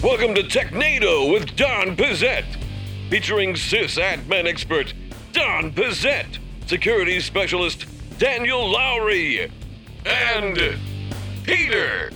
Welcome 0.00 0.36
to 0.36 0.44
Technado 0.44 1.28
with 1.32 1.56
Don 1.56 1.96
Pezet, 1.96 2.44
featuring 3.10 3.54
sysadmin 3.54 4.46
expert 4.46 4.94
Don 5.32 5.72
Pezet, 5.72 6.38
security 6.66 7.18
specialist 7.18 7.86
Daniel 8.16 8.60
Lowrie, 8.60 9.50
and 10.06 10.78
Peter. 11.42 12.12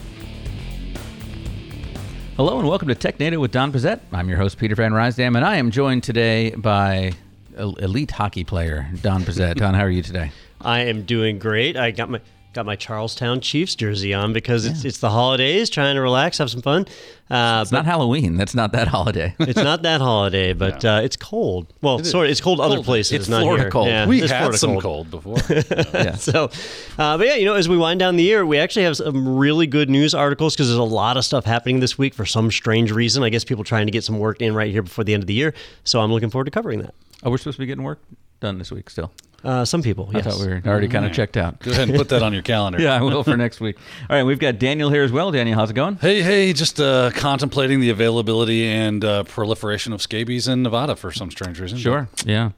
Hello 2.36 2.60
and 2.60 2.68
welcome 2.68 2.86
to 2.86 2.94
Technado 2.94 3.40
with 3.40 3.50
Don 3.50 3.72
Pezet. 3.72 3.98
I'm 4.12 4.28
your 4.28 4.38
host, 4.38 4.58
Peter 4.58 4.76
Van 4.76 4.92
Rysdam, 4.92 5.34
and 5.34 5.44
I 5.44 5.56
am 5.56 5.72
joined 5.72 6.04
today 6.04 6.50
by 6.50 7.14
elite 7.58 8.12
hockey 8.12 8.44
player 8.44 8.88
Don 9.02 9.24
Pezet. 9.24 9.56
Don, 9.56 9.74
how 9.74 9.82
are 9.82 9.90
you 9.90 10.02
today? 10.02 10.30
I 10.60 10.82
am 10.82 11.02
doing 11.02 11.40
great. 11.40 11.76
I 11.76 11.90
got 11.90 12.08
my 12.08 12.20
got 12.52 12.66
my 12.66 12.76
Charlestown 12.76 13.40
Chiefs 13.40 13.74
jersey 13.74 14.12
on 14.12 14.32
because 14.32 14.66
it's 14.66 14.84
it's 14.84 14.98
the 14.98 15.10
holidays, 15.10 15.70
trying 15.70 15.94
to 15.94 16.00
relax, 16.02 16.38
have 16.38 16.50
some 16.50 16.62
fun. 16.62 16.86
Uh, 17.30 17.60
It's 17.62 17.72
not 17.72 17.86
Halloween. 17.86 18.36
That's 18.36 18.54
not 18.54 18.72
that 18.72 18.88
holiday. 18.88 19.34
it's 19.40 19.56
not 19.56 19.82
that 19.82 20.00
holiday, 20.02 20.52
but 20.64 20.84
uh, 20.84 21.00
it's 21.02 21.16
cold. 21.16 21.72
Well, 21.80 22.04
sorry, 22.04 22.30
it's 22.30 22.40
cold 22.42 22.60
other 22.60 22.82
places. 22.82 23.12
It's 23.12 23.28
not 23.28 23.40
Florida 23.42 23.64
here. 23.64 23.70
cold. 23.70 23.86
Yeah, 23.88 24.06
We 24.06 24.20
it's 24.22 24.30
had 24.30 24.38
Florida 24.40 24.58
some 24.58 24.80
cold, 24.80 25.10
before. 25.10 25.38
yeah. 25.94 26.14
So, 26.16 26.50
uh, 26.98 27.16
but 27.16 27.26
yeah, 27.26 27.34
you 27.36 27.46
know, 27.46 27.54
as 27.54 27.68
we 27.68 27.76
wind 27.78 28.00
down 28.00 28.16
the 28.16 28.22
year, 28.22 28.44
we 28.44 28.58
actually 28.58 28.84
have 28.84 28.96
some 28.98 29.36
really 29.38 29.66
good 29.66 29.88
news 29.88 30.14
articles 30.14 30.54
because 30.54 30.68
there's 30.68 30.78
a 30.78 30.82
lot 30.82 31.16
of 31.16 31.24
stuff 31.24 31.46
happening 31.46 31.80
this 31.80 31.96
week 31.96 32.12
for 32.12 32.26
some 32.26 32.50
strange 32.50 32.92
reason. 32.92 33.22
I 33.22 33.30
guess 33.30 33.44
people 33.44 33.64
trying 33.64 33.86
to 33.86 33.92
get 33.92 34.04
some 34.04 34.18
work 34.18 34.42
in 34.42 34.54
right 34.54 34.70
here 34.70 34.82
before 34.82 35.04
the 35.04 35.14
end 35.14 35.22
of 35.22 35.26
the 35.26 35.34
year. 35.34 35.54
So 35.84 36.00
I'm 36.00 36.12
looking 36.12 36.28
forward 36.28 36.44
to 36.44 36.50
covering 36.50 36.80
that. 36.80 36.94
Oh, 37.22 37.30
we're 37.30 37.38
supposed 37.38 37.56
to 37.56 37.60
be 37.60 37.66
getting 37.66 37.84
work 37.84 38.00
done 38.40 38.58
this 38.58 38.70
week 38.70 38.90
still. 38.90 39.10
Uh, 39.44 39.64
some 39.64 39.82
people, 39.82 40.08
I 40.14 40.22
thought 40.22 40.38
we 40.40 40.46
were 40.46 40.62
already 40.64 40.88
kind 40.88 41.04
of 41.04 41.12
checked 41.12 41.36
out. 41.36 41.58
Go 41.60 41.72
ahead 41.72 41.88
and 41.88 41.98
put 41.98 42.08
that 42.10 42.22
on 42.22 42.32
your 42.32 42.42
calendar. 42.42 42.78
Yeah, 42.82 42.94
I 42.96 43.02
will 43.02 43.24
for 43.24 43.36
next 43.36 43.60
week. 43.60 43.76
All 44.08 44.16
right, 44.16 44.22
we've 44.22 44.38
got 44.38 44.58
Daniel 44.58 44.88
here 44.90 45.02
as 45.02 45.10
well. 45.12 45.30
Daniel, 45.32 45.58
how's 45.58 45.70
it 45.70 45.74
going? 45.74 45.96
Hey, 45.96 46.22
hey, 46.22 46.52
just 46.52 46.80
uh, 46.80 47.10
contemplating 47.14 47.80
the 47.80 47.90
availability 47.90 48.66
and 48.66 49.04
uh, 49.04 49.24
proliferation 49.24 49.92
of 49.92 50.00
scabies 50.02 50.46
in 50.48 50.62
Nevada 50.62 50.94
for 50.96 51.10
some 51.12 51.30
strange 51.30 51.58
reason. 51.60 51.78
Sure. 51.78 52.08
Yeah. 52.24 52.50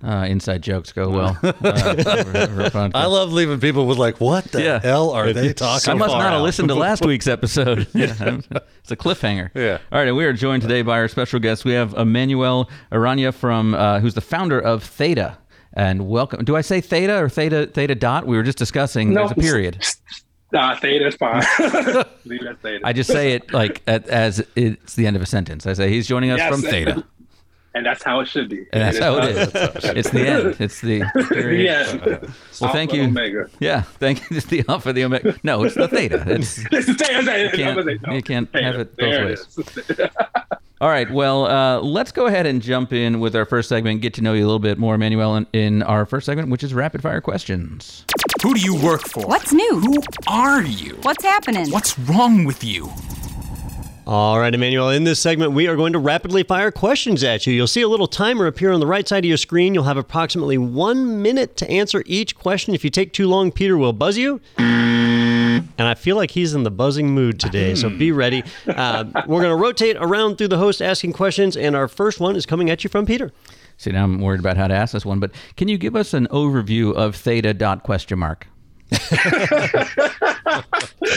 Uh, 0.00 0.26
inside 0.28 0.62
jokes 0.62 0.92
go 0.92 1.08
well. 1.10 1.36
uh, 1.42 1.52
for- 1.52 2.70
for. 2.70 2.90
I 2.94 3.06
love 3.06 3.32
leaving 3.32 3.58
people 3.58 3.84
with 3.88 3.98
like, 3.98 4.20
what 4.20 4.44
the 4.44 4.62
Yeah. 4.62 4.78
hell 4.80 5.10
are 5.10 5.32
they 5.32 5.52
talking 5.52 5.90
I 5.90 5.94
must 5.94 6.10
about? 6.14 6.18
not 6.22 6.32
have 6.34 6.42
listened 6.42 6.68
to 6.68 6.74
last 6.76 7.04
week's 7.04 7.26
episode. 7.26 7.88
Yeah, 7.94 8.38
it's 8.80 8.92
a 8.92 8.96
cliffhanger. 8.96 9.50
Yeah. 9.56 9.78
All 9.90 9.98
right, 9.98 10.06
and 10.06 10.16
we 10.16 10.24
are 10.24 10.32
joined 10.32 10.62
today 10.62 10.82
by 10.82 10.98
our 10.98 11.08
special 11.08 11.40
guest. 11.40 11.64
We 11.64 11.72
have 11.72 11.94
Emmanuel 11.94 12.70
Aranya 12.92 13.34
from, 13.34 13.74
uh, 13.74 13.98
who's 13.98 14.14
the 14.14 14.20
founder 14.20 14.60
of 14.60 14.84
Theta. 14.84 15.36
And 15.78 16.08
welcome. 16.08 16.44
Do 16.44 16.56
I 16.56 16.60
say 16.60 16.80
Theta 16.80 17.16
or 17.22 17.28
Theta 17.28 17.68
Theta 17.72 17.94
Dot? 17.94 18.26
We 18.26 18.36
were 18.36 18.42
just 18.42 18.58
discussing. 18.58 19.14
There's 19.14 19.30
a 19.30 19.34
period. 19.36 19.82
Nah, 20.50 20.76
theta's 20.76 21.14
fine. 21.14 21.42
Leave 22.24 22.40
theta. 22.62 22.80
I 22.82 22.94
just 22.94 23.10
say 23.12 23.32
it 23.34 23.52
like 23.52 23.82
at, 23.86 24.08
as 24.08 24.42
it's 24.56 24.94
the 24.94 25.06
end 25.06 25.14
of 25.14 25.20
a 25.20 25.26
sentence. 25.26 25.66
I 25.66 25.74
say 25.74 25.90
he's 25.90 26.06
joining 26.08 26.30
us 26.30 26.38
Yes, 26.38 26.50
from 26.50 26.62
Theta, 26.62 27.04
and 27.74 27.84
that's 27.84 28.02
how 28.02 28.20
it 28.20 28.28
should 28.28 28.48
be. 28.48 28.64
and 28.72 28.80
that's 28.82 28.98
how 28.98 29.18
it 29.18 29.24
is. 29.36 29.50
It's 29.94 30.08
the 30.08 30.26
end. 30.26 30.56
It's 30.58 30.80
the 30.80 31.02
period. 31.28 31.64
Yes. 31.64 31.92
Well, 32.62 32.72
thank 32.72 32.94
you. 32.94 33.02
Omega. 33.02 33.50
Yeah, 33.60 33.82
thank 33.82 34.20
you. 34.30 34.38
It's 34.38 34.46
the 34.46 34.64
alpha, 34.70 34.94
the 34.94 35.04
omega. 35.04 35.36
No, 35.42 35.64
it's 35.64 35.74
the 35.74 35.86
theta. 35.86 36.24
It's 36.26 36.58
It's 36.72 36.86
the 36.86 36.94
theta. 36.94 37.42
You 37.42 37.50
can't- 37.50 38.14
you 38.14 38.22
can't 38.22 38.48
have 38.54 38.76
it 38.76 38.96
both 38.96 39.26
ways. 39.26 40.57
All 40.80 40.88
right. 40.88 41.10
Well, 41.10 41.46
uh, 41.46 41.80
let's 41.80 42.12
go 42.12 42.26
ahead 42.26 42.46
and 42.46 42.62
jump 42.62 42.92
in 42.92 43.18
with 43.18 43.34
our 43.34 43.44
first 43.44 43.68
segment. 43.68 44.00
Get 44.00 44.14
to 44.14 44.22
know 44.22 44.32
you 44.32 44.44
a 44.44 44.46
little 44.46 44.60
bit 44.60 44.78
more, 44.78 44.94
Emmanuel, 44.94 45.34
in, 45.34 45.46
in 45.52 45.82
our 45.82 46.06
first 46.06 46.26
segment, 46.26 46.50
which 46.50 46.62
is 46.62 46.72
rapid 46.72 47.02
fire 47.02 47.20
questions. 47.20 48.04
Who 48.42 48.54
do 48.54 48.60
you 48.60 48.76
work 48.80 49.02
for? 49.08 49.26
What's 49.26 49.52
new? 49.52 49.80
Who 49.80 50.00
are 50.28 50.62
you? 50.62 50.96
What's 51.02 51.24
happening? 51.24 51.70
What's 51.72 51.98
wrong 51.98 52.44
with 52.44 52.62
you? 52.62 52.90
All 54.06 54.38
right, 54.38 54.54
Emmanuel, 54.54 54.88
in 54.88 55.04
this 55.04 55.20
segment, 55.20 55.52
we 55.52 55.66
are 55.66 55.76
going 55.76 55.92
to 55.92 55.98
rapidly 55.98 56.42
fire 56.42 56.70
questions 56.70 57.22
at 57.22 57.46
you. 57.46 57.52
You'll 57.52 57.66
see 57.66 57.82
a 57.82 57.88
little 57.88 58.06
timer 58.06 58.46
appear 58.46 58.72
on 58.72 58.80
the 58.80 58.86
right 58.86 59.06
side 59.06 59.24
of 59.24 59.28
your 59.28 59.36
screen. 59.36 59.74
You'll 59.74 59.84
have 59.84 59.98
approximately 59.98 60.56
one 60.56 61.20
minute 61.20 61.58
to 61.58 61.70
answer 61.70 62.02
each 62.06 62.34
question. 62.34 62.72
If 62.72 62.84
you 62.84 62.90
take 62.90 63.12
too 63.12 63.26
long, 63.28 63.52
Peter 63.52 63.76
will 63.76 63.92
buzz 63.92 64.16
you. 64.16 64.40
And 65.78 65.86
I 65.88 65.94
feel 65.94 66.16
like 66.16 66.30
he's 66.30 66.54
in 66.54 66.62
the 66.64 66.70
buzzing 66.70 67.10
mood 67.10 67.38
today, 67.40 67.74
so 67.74 67.88
be 67.90 68.12
ready. 68.12 68.42
Uh, 68.66 69.04
we're 69.26 69.42
going 69.42 69.56
to 69.56 69.62
rotate 69.62 69.96
around 69.98 70.36
through 70.38 70.48
the 70.48 70.58
host 70.58 70.80
asking 70.82 71.12
questions, 71.12 71.56
and 71.56 71.74
our 71.76 71.88
first 71.88 72.20
one 72.20 72.36
is 72.36 72.46
coming 72.46 72.70
at 72.70 72.82
you 72.84 72.90
from 72.90 73.06
Peter. 73.06 73.30
See, 73.76 73.90
now 73.92 74.04
I'm 74.04 74.20
worried 74.20 74.40
about 74.40 74.56
how 74.56 74.66
to 74.68 74.74
ask 74.74 74.92
this 74.92 75.06
one, 75.06 75.20
but 75.20 75.30
can 75.56 75.68
you 75.68 75.78
give 75.78 75.94
us 75.94 76.12
an 76.14 76.26
overview 76.28 76.92
of 76.94 77.14
theta 77.14 77.54
dot 77.54 77.82
question 77.84 78.18
mark? 78.18 78.46
Did 78.90 78.98
I 79.02 79.06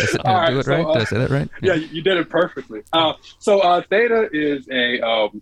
say- 0.05 0.17
All 0.25 0.35
right, 0.35 0.49
do 0.51 0.59
it 0.59 0.65
so, 0.65 0.71
right? 0.71 0.85
uh, 0.85 0.93
Did 0.93 1.01
I 1.01 1.05
say 1.05 1.17
that 1.17 1.29
right? 1.29 1.49
Yeah, 1.61 1.73
you 1.75 2.01
did 2.01 2.17
it 2.17 2.29
perfectly. 2.29 2.81
Uh, 2.93 3.13
so 3.39 3.59
uh, 3.61 3.81
Theta 3.89 4.29
is 4.31 4.67
a 4.69 4.99
um, 5.01 5.41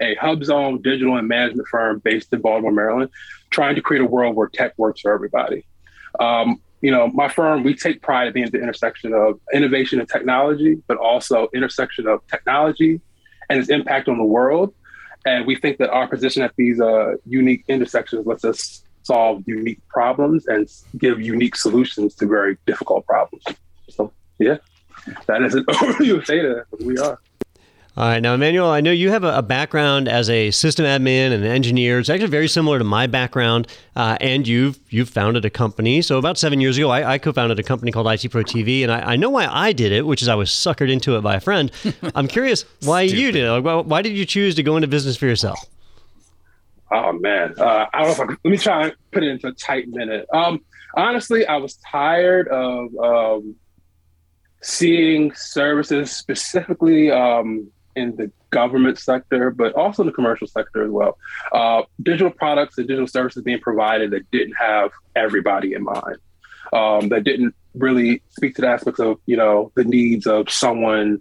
a 0.00 0.14
hub 0.16 0.44
zone 0.44 0.80
digital 0.82 1.16
and 1.16 1.26
management 1.28 1.66
firm 1.68 2.00
based 2.00 2.32
in 2.32 2.40
Baltimore, 2.40 2.72
Maryland, 2.72 3.10
trying 3.50 3.74
to 3.76 3.80
create 3.80 4.00
a 4.02 4.06
world 4.06 4.36
where 4.36 4.48
tech 4.48 4.74
works 4.76 5.00
for 5.00 5.12
everybody. 5.12 5.64
Um, 6.20 6.60
you 6.80 6.90
know, 6.90 7.08
my 7.08 7.28
firm, 7.28 7.64
we 7.64 7.74
take 7.74 8.02
pride 8.02 8.28
in 8.28 8.32
being 8.32 8.50
the 8.50 8.60
intersection 8.60 9.12
of 9.12 9.40
innovation 9.52 9.98
and 10.00 10.08
technology, 10.08 10.80
but 10.86 10.96
also 10.96 11.48
intersection 11.54 12.06
of 12.06 12.24
technology 12.28 13.00
and 13.50 13.58
its 13.58 13.68
impact 13.68 14.08
on 14.08 14.18
the 14.18 14.24
world. 14.24 14.74
And 15.26 15.46
we 15.46 15.56
think 15.56 15.78
that 15.78 15.90
our 15.90 16.06
position 16.06 16.42
at 16.42 16.54
these 16.56 16.80
uh, 16.80 17.14
unique 17.26 17.64
intersections 17.68 18.26
lets 18.26 18.44
us 18.44 18.84
solve 19.02 19.42
unique 19.46 19.80
problems 19.88 20.46
and 20.46 20.68
give 20.96 21.20
unique 21.20 21.56
solutions 21.56 22.14
to 22.16 22.26
very 22.26 22.56
difficult 22.66 23.06
problems. 23.06 23.42
So, 23.88 24.12
yeah, 24.38 24.58
that 25.26 25.42
is 25.42 25.54
an 25.54 25.64
overview 25.68 26.18
of 26.18 26.26
Theta. 26.26 26.64
We 26.80 26.98
are. 26.98 27.18
All 27.98 28.06
right, 28.06 28.20
now 28.20 28.32
Emmanuel, 28.32 28.70
I 28.70 28.80
know 28.80 28.92
you 28.92 29.10
have 29.10 29.24
a, 29.24 29.42
background 29.42 30.06
as 30.06 30.30
a 30.30 30.52
system 30.52 30.84
admin 30.84 31.32
and 31.32 31.44
an 31.44 31.50
engineer. 31.50 31.98
It's 31.98 32.08
actually 32.08 32.28
very 32.28 32.46
similar 32.46 32.78
to 32.78 32.84
my 32.84 33.08
background, 33.08 33.66
uh, 33.96 34.16
and 34.20 34.46
you've 34.46 34.78
you've 34.88 35.08
founded 35.08 35.44
a 35.44 35.50
company. 35.50 36.00
So 36.00 36.16
about 36.16 36.38
seven 36.38 36.60
years 36.60 36.78
ago, 36.78 36.90
I, 36.90 37.14
I 37.14 37.18
co-founded 37.18 37.58
a 37.58 37.64
company 37.64 37.90
called 37.90 38.06
IT 38.06 38.30
Pro 38.30 38.44
TV, 38.44 38.84
and 38.84 38.92
I, 38.92 39.00
I 39.00 39.16
know 39.16 39.30
why 39.30 39.48
I 39.48 39.72
did 39.72 39.90
it, 39.90 40.06
which 40.06 40.22
is 40.22 40.28
I 40.28 40.36
was 40.36 40.48
suckered 40.48 40.92
into 40.92 41.16
it 41.16 41.22
by 41.22 41.34
a 41.34 41.40
friend. 41.40 41.72
I'm 42.14 42.28
curious 42.28 42.64
why 42.84 43.00
you 43.00 43.32
did 43.32 43.42
it. 43.42 43.64
Why, 43.64 43.74
why 43.80 44.02
did 44.02 44.16
you 44.16 44.24
choose 44.24 44.54
to 44.54 44.62
go 44.62 44.76
into 44.76 44.86
business 44.86 45.16
for 45.16 45.26
yourself? 45.26 45.58
Oh 46.92 47.10
man, 47.14 47.54
uh, 47.58 47.86
I 47.92 48.04
don't 48.04 48.06
know 48.06 48.12
if 48.12 48.20
I 48.20 48.26
can, 48.26 48.38
let 48.44 48.50
me 48.52 48.58
try 48.58 48.84
and 48.84 48.92
put 49.10 49.24
it 49.24 49.28
into 49.28 49.48
a 49.48 49.52
tight 49.54 49.88
minute. 49.88 50.24
Um, 50.32 50.60
honestly, 50.94 51.48
I 51.48 51.56
was 51.56 51.74
tired 51.78 52.46
of 52.46 52.94
um, 52.96 53.56
seeing 54.62 55.34
services 55.34 56.12
specifically 56.12 57.10
um, 57.10 57.72
in 57.98 58.16
the 58.16 58.30
government 58.50 58.98
sector, 58.98 59.50
but 59.50 59.72
also 59.74 60.02
in 60.02 60.06
the 60.06 60.12
commercial 60.12 60.46
sector 60.46 60.84
as 60.84 60.90
well. 60.90 61.18
Uh, 61.52 61.82
digital 62.02 62.30
products 62.30 62.78
and 62.78 62.86
digital 62.86 63.06
services 63.06 63.42
being 63.42 63.60
provided 63.60 64.10
that 64.12 64.30
didn't 64.30 64.54
have 64.54 64.90
everybody 65.14 65.74
in 65.74 65.82
mind, 65.84 66.18
um, 66.72 67.08
that 67.08 67.24
didn't 67.24 67.54
really 67.74 68.22
speak 68.30 68.54
to 68.56 68.62
the 68.62 68.68
aspects 68.68 69.00
of 69.00 69.18
you 69.26 69.36
know 69.36 69.70
the 69.74 69.84
needs 69.84 70.26
of 70.26 70.50
someone 70.50 71.20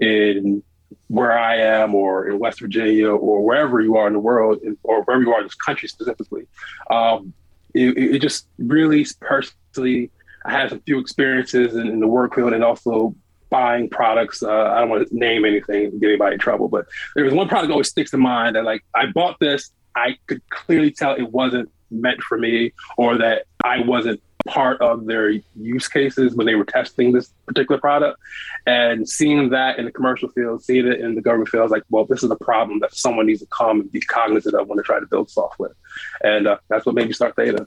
in 0.00 0.62
where 1.08 1.36
I 1.36 1.56
am 1.56 1.94
or 1.94 2.28
in 2.28 2.38
West 2.38 2.60
Virginia 2.60 3.10
or 3.10 3.44
wherever 3.44 3.80
you 3.80 3.96
are 3.96 4.06
in 4.06 4.12
the 4.12 4.18
world 4.18 4.60
or 4.82 5.02
wherever 5.02 5.22
you 5.22 5.32
are 5.32 5.40
in 5.40 5.46
this 5.46 5.54
country 5.54 5.88
specifically. 5.88 6.46
Um, 6.90 7.32
it, 7.74 7.96
it 7.96 8.18
just 8.20 8.46
really 8.58 9.06
personally, 9.20 10.10
I 10.44 10.52
had 10.52 10.72
a 10.72 10.78
few 10.80 10.98
experiences 10.98 11.74
in, 11.74 11.88
in 11.88 12.00
the 12.00 12.06
work 12.06 12.34
field 12.34 12.52
and 12.52 12.64
also 12.64 13.14
buying 13.50 13.88
products. 13.88 14.42
Uh, 14.42 14.50
I 14.50 14.80
don't 14.80 14.90
want 14.90 15.08
to 15.08 15.16
name 15.16 15.44
anything 15.44 15.98
get 15.98 16.08
anybody 16.08 16.34
in 16.34 16.38
trouble, 16.40 16.68
but 16.68 16.86
there 17.14 17.24
was 17.24 17.34
one 17.34 17.48
product 17.48 17.68
that 17.68 17.72
always 17.72 17.88
sticks 17.88 18.10
to 18.12 18.18
mind 18.18 18.56
that 18.56 18.64
like 18.64 18.84
I 18.94 19.06
bought 19.06 19.38
this, 19.40 19.70
I 19.94 20.16
could 20.26 20.42
clearly 20.50 20.90
tell 20.90 21.14
it 21.14 21.30
wasn't 21.30 21.70
meant 21.90 22.22
for 22.22 22.38
me 22.38 22.72
or 22.96 23.18
that 23.18 23.46
I 23.64 23.80
wasn't 23.80 24.20
part 24.46 24.80
of 24.80 25.06
their 25.06 25.30
use 25.56 25.88
cases 25.88 26.34
when 26.34 26.46
they 26.46 26.54
were 26.54 26.64
testing 26.64 27.12
this 27.12 27.32
particular 27.46 27.80
product. 27.80 28.18
And 28.66 29.08
seeing 29.08 29.50
that 29.50 29.78
in 29.78 29.84
the 29.84 29.92
commercial 29.92 30.28
field, 30.28 30.62
seeing 30.62 30.86
it 30.86 31.00
in 31.00 31.14
the 31.14 31.20
government 31.20 31.48
field, 31.48 31.62
I 31.62 31.64
was 31.64 31.72
like, 31.72 31.84
well, 31.90 32.04
this 32.04 32.22
is 32.22 32.30
a 32.30 32.36
problem 32.36 32.80
that 32.80 32.94
someone 32.94 33.26
needs 33.26 33.40
to 33.40 33.46
come 33.46 33.80
and 33.80 33.92
be 33.92 34.00
cognizant 34.00 34.54
of 34.54 34.68
when 34.68 34.76
they 34.76 34.82
try 34.82 35.00
to 35.00 35.06
build 35.06 35.30
software. 35.30 35.74
And 36.22 36.46
uh, 36.46 36.58
that's 36.68 36.86
what 36.86 36.94
made 36.94 37.06
me 37.06 37.12
start 37.12 37.36
Theta. 37.36 37.66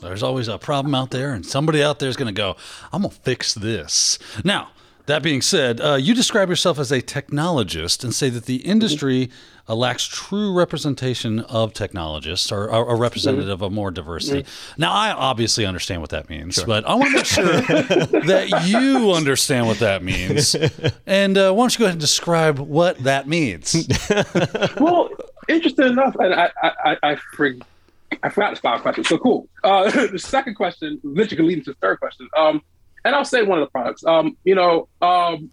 There's 0.00 0.22
always 0.22 0.48
a 0.48 0.58
problem 0.58 0.94
out 0.94 1.10
there, 1.10 1.32
and 1.32 1.44
somebody 1.46 1.82
out 1.82 1.98
there 1.98 2.08
is 2.08 2.16
going 2.16 2.32
to 2.32 2.38
go, 2.38 2.56
I'm 2.92 3.02
going 3.02 3.14
to 3.14 3.20
fix 3.22 3.54
this. 3.54 4.18
Now, 4.44 4.68
that 5.06 5.22
being 5.22 5.42
said, 5.42 5.80
uh, 5.80 5.94
you 5.94 6.14
describe 6.14 6.48
yourself 6.48 6.78
as 6.78 6.92
a 6.92 7.00
technologist 7.00 8.04
and 8.04 8.14
say 8.14 8.28
that 8.28 8.46
the 8.46 8.56
industry 8.56 9.30
uh, 9.68 9.74
lacks 9.74 10.04
true 10.04 10.52
representation 10.52 11.40
of 11.40 11.72
technologists 11.72 12.52
or, 12.52 12.70
or 12.70 12.94
a 12.94 12.96
representative 12.96 13.62
of 13.62 13.72
more 13.72 13.90
diversity. 13.90 14.44
Now, 14.78 14.92
I 14.92 15.12
obviously 15.12 15.66
understand 15.66 16.00
what 16.00 16.10
that 16.10 16.28
means, 16.28 16.62
but 16.62 16.84
I 16.86 16.94
want 16.94 17.10
to 17.10 17.16
make 17.16 17.26
sure 17.26 17.44
that 18.26 18.64
you 18.66 19.12
understand 19.12 19.66
what 19.66 19.78
that 19.80 20.02
means. 20.02 20.54
And 21.06 21.38
uh, 21.38 21.52
why 21.52 21.62
don't 21.62 21.74
you 21.74 21.78
go 21.80 21.84
ahead 21.86 21.94
and 21.94 22.00
describe 22.00 22.58
what 22.58 22.98
that 22.98 23.26
means? 23.26 23.88
well, 24.80 25.10
interesting 25.48 25.86
enough, 25.86 26.16
and 26.18 26.34
I 26.34 26.50
I 26.62 26.70
I, 26.84 26.96
I, 27.02 27.14
forg 27.36 27.62
I 28.22 28.28
forgot 28.28 28.54
the 28.54 28.60
final 28.60 28.80
question. 28.80 29.04
So 29.04 29.18
cool. 29.18 29.48
Uh, 29.64 29.90
the 30.06 30.18
second 30.18 30.54
question, 30.54 31.00
literally 31.02 31.36
can 31.36 31.46
lead 31.46 31.58
into 31.58 31.70
the 31.70 31.76
third 31.76 31.98
question. 32.00 32.28
Um, 32.36 32.62
and 33.06 33.14
I'll 33.14 33.24
say 33.24 33.42
one 33.42 33.58
of 33.58 33.66
the 33.66 33.70
products. 33.70 34.04
Um, 34.04 34.36
you 34.42 34.56
know, 34.56 34.88
um, 35.00 35.50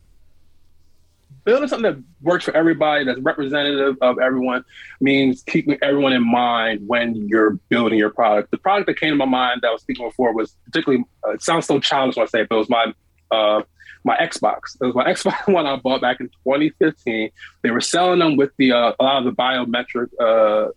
building 1.44 1.68
something 1.70 1.92
that 1.92 2.04
works 2.24 2.46
for 2.46 2.56
everybody, 2.58 3.06
that's 3.06 3.20
representative 3.20 3.96
of 4.02 4.18
everyone, 4.18 4.66
means 5.00 5.44
keeping 5.44 5.78
everyone 5.84 6.14
in 6.14 6.28
mind 6.28 6.88
when 6.88 7.28
you're 7.28 7.52
building 7.70 8.00
your 8.00 8.10
product. 8.10 8.50
The 8.50 8.58
product 8.58 8.88
that 8.88 9.00
came 9.00 9.12
to 9.12 9.16
my 9.16 9.26
mind 9.26 9.62
that 9.62 9.68
I 9.68 9.72
was 9.72 9.82
speaking 9.82 10.08
before 10.08 10.34
was 10.34 10.56
particularly, 10.66 11.06
uh, 11.28 11.34
it 11.34 11.44
sounds 11.44 11.68
so 11.68 11.80
childish 11.80 12.16
when 12.16 12.24
I 12.24 12.28
say 12.28 12.42
it, 12.42 12.50
but 12.50 12.56
it 12.56 12.60
was 12.60 12.70
my 12.70 12.94
uh, 13.30 13.62
my 14.04 14.18
Xbox. 14.18 14.76
It 14.82 14.86
was 14.86 14.96
my 14.96 15.06
Xbox 15.14 15.54
one 15.54 15.68
I 15.68 15.76
bought 15.76 16.02
back 16.02 16.20
in 16.22 16.30
2015. 16.30 17.30
They 17.62 17.70
were 17.70 17.82
selling 17.82 18.18
them 18.18 18.36
with 18.36 18.50
the 18.58 18.72
uh, 18.72 18.94
a 19.00 19.04
lot 19.04 19.18
of 19.20 19.26
the 19.26 19.32
biometric 19.32 20.10
uh, 20.20 20.72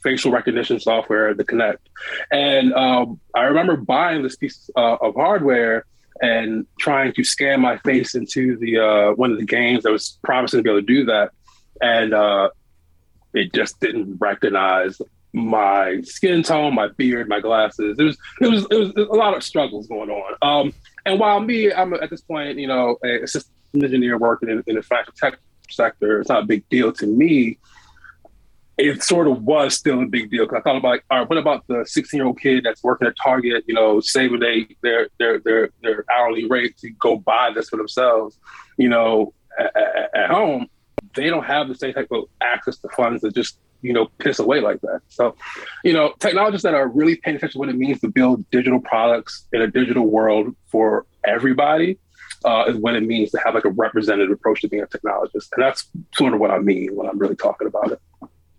facial 0.00 0.30
recognition 0.30 0.78
software, 0.78 1.34
the 1.34 1.44
Kinect. 1.44 1.78
And 2.30 2.72
um, 2.74 3.18
I 3.34 3.44
remember 3.44 3.76
buying 3.76 4.22
this 4.22 4.36
piece 4.36 4.70
uh, 4.76 4.96
of 5.00 5.14
hardware 5.16 5.86
and 6.20 6.66
trying 6.78 7.12
to 7.12 7.24
scan 7.24 7.60
my 7.60 7.78
face 7.78 8.14
into 8.14 8.56
the 8.58 8.78
uh, 8.78 9.12
one 9.12 9.32
of 9.32 9.38
the 9.38 9.44
games 9.44 9.82
that 9.82 9.92
was 9.92 10.18
promising 10.22 10.58
to 10.58 10.62
be 10.62 10.70
able 10.70 10.80
to 10.80 10.86
do 10.86 11.04
that, 11.06 11.30
and 11.80 12.14
uh, 12.14 12.50
it 13.32 13.52
just 13.52 13.80
didn't 13.80 14.16
recognize 14.20 15.00
my 15.32 16.00
skin 16.02 16.42
tone, 16.42 16.74
my 16.74 16.88
beard, 16.96 17.28
my 17.28 17.40
glasses. 17.40 17.96
It 17.98 18.02
was 18.02 18.16
it 18.40 18.46
was 18.46 18.66
it 18.70 18.78
was 18.78 18.92
a 18.96 19.14
lot 19.14 19.36
of 19.36 19.42
struggles 19.42 19.88
going 19.88 20.10
on. 20.10 20.34
Um, 20.42 20.72
and 21.04 21.18
while 21.18 21.40
me, 21.40 21.72
I'm 21.72 21.92
at 21.94 22.10
this 22.10 22.20
point, 22.20 22.58
you 22.58 22.68
know, 22.68 22.96
a 23.04 23.26
system 23.26 23.52
engineer 23.74 24.16
working 24.16 24.48
in, 24.48 24.62
in 24.66 24.76
the 24.76 24.82
financial 24.82 25.12
tech 25.16 25.38
sector. 25.68 26.20
It's 26.20 26.28
not 26.28 26.44
a 26.44 26.46
big 26.46 26.68
deal 26.68 26.92
to 26.92 27.06
me 27.06 27.58
it 28.76 29.02
sort 29.02 29.28
of 29.28 29.42
was 29.42 29.74
still 29.74 30.02
a 30.02 30.06
big 30.06 30.30
deal 30.30 30.44
because 30.44 30.58
I 30.58 30.62
thought 30.62 30.76
about, 30.76 31.00
all 31.10 31.20
right, 31.20 31.28
what 31.28 31.38
about 31.38 31.66
the 31.68 31.84
16 31.86 32.18
year 32.18 32.26
old 32.26 32.40
kid 32.40 32.64
that's 32.64 32.82
working 32.82 33.06
at 33.06 33.14
Target, 33.22 33.64
you 33.66 33.74
know, 33.74 34.00
saving 34.00 34.40
they, 34.40 34.66
their 34.82 35.08
their 35.18 35.38
their 35.40 35.70
their 35.82 36.04
hourly 36.16 36.46
rate 36.46 36.76
to 36.78 36.90
go 36.90 37.16
buy 37.16 37.52
this 37.54 37.68
for 37.68 37.76
themselves, 37.76 38.38
you 38.76 38.88
know, 38.88 39.32
at, 39.58 40.10
at, 40.14 40.30
home, 40.30 40.66
they 41.14 41.30
don't 41.30 41.44
have 41.44 41.68
the 41.68 41.74
same 41.76 41.92
type 41.92 42.08
of 42.10 42.24
access 42.40 42.78
to 42.78 42.88
funds 42.88 43.22
that 43.22 43.34
just 43.34 43.58
you 43.82 43.92
know 43.92 44.06
piss 44.18 44.40
away 44.40 44.60
like 44.60 44.80
that. 44.80 45.00
So, 45.08 45.36
you 45.84 45.92
know, 45.92 46.14
technologists 46.18 46.64
that 46.64 46.74
are 46.74 46.88
really 46.88 47.16
paying 47.16 47.36
attention 47.36 47.52
to 47.52 47.58
what 47.58 47.68
it 47.68 47.76
means 47.76 48.00
to 48.00 48.08
build 48.08 48.48
digital 48.50 48.80
products 48.80 49.46
in 49.52 49.62
a 49.62 49.68
digital 49.68 50.06
world 50.06 50.54
for 50.66 51.06
everybody. 51.24 51.98
Uh, 52.44 52.66
is 52.68 52.76
what 52.76 52.94
it 52.94 53.02
means 53.02 53.30
to 53.30 53.38
have 53.42 53.54
like 53.54 53.64
a 53.64 53.70
representative 53.70 54.30
approach 54.30 54.60
to 54.60 54.68
being 54.68 54.82
a 54.82 54.86
technologist, 54.86 55.48
and 55.52 55.62
that's 55.62 55.88
sort 56.14 56.34
of 56.34 56.40
what 56.40 56.50
I 56.50 56.58
mean 56.58 56.94
when 56.94 57.08
I'm 57.08 57.18
really 57.18 57.36
talking 57.36 57.66
about 57.66 57.92
it. 57.92 58.00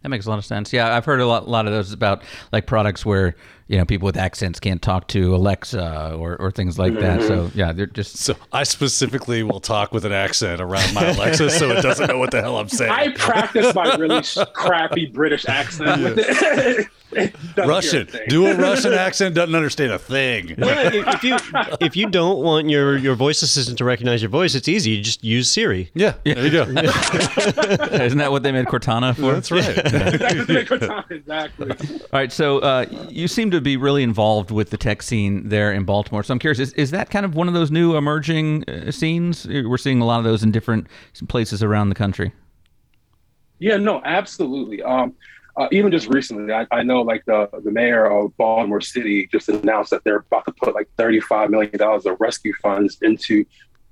That 0.05 0.09
makes 0.09 0.27
a 0.27 0.29
lot 0.29 0.37
of 0.37 0.45
sense. 0.45 0.71
Yeah, 0.71 0.95
I've 0.95 1.03
heard 1.03 1.19
a 1.19 1.25
lot, 1.25 1.47
lot 1.47 1.65
of 1.65 1.73
those 1.73 1.91
about 1.91 2.21
like 2.51 2.67
products 2.67 3.03
where 3.03 3.35
you 3.67 3.77
know 3.77 3.85
people 3.85 4.05
with 4.05 4.17
accents 4.17 4.59
can't 4.59 4.81
talk 4.81 5.07
to 5.09 5.35
Alexa 5.35 6.15
or, 6.15 6.35
or 6.37 6.51
things 6.51 6.77
like 6.77 6.93
that. 6.99 7.21
So 7.23 7.47
mm-hmm. 7.47 7.59
yeah, 7.59 7.71
they're 7.71 7.87
just. 7.87 8.17
So 8.17 8.35
I 8.51 8.63
specifically 8.63 9.43
will 9.43 9.59
talk 9.59 9.91
with 9.91 10.05
an 10.05 10.11
accent 10.11 10.61
around 10.61 10.93
my 10.93 11.05
Alexa, 11.07 11.49
so 11.49 11.71
it 11.71 11.81
doesn't 11.81 12.07
know 12.07 12.19
what 12.19 12.31
the 12.31 12.41
hell 12.41 12.57
I'm 12.57 12.69
saying. 12.69 12.91
I 12.91 13.11
practice 13.13 13.73
my 13.73 13.95
really 13.95 14.23
crappy 14.53 15.07
British 15.07 15.47
accent. 15.47 16.17
Yes. 16.17 16.85
Russian. 17.57 18.07
Do 18.27 18.47
a 18.47 18.55
Russian 18.55 18.93
accent. 18.93 19.35
Doesn't 19.35 19.55
understand 19.55 19.91
a 19.91 19.99
thing. 19.99 20.55
Well, 20.57 20.93
if 20.93 21.23
you 21.23 21.37
if 21.79 21.95
you 21.95 22.09
don't 22.09 22.43
want 22.43 22.69
your 22.69 22.97
your 22.97 23.15
voice 23.15 23.41
assistant 23.41 23.77
to 23.77 23.85
recognize 23.85 24.21
your 24.21 24.29
voice, 24.29 24.55
it's 24.55 24.67
easy. 24.67 24.91
You 24.91 25.01
just 25.01 25.23
use 25.23 25.49
Siri. 25.49 25.91
Yeah, 25.93 26.15
there 26.23 26.45
you 26.45 26.51
go. 26.51 26.63
Isn't 26.63 28.17
that 28.17 28.31
what 28.31 28.43
they 28.43 28.51
made 28.51 28.65
Cortana 28.65 29.15
for? 29.15 29.33
That's 29.33 29.51
right. 29.51 29.77
exactly. 29.77 31.17
exactly. 31.17 31.71
All 31.71 32.19
right. 32.19 32.31
So 32.31 32.59
uh, 32.59 32.85
you 33.09 33.27
seem 33.27 33.51
to 33.51 33.54
be 33.61 33.77
really 33.77 34.03
involved 34.03 34.51
with 34.51 34.69
the 34.69 34.77
tech 34.77 35.01
scene 35.01 35.49
there 35.49 35.71
in 35.71 35.83
Baltimore. 35.83 36.23
So 36.23 36.33
I'm 36.33 36.39
curious, 36.39 36.59
is, 36.59 36.73
is 36.73 36.91
that 36.91 37.09
kind 37.09 37.25
of 37.25 37.35
one 37.35 37.47
of 37.47 37.53
those 37.53 37.71
new 37.71 37.95
emerging 37.95 38.69
uh, 38.69 38.91
scenes? 38.91 39.47
We're 39.47 39.77
seeing 39.77 40.01
a 40.01 40.05
lot 40.05 40.19
of 40.19 40.23
those 40.23 40.43
in 40.43 40.51
different 40.51 40.87
places 41.27 41.63
around 41.63 41.89
the 41.89 41.95
country. 41.95 42.31
Yeah. 43.59 43.77
No. 43.77 44.01
Absolutely. 44.03 44.83
Um, 44.83 45.13
uh, 45.57 45.67
even 45.71 45.91
just 45.91 46.07
recently, 46.09 46.53
I, 46.53 46.67
I, 46.69 46.83
know 46.83 47.01
like 47.01 47.23
the 47.25 47.49
the 47.63 47.71
mayor 47.71 48.05
of 48.05 48.35
Baltimore 48.35 48.81
City 48.81 49.27
just 49.31 49.47
announced 49.47 49.89
that 49.91 50.03
they're 50.03 50.17
about 50.17 50.43
to 50.45 50.51
put 50.51 50.75
like 50.75 50.89
thirty 50.97 51.21
five 51.21 51.49
million 51.49 51.77
dollars 51.77 52.05
of 52.05 52.17
rescue 52.19 52.51
funds 52.61 52.97
into 53.01 53.45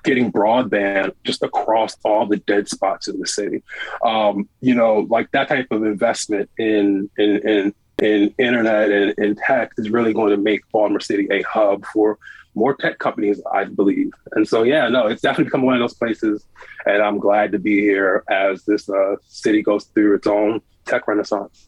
getting 0.03 0.31
broadband 0.31 1.13
just 1.23 1.41
across 1.41 1.95
all 2.03 2.25
the 2.25 2.37
dead 2.37 2.67
spots 2.67 3.07
in 3.07 3.19
the 3.19 3.27
city. 3.27 3.63
Um, 4.03 4.49
you 4.59 4.75
know, 4.75 5.07
like 5.09 5.31
that 5.31 5.47
type 5.47 5.67
of 5.71 5.83
investment 5.85 6.49
in 6.57 7.09
in 7.17 7.47
in, 7.47 7.75
in 8.01 8.33
internet 8.37 8.91
and 8.91 9.13
in 9.17 9.35
tech 9.35 9.71
is 9.77 9.89
really 9.89 10.13
going 10.13 10.31
to 10.31 10.37
make 10.37 10.61
Baltimore 10.71 10.99
City 10.99 11.27
a 11.31 11.41
hub 11.43 11.85
for 11.85 12.17
more 12.55 12.75
tech 12.75 12.99
companies, 12.99 13.41
I 13.51 13.65
believe. 13.65 14.11
And 14.33 14.47
so, 14.47 14.63
yeah, 14.63 14.87
no, 14.89 15.07
it's 15.07 15.21
definitely 15.21 15.45
become 15.45 15.63
one 15.63 15.75
of 15.75 15.79
those 15.79 15.93
places. 15.93 16.45
And 16.85 17.01
I'm 17.01 17.17
glad 17.19 17.51
to 17.53 17.59
be 17.59 17.79
here 17.81 18.23
as 18.29 18.63
this 18.65 18.89
uh, 18.89 19.15
city 19.27 19.61
goes 19.61 19.85
through 19.85 20.15
its 20.15 20.27
own 20.27 20.61
tech 20.85 21.07
renaissance. 21.07 21.67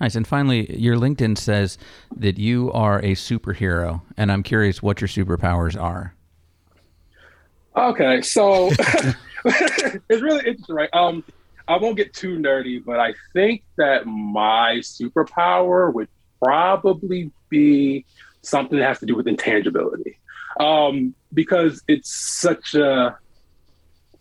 Nice. 0.00 0.16
And 0.16 0.26
finally, 0.26 0.76
your 0.76 0.96
LinkedIn 0.96 1.38
says 1.38 1.78
that 2.16 2.36
you 2.36 2.72
are 2.72 2.98
a 2.98 3.12
superhero, 3.12 4.02
and 4.16 4.32
I'm 4.32 4.42
curious 4.42 4.82
what 4.82 5.00
your 5.00 5.08
superpowers 5.08 5.80
are. 5.80 6.14
Okay, 7.76 8.20
so 8.20 8.70
it's 9.44 10.22
really 10.22 10.44
interesting, 10.44 10.74
right? 10.74 10.90
Um, 10.92 11.24
I 11.68 11.76
won't 11.76 11.96
get 11.96 12.14
too 12.14 12.38
nerdy, 12.38 12.82
but 12.84 13.00
I 13.00 13.14
think 13.32 13.62
that 13.76 14.06
my 14.06 14.76
superpower 14.80 15.92
would 15.92 16.08
probably 16.42 17.30
be 17.48 18.04
something 18.42 18.78
that 18.78 18.86
has 18.86 19.00
to 19.00 19.06
do 19.06 19.16
with 19.16 19.26
intangibility, 19.26 20.18
um, 20.58 21.14
because 21.32 21.82
it's 21.88 22.10
such 22.10 22.74
a 22.74 23.16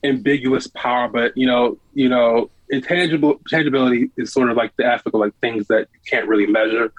ambiguous 0.03 0.67
power. 0.67 1.07
But 1.07 1.35
you 1.35 1.47
know, 1.47 1.77
you 1.93 2.09
know, 2.09 2.49
intangible 2.71 3.39
tangibility 3.49 4.09
is 4.17 4.31
sort 4.31 4.49
of 4.49 4.57
like 4.57 4.75
the 4.77 4.85
of 4.85 5.13
like 5.13 5.33
things 5.41 5.67
that 5.67 5.87
you 5.93 5.99
can't 6.09 6.27
really 6.27 6.47
measure. 6.47 6.91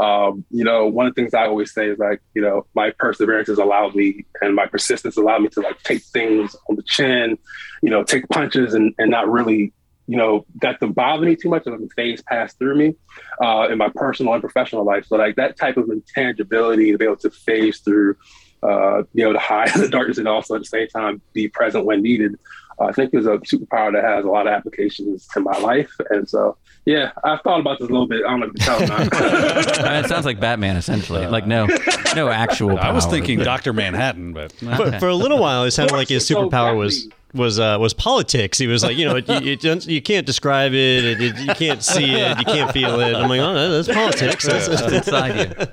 Um, 0.00 0.44
you 0.50 0.64
know, 0.64 0.86
one 0.86 1.06
of 1.06 1.14
the 1.14 1.20
things 1.20 1.34
I 1.34 1.46
always 1.46 1.72
say 1.72 1.88
is 1.88 1.98
like, 1.98 2.20
you 2.34 2.42
know, 2.42 2.66
my 2.74 2.90
perseverance 2.98 3.48
has 3.48 3.58
allowed 3.58 3.94
me 3.94 4.24
and 4.40 4.54
my 4.54 4.66
persistence 4.66 5.16
allowed 5.16 5.42
me 5.42 5.48
to 5.50 5.60
like 5.60 5.82
take 5.82 6.02
things 6.02 6.56
on 6.68 6.76
the 6.76 6.82
chin, 6.82 7.38
you 7.82 7.90
know, 7.90 8.02
take 8.02 8.28
punches 8.28 8.74
and, 8.74 8.94
and 8.98 9.10
not 9.10 9.30
really, 9.30 9.72
you 10.08 10.16
know, 10.16 10.44
that 10.62 10.80
doesn't 10.80 10.94
bother 10.94 11.24
me 11.24 11.36
too 11.36 11.50
much 11.50 11.66
and 11.66 11.78
the 11.80 11.94
phase 11.94 12.22
pass 12.22 12.54
through 12.54 12.76
me 12.76 12.94
uh, 13.42 13.68
in 13.70 13.78
my 13.78 13.90
personal 13.94 14.32
and 14.32 14.42
professional 14.42 14.82
life. 14.84 15.06
So 15.06 15.16
like 15.16 15.36
that 15.36 15.56
type 15.56 15.76
of 15.76 15.90
intangibility 15.90 16.90
to 16.92 16.98
be 16.98 17.04
able 17.04 17.16
to 17.18 17.30
phase 17.30 17.80
through, 17.80 18.16
uh, 18.62 19.02
be 19.14 19.22
able 19.22 19.34
to 19.34 19.38
hide 19.38 19.68
the 19.76 19.88
darkness 19.88 20.18
and 20.18 20.26
also 20.26 20.54
at 20.54 20.62
the 20.62 20.66
same 20.66 20.88
time 20.88 21.20
be 21.34 21.48
present 21.48 21.84
when 21.84 22.02
needed 22.02 22.36
I 22.80 22.92
think 22.92 23.12
is 23.12 23.26
a 23.26 23.38
superpower 23.38 23.92
that 23.92 24.04
has 24.04 24.24
a 24.24 24.28
lot 24.28 24.46
of 24.46 24.52
applications 24.52 25.26
to 25.28 25.40
my 25.40 25.58
life. 25.58 25.90
And 26.10 26.28
so, 26.28 26.56
yeah, 26.84 27.10
I've 27.24 27.40
thought 27.40 27.60
about 27.60 27.80
this 27.80 27.88
a 27.88 27.92
little 27.92 28.06
bit. 28.06 28.24
I 28.24 28.30
don't 28.30 28.40
know 28.40 28.46
if 28.46 28.52
you 28.54 28.64
tell 28.64 29.94
it 30.04 30.08
sounds 30.08 30.24
like 30.24 30.38
Batman, 30.38 30.76
essentially. 30.76 31.26
Like, 31.26 31.46
no, 31.46 31.66
no 32.14 32.28
actual 32.28 32.76
power. 32.76 32.90
I 32.90 32.92
was 32.92 33.06
thinking 33.06 33.40
Dr. 33.40 33.72
Manhattan, 33.72 34.32
but. 34.32 34.54
but 34.62 35.00
for 35.00 35.08
a 35.08 35.14
little 35.14 35.38
while, 35.38 35.64
it 35.64 35.72
sounded 35.72 35.94
like 35.94 36.08
his 36.08 36.24
superpower 36.30 36.76
was 36.76 37.08
was 37.34 37.58
uh, 37.58 37.76
was 37.80 37.94
politics. 37.94 38.58
He 38.58 38.66
was 38.66 38.82
like, 38.82 38.96
you 38.96 39.04
know, 39.04 39.16
it, 39.16 39.28
it, 39.28 39.86
you 39.86 40.02
can't 40.02 40.26
describe 40.26 40.72
it, 40.72 41.20
it, 41.20 41.38
you 41.38 41.54
can't 41.54 41.82
see 41.82 42.14
it, 42.14 42.38
you 42.38 42.44
can't 42.44 42.72
feel 42.72 43.00
it. 43.00 43.14
I'm 43.14 43.28
like, 43.28 43.40
oh, 43.40 43.70
that's 43.70 43.88
politics. 43.88 44.46
That's, 44.46 44.68
that's 44.68 44.92
inside 44.92 45.56
you 45.58 45.66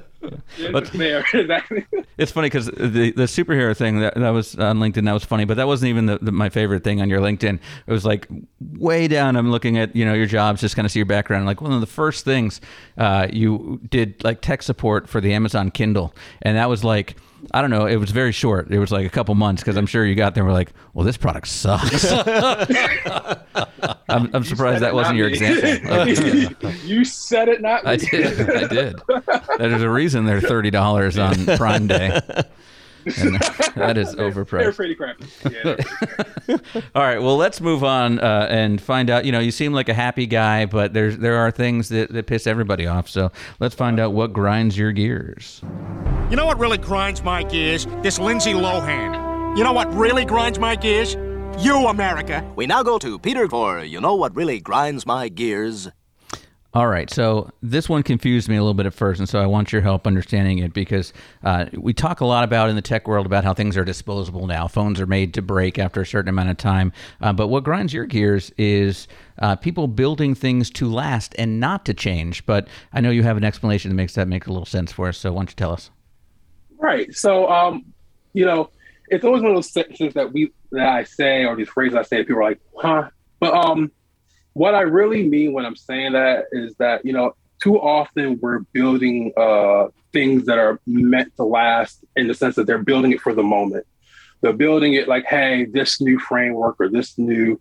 but 0.72 0.90
it's 2.18 2.32
funny 2.32 2.48
because 2.48 2.68
the 2.68 3.12
the 3.12 3.24
superhero 3.24 3.76
thing 3.76 4.00
that, 4.00 4.16
that 4.16 4.30
was 4.30 4.56
on 4.58 4.80
LinkedIn 4.80 5.06
that 5.06 5.14
was 5.14 5.26
funny, 5.26 5.46
but 5.46 5.58
that 5.58 5.68
wasn't 5.68 5.90
even 5.90 6.06
the, 6.06 6.18
the, 6.20 6.32
my 6.32 6.50
favorite 6.50 6.84
thing 6.84 7.02
on 7.02 7.10
your 7.10 7.20
LinkedIn. 7.20 7.60
It 7.88 7.92
was 7.92 8.06
like 8.06 8.28
way 8.74 9.08
down. 9.08 9.36
I'm 9.36 9.52
looking 9.52 9.78
at 9.78 9.96
you 9.96 10.06
know 10.06 10.14
your 10.14 10.26
jobs, 10.26 10.62
just 10.62 10.76
kind 10.76 10.86
of 10.86 10.92
see 10.92 11.00
your 11.00 11.06
background. 11.06 11.46
Like 11.46 11.62
one 11.62 11.72
of 11.72 11.82
the 11.82 11.88
first 11.88 12.26
things 12.26 12.62
uh, 12.98 13.28
you 13.32 13.80
did 13.90 14.24
like 14.24 14.42
tech 14.42 14.64
support 14.64 15.08
for 15.08 15.22
the 15.22 15.34
Amazon 15.34 15.72
Kindle, 15.72 16.14
and 16.42 16.58
that 16.58 16.70
was 16.70 16.84
like 16.84 17.16
I 17.52 17.62
don't 17.62 17.70
know. 17.70 17.86
It 17.86 17.98
was 17.98 18.12
very 18.12 18.32
short. 18.32 18.72
It 18.72 18.80
was 18.80 18.92
like 18.92 19.06
a 19.06 19.10
couple 19.10 19.36
months 19.36 19.62
because 19.62 19.78
I'm 19.78 19.86
sure 19.86 20.06
you 20.06 20.16
got 20.16 20.34
there. 20.36 20.44
and 20.44 20.48
Were 20.48 20.54
like, 20.54 20.74
well, 20.94 21.06
this 21.06 21.18
product 21.18 21.48
sucks. 21.48 22.06
I'm, 24.10 24.30
I'm 24.34 24.44
surprised 24.44 24.82
that 24.84 24.94
wasn't 24.94 25.18
your 25.18 25.28
example. 25.28 26.70
you 26.86 27.04
said 27.06 27.48
it, 27.50 27.62
not 27.62 27.84
me. 27.84 27.92
I 27.92 27.96
did. 27.98 28.50
I 28.50 28.68
did. 28.68 28.96
There's 29.58 29.82
a 29.82 29.90
reason 29.90 30.26
they're 30.26 30.42
thirty 30.42 30.70
dollars 30.72 31.18
on 31.18 31.46
Prime 31.58 31.88
Day. 31.88 32.20
And 33.06 33.36
that 33.76 33.98
is 33.98 34.16
overpriced. 34.16 34.60
They're 34.60 34.72
pretty 34.74 34.96
crappy. 34.96 35.26
Yeah. 35.52 36.58
All 36.96 37.02
right. 37.02 37.20
Well, 37.22 37.38
let's 37.38 37.62
move 37.62 37.84
on 37.84 38.20
uh, 38.20 38.48
and 38.50 38.82
find 38.82 39.10
out. 39.10 39.26
You 39.26 39.32
know, 39.32 39.40
you 39.40 39.52
seem 39.52 39.74
like 39.74 39.90
a 39.90 39.94
happy 39.94 40.26
guy, 40.26 40.66
but 40.66 40.94
there's 40.94 41.18
there 41.18 41.38
are 41.38 41.52
things 41.52 41.90
that, 41.90 42.12
that 42.12 42.28
piss 42.28 42.48
everybody 42.48 42.88
off. 42.88 43.10
So 43.10 43.32
let's 43.60 43.76
find 43.76 44.00
out 44.00 44.14
what 44.14 44.34
grinds 44.34 44.78
your 44.78 44.92
gears. 44.92 45.62
You 46.30 46.36
know 46.36 46.46
what 46.46 46.60
really 46.60 46.78
grinds 46.78 47.24
my 47.24 47.44
gears? 47.44 47.86
This 48.02 48.20
Lindsay 48.20 48.54
Lohan. 48.54 49.58
You 49.58 49.64
know 49.64 49.74
what 49.74 49.94
really 49.94 50.26
grinds 50.26 50.60
my 50.60 50.76
gears? 50.76 51.16
You, 51.58 51.88
America. 51.88 52.46
We 52.58 52.66
now 52.66 52.84
go 52.84 52.98
to 53.00 53.18
Peter 53.18 53.48
for 53.48 53.82
You 53.82 54.02
Know 54.02 54.16
What 54.16 54.36
Really 54.36 54.60
Grinds 54.60 55.06
My 55.06 55.30
Gears. 55.30 55.90
All 56.76 56.88
right, 56.88 57.10
so 57.10 57.50
this 57.64 57.88
one 57.88 58.04
confused 58.04 58.50
me 58.50 58.58
a 58.58 58.62
little 58.62 58.74
bit 58.74 58.86
at 58.86 58.94
first, 58.94 59.22
and 59.22 59.30
so 59.30 59.40
I 59.40 59.46
want 59.46 59.72
your 59.72 59.82
help 59.82 60.06
understanding 60.06 60.58
it 60.58 60.74
because 60.74 61.14
uh, 61.42 61.68
we 61.72 61.94
talk 61.94 62.20
a 62.20 62.26
lot 62.26 62.44
about 62.44 62.68
in 62.68 62.76
the 62.76 62.82
tech 62.82 63.08
world 63.08 63.26
about 63.26 63.46
how 63.46 63.54
things 63.54 63.78
are 63.78 63.86
disposable 63.86 64.46
now. 64.46 64.68
Phones 64.68 65.00
are 65.00 65.06
made 65.06 65.34
to 65.36 65.42
break 65.42 65.80
after 65.80 66.02
a 66.02 66.06
certain 66.06 66.28
amount 66.28 66.50
of 66.50 66.58
time. 66.58 66.92
Uh, 67.22 67.32
but 67.32 67.48
what 67.48 67.64
grinds 67.64 67.94
your 67.94 68.06
gears 68.06 68.52
is 68.58 69.08
uh, 69.40 69.56
people 69.56 69.88
building 69.88 70.36
things 70.36 70.70
to 70.72 70.92
last 70.92 71.34
and 71.38 71.62
not 71.62 71.86
to 71.86 71.94
change. 71.94 72.46
But 72.46 72.68
I 72.92 73.00
know 73.00 73.10
you 73.10 73.24
have 73.24 73.38
an 73.38 73.46
explanation 73.46 73.88
that 73.90 73.96
makes 73.96 74.16
that 74.16 74.28
make 74.28 74.46
a 74.46 74.52
little 74.52 74.66
sense 74.66 74.92
for 74.92 75.08
us. 75.08 75.18
So 75.18 75.32
why 75.32 75.40
don't 75.40 75.52
you 75.52 75.56
tell 75.56 75.72
us? 75.72 75.92
Right. 76.78 77.16
So, 77.16 77.48
um, 77.48 77.86
you 78.34 78.44
know, 78.44 78.70
it's 79.08 79.24
always 79.24 79.42
one 79.42 79.52
of 79.52 79.56
those 79.56 79.72
sentences 79.72 80.14
that 80.16 80.34
we 80.34 80.52
that 80.74 80.90
I 80.90 81.06
say 81.06 81.46
or 81.46 81.56
these 81.56 81.70
phrases 81.70 81.96
I 81.96 82.02
say, 82.02 82.18
people 82.18 82.40
are 82.40 82.44
like, 82.44 82.60
"Huh?" 82.76 83.10
But 83.40 83.54
um, 83.54 83.92
what 84.56 84.74
I 84.74 84.82
really 84.82 85.28
mean 85.28 85.52
when 85.52 85.66
I'm 85.66 85.76
saying 85.76 86.14
that 86.14 86.46
is 86.54 86.76
that, 86.76 87.06
you 87.06 87.12
know, 87.12 87.36
too 87.62 87.78
often 87.78 88.40
we're 88.42 88.60
building 88.72 89.34
uh, 89.36 89.88
things 90.14 90.46
that 90.46 90.58
are 90.58 90.80
meant 90.88 91.36
to 91.36 91.44
last 91.44 92.06
in 92.16 92.28
the 92.28 92.34
sense 92.34 92.56
that 92.56 92.66
they're 92.66 92.78
building 92.82 93.12
it 93.12 93.20
for 93.20 93.34
the 93.34 93.44
moment. 93.44 93.86
They're 94.40 94.54
building 94.54 94.94
it 94.94 95.10
like, 95.10 95.26
hey, 95.26 95.66
this 95.66 96.00
new 96.00 96.20
framework 96.20 96.78
or 96.80 96.88
this 96.88 97.18
new 97.18 97.60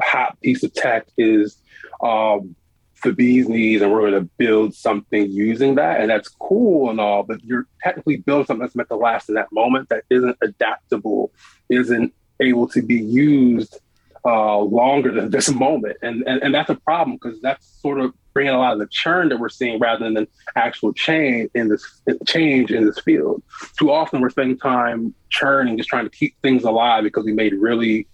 hot 0.00 0.40
piece 0.40 0.62
of 0.62 0.72
tech 0.72 1.08
is 1.18 1.56
um, 2.00 2.54
the 3.02 3.12
bee's 3.12 3.48
knees, 3.48 3.82
and 3.82 3.90
we're 3.90 4.08
going 4.08 4.22
to 4.22 4.30
build 4.38 4.72
something 4.72 5.28
using 5.28 5.74
that. 5.74 6.00
And 6.00 6.10
that's 6.10 6.28
cool 6.28 6.90
and 6.90 7.00
all, 7.00 7.24
but 7.24 7.42
you're 7.42 7.66
technically 7.82 8.18
building 8.18 8.46
something 8.46 8.62
that's 8.62 8.76
meant 8.76 8.88
to 8.90 8.96
last 8.96 9.28
in 9.28 9.34
that 9.34 9.50
moment 9.50 9.88
that 9.88 10.04
isn't 10.10 10.36
adaptable, 10.42 11.32
isn't 11.70 12.14
able 12.38 12.68
to 12.68 12.82
be 12.82 13.00
used 13.00 13.80
uh, 14.26 14.58
longer 14.58 15.12
than 15.12 15.30
this 15.30 15.50
moment. 15.50 15.96
And, 16.02 16.24
and, 16.26 16.42
and 16.42 16.54
that's 16.54 16.68
a 16.68 16.74
problem 16.74 17.16
because 17.16 17.40
that's 17.40 17.64
sort 17.80 18.00
of 18.00 18.12
bringing 18.34 18.52
a 18.52 18.58
lot 18.58 18.72
of 18.72 18.80
the 18.80 18.88
churn 18.88 19.28
that 19.28 19.38
we're 19.38 19.48
seeing 19.48 19.78
rather 19.78 20.10
than 20.10 20.26
actual 20.56 20.92
change 20.92 21.48
in 21.54 21.68
this 21.68 22.02
change 22.26 22.72
in 22.72 22.84
this 22.84 22.98
field. 22.98 23.42
Too 23.78 23.92
often 23.92 24.20
we're 24.20 24.30
spending 24.30 24.58
time 24.58 25.14
churning, 25.30 25.76
just 25.76 25.88
trying 25.88 26.04
to 26.04 26.10
keep 26.10 26.34
things 26.42 26.64
alive 26.64 27.04
because 27.04 27.24
we 27.24 27.32
made 27.32 27.54
really, 27.54 28.08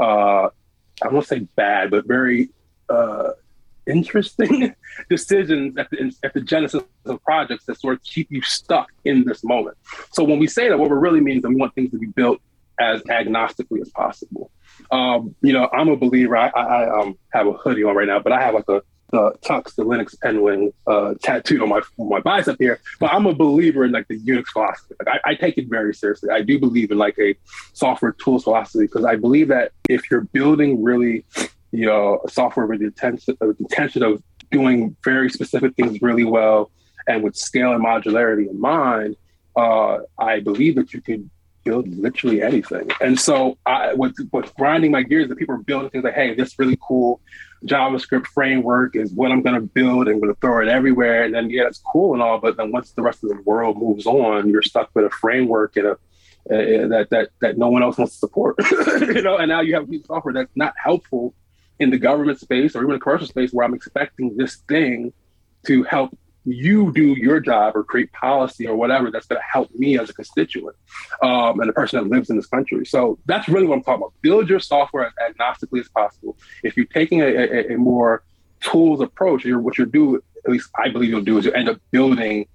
uh, 0.00 0.48
I 1.02 1.08
won't 1.10 1.26
say 1.26 1.46
bad, 1.54 1.90
but 1.90 2.06
very 2.06 2.50
uh, 2.88 3.30
interesting 3.86 4.74
decisions 5.08 5.78
at 5.78 5.88
the, 5.90 6.12
at 6.24 6.34
the 6.34 6.40
genesis 6.40 6.82
of 7.06 7.22
projects 7.22 7.64
that 7.66 7.78
sort 7.80 7.94
of 7.94 8.02
keep 8.02 8.30
you 8.30 8.42
stuck 8.42 8.90
in 9.04 9.24
this 9.24 9.44
moment. 9.44 9.76
So 10.12 10.24
when 10.24 10.40
we 10.40 10.48
say 10.48 10.68
that, 10.68 10.78
what 10.78 10.90
we 10.90 10.96
really 10.96 11.20
mean 11.20 11.36
is 11.36 11.42
that 11.42 11.50
we 11.50 11.54
want 11.54 11.74
things 11.74 11.92
to 11.92 11.98
be 11.98 12.08
built 12.08 12.40
as 12.78 13.00
agnostically 13.04 13.80
as 13.80 13.90
possible. 13.90 14.50
Um, 14.92 15.34
you 15.42 15.52
know, 15.52 15.68
I'm 15.72 15.88
a 15.88 15.96
believer. 15.96 16.36
I, 16.36 16.48
I, 16.48 16.62
I 16.62 17.00
um, 17.00 17.18
have 17.32 17.46
a 17.46 17.52
hoodie 17.52 17.82
on 17.82 17.96
right 17.96 18.06
now, 18.06 18.20
but 18.20 18.32
I 18.32 18.40
have 18.40 18.54
like 18.54 18.68
a 18.68 18.82
uh, 19.12 19.30
Tux, 19.42 19.74
the 19.74 19.84
Linux 19.84 20.18
penguin 20.20 20.72
uh, 20.86 21.14
tattooed 21.22 21.60
on 21.60 21.68
my 21.68 21.80
on 21.98 22.08
my 22.08 22.20
bicep 22.20 22.56
here. 22.58 22.80
But 22.98 23.12
I'm 23.12 23.26
a 23.26 23.34
believer 23.34 23.84
in 23.84 23.92
like 23.92 24.08
the 24.08 24.18
Unix 24.18 24.46
philosophy. 24.48 24.94
Like, 25.04 25.20
I, 25.24 25.30
I, 25.30 25.34
take 25.34 25.58
it 25.58 25.68
very 25.68 25.94
seriously. 25.94 26.30
I 26.30 26.42
do 26.42 26.58
believe 26.58 26.90
in 26.90 26.98
like 26.98 27.18
a 27.18 27.34
software 27.74 28.12
tools 28.12 28.44
philosophy 28.44 28.84
because 28.84 29.04
I 29.04 29.16
believe 29.16 29.48
that 29.48 29.72
if 29.88 30.10
you're 30.10 30.22
building 30.22 30.82
really, 30.82 31.24
you 31.72 31.86
know, 31.86 32.20
software 32.28 32.66
with 32.66 32.80
the 32.80 32.86
intention, 32.86 33.36
with 33.40 33.58
the 33.58 33.64
intention 33.64 34.02
of 34.02 34.22
doing 34.50 34.96
very 35.04 35.28
specific 35.30 35.74
things 35.76 36.00
really 36.00 36.24
well 36.24 36.70
and 37.06 37.22
with 37.22 37.36
scale 37.36 37.72
and 37.72 37.84
modularity 37.84 38.48
in 38.48 38.60
mind, 38.60 39.16
uh, 39.56 39.98
I 40.18 40.40
believe 40.40 40.76
that 40.76 40.94
you 40.94 41.02
can 41.02 41.30
build 41.64 41.88
literally 41.88 42.42
anything. 42.42 42.90
And 43.00 43.18
so 43.18 43.58
I, 43.66 43.94
what's 43.94 44.52
grinding 44.52 44.90
my 44.90 45.02
gears 45.02 45.28
that 45.28 45.38
people 45.38 45.54
are 45.54 45.58
building 45.58 45.90
things 45.90 46.04
like, 46.04 46.14
hey, 46.14 46.34
this 46.34 46.58
really 46.58 46.78
cool 46.80 47.20
JavaScript 47.64 48.26
framework 48.26 48.96
is 48.96 49.12
what 49.12 49.30
I'm 49.30 49.42
going 49.42 49.54
to 49.54 49.60
build 49.60 50.08
and 50.08 50.20
to 50.22 50.34
throw 50.40 50.62
it 50.62 50.68
everywhere. 50.68 51.24
And 51.24 51.34
then, 51.34 51.50
yeah, 51.50 51.66
it's 51.66 51.78
cool 51.78 52.12
and 52.14 52.22
all. 52.22 52.38
But 52.38 52.56
then 52.56 52.72
once 52.72 52.92
the 52.92 53.02
rest 53.02 53.22
of 53.22 53.30
the 53.30 53.40
world 53.42 53.78
moves 53.78 54.06
on, 54.06 54.48
you're 54.48 54.62
stuck 54.62 54.90
with 54.94 55.04
a 55.04 55.10
framework 55.10 55.76
and 55.76 55.86
a, 55.86 55.92
uh, 56.50 56.88
that, 56.88 57.06
that, 57.10 57.28
that 57.40 57.56
no 57.56 57.70
one 57.70 57.84
else 57.84 57.98
wants 57.98 58.14
to 58.14 58.18
support, 58.18 58.56
you 59.00 59.22
know, 59.22 59.36
and 59.36 59.48
now 59.48 59.60
you 59.60 59.74
have 59.74 59.84
a 59.84 59.86
piece 59.86 60.00
of 60.00 60.06
software 60.06 60.34
that's 60.34 60.50
not 60.56 60.74
helpful 60.76 61.34
in 61.78 61.90
the 61.90 61.98
government 61.98 62.40
space 62.40 62.74
or 62.74 62.82
even 62.82 62.94
the 62.94 62.98
commercial 62.98 63.28
space 63.28 63.52
where 63.52 63.64
I'm 63.64 63.74
expecting 63.74 64.36
this 64.36 64.56
thing 64.68 65.12
to 65.66 65.84
help 65.84 66.18
you 66.44 66.92
do 66.92 67.14
your 67.18 67.40
job 67.40 67.76
or 67.76 67.84
create 67.84 68.12
policy 68.12 68.66
or 68.66 68.74
whatever 68.74 69.10
that's 69.10 69.26
going 69.26 69.40
to 69.40 69.46
help 69.50 69.70
me 69.74 69.98
as 69.98 70.10
a 70.10 70.14
constituent 70.14 70.76
um, 71.22 71.60
and 71.60 71.68
the 71.68 71.72
person 71.72 72.02
that 72.02 72.14
lives 72.14 72.30
in 72.30 72.36
this 72.36 72.46
country. 72.46 72.84
So 72.84 73.18
that's 73.26 73.48
really 73.48 73.66
what 73.66 73.76
I'm 73.76 73.82
talking 73.82 74.02
about. 74.02 74.14
Build 74.22 74.48
your 74.48 74.60
software 74.60 75.06
as 75.06 75.12
agnostically 75.34 75.80
as 75.80 75.88
possible. 75.88 76.36
If 76.62 76.76
you're 76.76 76.86
taking 76.86 77.20
a, 77.20 77.26
a, 77.26 77.74
a 77.74 77.78
more 77.78 78.24
tools 78.60 79.00
approach, 79.00 79.44
you're, 79.44 79.60
what 79.60 79.78
you'll 79.78 79.88
do, 79.88 80.16
at 80.44 80.50
least 80.50 80.70
I 80.76 80.88
believe 80.88 81.10
you'll 81.10 81.22
do, 81.22 81.38
is 81.38 81.44
you 81.44 81.52
end 81.52 81.68
up 81.68 81.80
building 81.90 82.48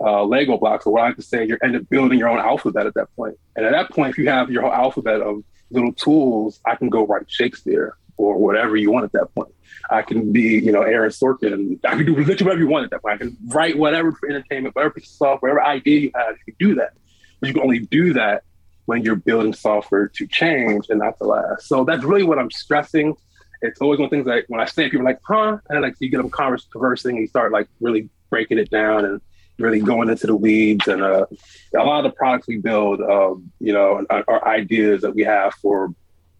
uh, 0.00 0.24
Lego 0.24 0.58
blocks, 0.58 0.86
or 0.86 0.92
what 0.92 1.02
I 1.02 1.06
like 1.08 1.16
to 1.16 1.22
say, 1.22 1.46
you 1.46 1.56
end 1.62 1.76
up 1.76 1.88
building 1.88 2.18
your 2.18 2.28
own 2.28 2.38
alphabet 2.38 2.86
at 2.86 2.94
that 2.94 3.14
point. 3.14 3.36
And 3.56 3.64
at 3.64 3.72
that 3.72 3.90
point, 3.90 4.10
if 4.10 4.18
you 4.18 4.28
have 4.28 4.50
your 4.50 4.62
whole 4.62 4.72
alphabet 4.72 5.20
of 5.20 5.44
little 5.70 5.92
tools, 5.92 6.60
I 6.66 6.76
can 6.76 6.88
go 6.88 7.06
write 7.06 7.30
Shakespeare 7.30 7.96
or 8.16 8.38
whatever 8.38 8.76
you 8.76 8.90
want 8.90 9.04
at 9.04 9.12
that 9.12 9.34
point. 9.34 9.52
I 9.90 10.02
can 10.02 10.32
be, 10.32 10.58
you 10.58 10.72
know, 10.72 10.82
Aaron 10.82 11.10
Sorkin. 11.10 11.78
I 11.84 11.96
can 11.96 12.06
do 12.06 12.16
literally 12.16 12.44
whatever 12.44 12.60
you 12.60 12.68
want 12.68 12.84
at 12.84 12.90
that 12.90 13.02
point. 13.02 13.14
I 13.14 13.18
can 13.18 13.36
write 13.48 13.76
whatever 13.76 14.12
for 14.12 14.28
entertainment, 14.28 14.74
whatever 14.74 14.94
piece 14.94 15.10
of 15.10 15.16
software, 15.16 15.54
whatever 15.54 15.68
idea 15.68 16.00
you 16.00 16.10
have, 16.14 16.36
you 16.46 16.52
can 16.52 16.68
do 16.68 16.74
that. 16.76 16.92
But 17.40 17.48
you 17.48 17.54
can 17.54 17.62
only 17.62 17.80
do 17.80 18.14
that 18.14 18.44
when 18.86 19.02
you're 19.02 19.16
building 19.16 19.52
software 19.52 20.08
to 20.08 20.26
change 20.26 20.86
and 20.88 21.00
not 21.00 21.18
to 21.18 21.24
last. 21.24 21.66
So 21.66 21.84
that's 21.84 22.04
really 22.04 22.22
what 22.22 22.38
I'm 22.38 22.50
stressing. 22.50 23.14
It's 23.62 23.80
always 23.80 23.98
one 23.98 24.06
of 24.06 24.10
things 24.10 24.26
like 24.26 24.44
when 24.48 24.60
I 24.60 24.66
say 24.66 24.84
people 24.84 25.00
are 25.00 25.10
like, 25.10 25.20
huh? 25.26 25.58
And 25.68 25.82
like 25.82 25.96
you 26.00 26.10
get 26.10 26.18
them 26.18 26.30
conversing 26.30 27.12
and 27.12 27.20
you 27.20 27.26
start 27.26 27.52
like 27.52 27.68
really 27.80 28.10
breaking 28.30 28.58
it 28.58 28.70
down 28.70 29.04
and 29.04 29.20
really 29.58 29.80
going 29.80 30.10
into 30.10 30.26
the 30.26 30.36
weeds. 30.36 30.86
And 30.88 31.02
uh, 31.02 31.26
a 31.74 31.84
lot 31.84 32.04
of 32.04 32.10
the 32.10 32.16
products 32.16 32.46
we 32.46 32.58
build, 32.58 33.00
um, 33.00 33.50
you 33.60 33.72
know, 33.72 34.04
are, 34.10 34.24
are 34.28 34.48
ideas 34.48 35.02
that 35.02 35.14
we 35.14 35.22
have 35.22 35.54
for 35.54 35.94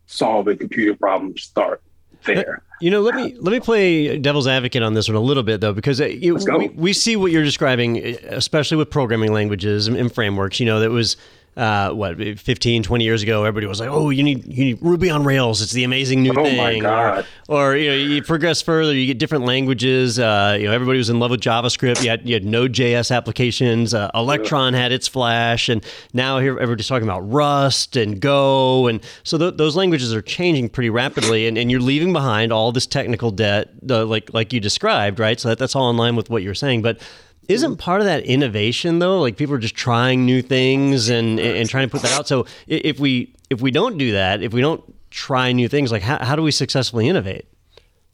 solving 0.06 0.58
computer 0.58 0.94
problems 0.96 1.42
start 1.42 1.82
there. 2.24 2.62
You 2.80 2.90
know, 2.90 3.00
let 3.00 3.14
me 3.14 3.34
let 3.38 3.52
me 3.52 3.60
play 3.60 4.18
devil's 4.18 4.46
advocate 4.46 4.82
on 4.82 4.94
this 4.94 5.08
one 5.08 5.16
a 5.16 5.20
little 5.20 5.42
bit 5.42 5.60
though, 5.60 5.72
because 5.72 6.00
uh, 6.00 6.06
you, 6.06 6.36
we, 6.36 6.68
we 6.70 6.92
see 6.92 7.16
what 7.16 7.30
you're 7.30 7.44
describing, 7.44 7.98
especially 7.98 8.76
with 8.76 8.90
programming 8.90 9.32
languages 9.32 9.88
and 9.88 10.12
frameworks. 10.12 10.60
You 10.60 10.66
know, 10.66 10.80
that 10.80 10.90
was 10.90 11.16
uh, 11.56 11.90
what 11.90 12.16
15 12.38 12.82
20 12.82 13.04
years 13.04 13.22
ago 13.22 13.44
everybody 13.44 13.66
was 13.66 13.80
like 13.80 13.88
oh 13.88 14.10
you 14.10 14.22
need 14.22 14.44
you 14.46 14.64
need 14.64 14.78
ruby 14.80 15.10
on 15.10 15.24
rails. 15.24 15.62
It's 15.62 15.72
the 15.72 15.84
amazing 15.84 16.22
new 16.22 16.32
oh 16.36 16.44
thing. 16.44 16.84
Or, 16.84 17.24
or, 17.48 17.76
you 17.76 17.90
know 17.90 17.96
you 17.96 18.22
progress 18.22 18.62
further 18.62 18.94
you 18.94 19.06
get 19.06 19.18
different 19.18 19.44
languages 19.44 20.18
uh, 20.18 20.56
you 20.58 20.66
know 20.66 20.72
everybody 20.72 20.98
was 20.98 21.10
in 21.10 21.18
love 21.18 21.30
with 21.30 21.40
javascript. 21.40 22.02
You 22.02 22.10
had, 22.10 22.28
you 22.28 22.34
had 22.34 22.44
node.js 22.44 23.14
applications. 23.14 23.94
Uh, 23.94 24.10
electron 24.14 24.74
had 24.74 24.92
its 24.92 25.08
flash 25.08 25.68
and 25.68 25.84
now 26.12 26.38
here 26.38 26.58
everybody's 26.58 26.88
talking 26.88 27.08
about 27.08 27.20
rust 27.20 27.96
and 27.96 28.20
go 28.20 28.86
and 28.86 29.02
so 29.22 29.38
th- 29.38 29.56
those 29.56 29.76
languages 29.76 30.14
are 30.14 30.22
changing 30.22 30.68
pretty 30.68 30.90
rapidly 30.90 31.46
and, 31.46 31.58
and 31.58 31.70
you're 31.70 31.80
leaving 31.80 32.12
behind 32.12 32.52
all 32.52 32.72
this 32.72 32.86
technical 32.86 33.30
debt 33.30 33.70
like 33.82 34.32
like 34.32 34.52
you 34.52 34.60
described 34.60 35.18
right? 35.18 35.40
So 35.40 35.48
that, 35.48 35.58
that's 35.58 35.74
all 35.74 35.90
in 35.90 35.96
line 35.96 36.16
with 36.16 36.30
what 36.30 36.42
you're 36.42 36.54
saying. 36.54 36.82
But 36.82 37.00
isn't 37.48 37.76
part 37.76 38.00
of 38.00 38.06
that 38.06 38.24
innovation 38.24 38.98
though? 38.98 39.20
Like 39.20 39.36
people 39.36 39.54
are 39.54 39.58
just 39.58 39.74
trying 39.74 40.24
new 40.24 40.42
things 40.42 41.08
and 41.08 41.38
and 41.40 41.68
trying 41.68 41.86
to 41.86 41.90
put 41.90 42.02
that 42.02 42.12
out. 42.12 42.28
So 42.28 42.46
if 42.66 42.98
we 42.98 43.34
if 43.50 43.60
we 43.60 43.70
don't 43.70 43.98
do 43.98 44.12
that, 44.12 44.42
if 44.42 44.52
we 44.52 44.60
don't 44.60 44.82
try 45.10 45.52
new 45.52 45.68
things, 45.68 45.92
like 45.92 46.02
how, 46.02 46.22
how 46.24 46.36
do 46.36 46.42
we 46.42 46.50
successfully 46.50 47.08
innovate? 47.08 47.46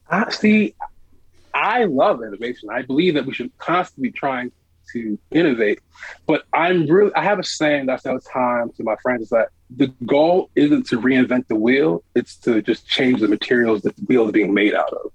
Uh, 0.08 0.28
see, 0.30 0.74
I 1.54 1.84
love 1.84 2.22
innovation. 2.22 2.68
I 2.70 2.82
believe 2.82 3.14
that 3.14 3.26
we 3.26 3.32
should 3.32 3.56
constantly 3.58 4.10
trying 4.10 4.52
to 4.92 5.18
innovate. 5.30 5.80
But 6.26 6.44
I'm 6.52 6.86
really 6.86 7.12
I 7.14 7.22
have 7.22 7.38
a 7.38 7.44
saying 7.44 7.86
that 7.86 7.94
I 7.94 7.96
say 7.96 8.10
all 8.10 8.16
the 8.16 8.22
time 8.22 8.70
to 8.76 8.82
my 8.82 8.96
friends 9.02 9.22
is 9.22 9.28
that 9.30 9.48
the 9.76 9.88
goal 10.06 10.50
isn't 10.56 10.86
to 10.88 11.00
reinvent 11.00 11.46
the 11.48 11.54
wheel, 11.54 12.02
it's 12.14 12.36
to 12.36 12.62
just 12.62 12.86
change 12.86 13.20
the 13.20 13.28
materials 13.28 13.82
that 13.82 13.96
the 13.96 14.02
wheel 14.04 14.26
is 14.26 14.32
being 14.32 14.52
made 14.52 14.74
out 14.74 14.92
of. 14.92 15.12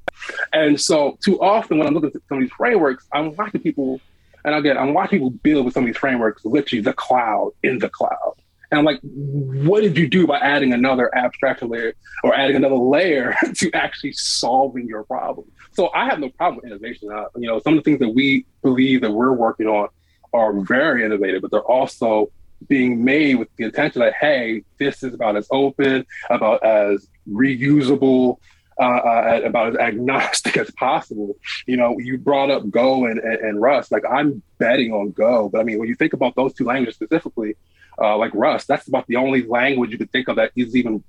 And 0.54 0.80
so 0.80 1.18
too 1.24 1.42
often 1.42 1.78
when 1.78 1.88
I'm 1.88 1.94
looking 1.94 2.12
at 2.16 2.22
some 2.30 2.38
of 2.38 2.44
these 2.44 2.54
frameworks, 2.58 3.08
I'm 3.12 3.36
watching 3.36 3.62
people, 3.62 4.00
and 4.44 4.56
again, 4.56 4.78
I'm 4.78 4.94
watching 4.94 5.20
people 5.20 5.32
build 5.32 5.66
with 5.66 5.74
some 5.74 5.84
of 5.84 5.88
these 5.88 5.98
frameworks, 5.98 6.46
literally 6.46 6.82
the 6.82 6.94
cloud 6.94 7.52
in 7.64 7.80
the 7.80 7.90
cloud. 7.90 8.36
And 8.72 8.80
I'm 8.80 8.86
like, 8.86 9.00
what 9.02 9.82
did 9.82 9.98
you 9.98 10.08
do 10.08 10.26
by 10.26 10.40
adding 10.40 10.74
another 10.74 11.16
abstraction 11.16 11.70
layer 11.70 11.94
or 12.24 12.34
adding 12.34 12.56
another 12.56 12.76
layer 12.76 13.36
to 13.56 13.72
actually 13.74 14.14
solving 14.14 14.88
your 14.88 15.04
problem? 15.04 15.52
So 15.76 15.92
I 15.94 16.06
have 16.06 16.20
no 16.20 16.30
problem 16.30 16.58
with 16.58 16.66
innovation. 16.66 17.12
Uh, 17.12 17.26
you 17.36 17.48
know, 17.48 17.60
some 17.60 17.78
of 17.78 17.84
the 17.84 17.90
things 17.90 18.00
that 18.00 18.10
we 18.10 18.46
believe 18.62 19.02
that 19.02 19.12
we're 19.12 19.34
working 19.34 19.68
on 19.68 19.90
are 20.34 20.54
very 20.62 21.04
innovative, 21.04 21.42
but 21.42 21.52
they're 21.52 21.62
also 21.62 22.32
being 22.68 23.04
made 23.04 23.36
with 23.36 23.50
the 23.58 23.66
intention 23.66 24.02
that, 24.02 24.14
hey, 24.14 24.64
this 24.80 25.04
is 25.04 25.14
about 25.14 25.36
as 25.36 25.48
open, 25.52 26.06
about 26.30 26.64
as 26.64 27.08
reusable, 27.30 28.38
uh, 28.80 28.84
uh, 28.84 29.42
about 29.44 29.74
as 29.74 29.76
agnostic 29.78 30.58
as 30.64 30.72
possible. 30.72 31.38
You 31.68 31.78
know, 31.78 31.98
you 32.00 32.18
brought 32.18 32.50
up 32.50 32.70
Go 32.70 33.06
and, 33.06 33.20
and, 33.20 33.40
and, 33.40 33.62
Rust. 33.62 33.92
Like 33.92 34.04
I'm 34.10 34.42
betting 34.58 34.94
on 34.94 35.12
Go, 35.12 35.50
but 35.50 35.60
I 35.60 35.64
mean, 35.64 35.80
when 35.80 35.90
you 35.90 35.96
think 35.96 36.14
about 36.14 36.36
those 36.36 36.54
two 36.54 36.66
languages 36.66 36.96
specifically, 36.96 37.56
uh, 38.02 38.18
like 38.18 38.32
Rust, 38.34 38.68
that's 38.68 38.88
about 38.88 39.08
the 39.08 39.16
only 39.18 39.46
language 39.46 39.92
you 39.92 39.98
could 39.98 40.12
think 40.12 40.28
of 40.28 40.38
that 40.38 40.52
is 40.56 40.76
even 40.76 41.04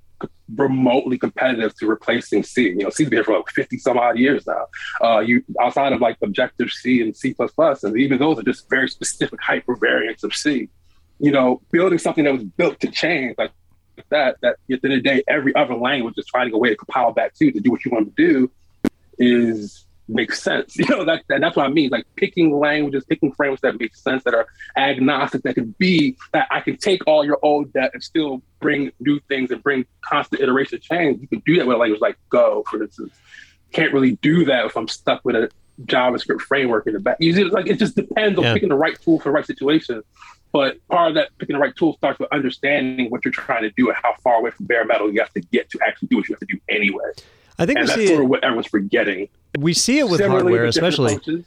remotely 0.55 1.17
competitive 1.17 1.75
to 1.75 1.87
replacing 1.87 2.43
C. 2.43 2.69
You 2.69 2.77
know, 2.77 2.89
C's 2.89 3.09
been 3.09 3.17
here 3.17 3.23
for 3.23 3.37
like 3.37 3.49
50 3.49 3.77
some 3.77 3.97
odd 3.97 4.17
years 4.17 4.47
now. 4.47 4.67
Uh, 5.01 5.19
you 5.19 5.43
outside 5.61 5.93
of 5.93 6.01
like 6.01 6.17
Objective 6.21 6.71
C 6.71 7.01
and 7.01 7.15
C 7.15 7.35
and 7.37 7.97
even 7.97 8.17
those 8.17 8.39
are 8.39 8.43
just 8.43 8.69
very 8.69 8.87
specific 8.87 9.41
hyper 9.41 9.75
variants 9.75 10.23
of 10.23 10.33
C. 10.33 10.69
You 11.19 11.31
know, 11.31 11.61
building 11.71 11.99
something 11.99 12.23
that 12.23 12.33
was 12.33 12.43
built 12.43 12.79
to 12.81 12.87
change 12.91 13.35
like 13.37 13.51
that, 14.09 14.37
that 14.41 14.49
at 14.51 14.57
the 14.67 14.73
end 14.75 14.83
of 14.85 14.91
the 14.91 15.01
day, 15.01 15.23
every 15.27 15.55
other 15.55 15.75
language 15.75 16.13
is 16.17 16.29
finding 16.29 16.53
a 16.53 16.57
way 16.57 16.69
to 16.69 16.75
compile 16.75 17.11
back 17.11 17.33
to 17.35 17.51
to 17.51 17.59
do 17.59 17.71
what 17.71 17.83
you 17.83 17.91
want 17.91 18.15
to 18.15 18.23
do 18.23 18.51
is 19.17 19.86
makes 20.07 20.41
sense. 20.41 20.77
You 20.77 20.85
know, 20.87 21.03
that, 21.05 21.23
that, 21.29 21.41
that's 21.41 21.55
what 21.55 21.65
I 21.65 21.69
mean. 21.69 21.89
Like 21.89 22.05
picking 22.15 22.57
languages, 22.57 23.03
picking 23.05 23.31
frameworks 23.33 23.61
that 23.61 23.79
make 23.79 23.95
sense, 23.95 24.23
that 24.23 24.33
are 24.33 24.47
agnostic, 24.77 25.43
that 25.43 25.55
can 25.55 25.75
be 25.77 26.15
that 26.33 26.47
I 26.51 26.61
can 26.61 26.77
take 26.77 27.05
all 27.07 27.25
your 27.25 27.39
old 27.41 27.73
debt 27.73 27.91
and 27.93 28.03
still 28.03 28.41
bring 28.59 28.91
new 28.99 29.19
things 29.27 29.51
and 29.51 29.61
bring 29.61 29.85
constant 30.01 30.41
iteration 30.41 30.79
change. 30.81 31.21
You 31.21 31.27
can 31.27 31.41
do 31.45 31.57
that 31.57 31.67
with 31.67 31.75
a 31.75 31.79
language 31.79 32.01
like 32.01 32.17
Go, 32.29 32.63
for 32.69 32.81
instance. 32.81 33.13
Can't 33.73 33.93
really 33.93 34.15
do 34.21 34.45
that 34.45 34.65
if 34.65 34.77
I'm 34.77 34.87
stuck 34.87 35.25
with 35.25 35.35
a 35.35 35.49
JavaScript 35.85 36.41
framework 36.41 36.87
in 36.87 36.93
the 36.93 36.99
back. 36.99 37.17
Usually, 37.19 37.49
like 37.49 37.67
it 37.67 37.77
just 37.77 37.95
depends 37.95 38.37
on 38.37 38.45
Yeah. 38.45 38.53
picking 38.53 38.69
the 38.69 38.75
right 38.75 38.99
tool 39.01 39.19
for 39.19 39.25
the 39.29 39.33
right 39.33 39.45
situation. 39.45 40.01
But 40.53 40.77
part 40.87 41.09
of 41.09 41.15
that 41.15 41.29
picking 41.37 41.55
the 41.55 41.59
right 41.59 41.75
tool 41.75 41.93
starts 41.97 42.19
with 42.19 42.29
understanding 42.31 43.09
what 43.11 43.25
you're 43.25 43.33
trying 43.33 43.63
to 43.63 43.71
do 43.71 43.89
and 43.89 43.97
how 44.01 44.15
far 44.23 44.35
away 44.35 44.51
from 44.51 44.65
bare 44.65 44.85
metal 44.85 45.11
you 45.11 45.19
have 45.19 45.33
to 45.33 45.41
get 45.41 45.69
to 45.71 45.79
actually 45.85 46.07
do 46.07 46.17
what 46.17 46.29
you 46.29 46.33
have 46.35 46.39
to 46.39 46.45
do 46.45 46.59
anyway. 46.69 47.11
I 47.59 47.65
think 47.65 47.79
And 47.79 47.85
we 47.85 47.87
that's 47.87 47.99
see 47.99 48.07
sort 48.07 48.19
it, 48.19 48.23
of 48.23 48.29
what 48.29 48.43
everyone's 48.43 48.67
forgetting. 48.67 49.29
we 49.57 49.73
see 49.73 49.99
it 49.99 50.09
with 50.09 50.19
Similarly, 50.19 50.43
hardware, 50.43 50.65
with 50.65 50.75
especially. 50.75 51.15
approaches. 51.15 51.45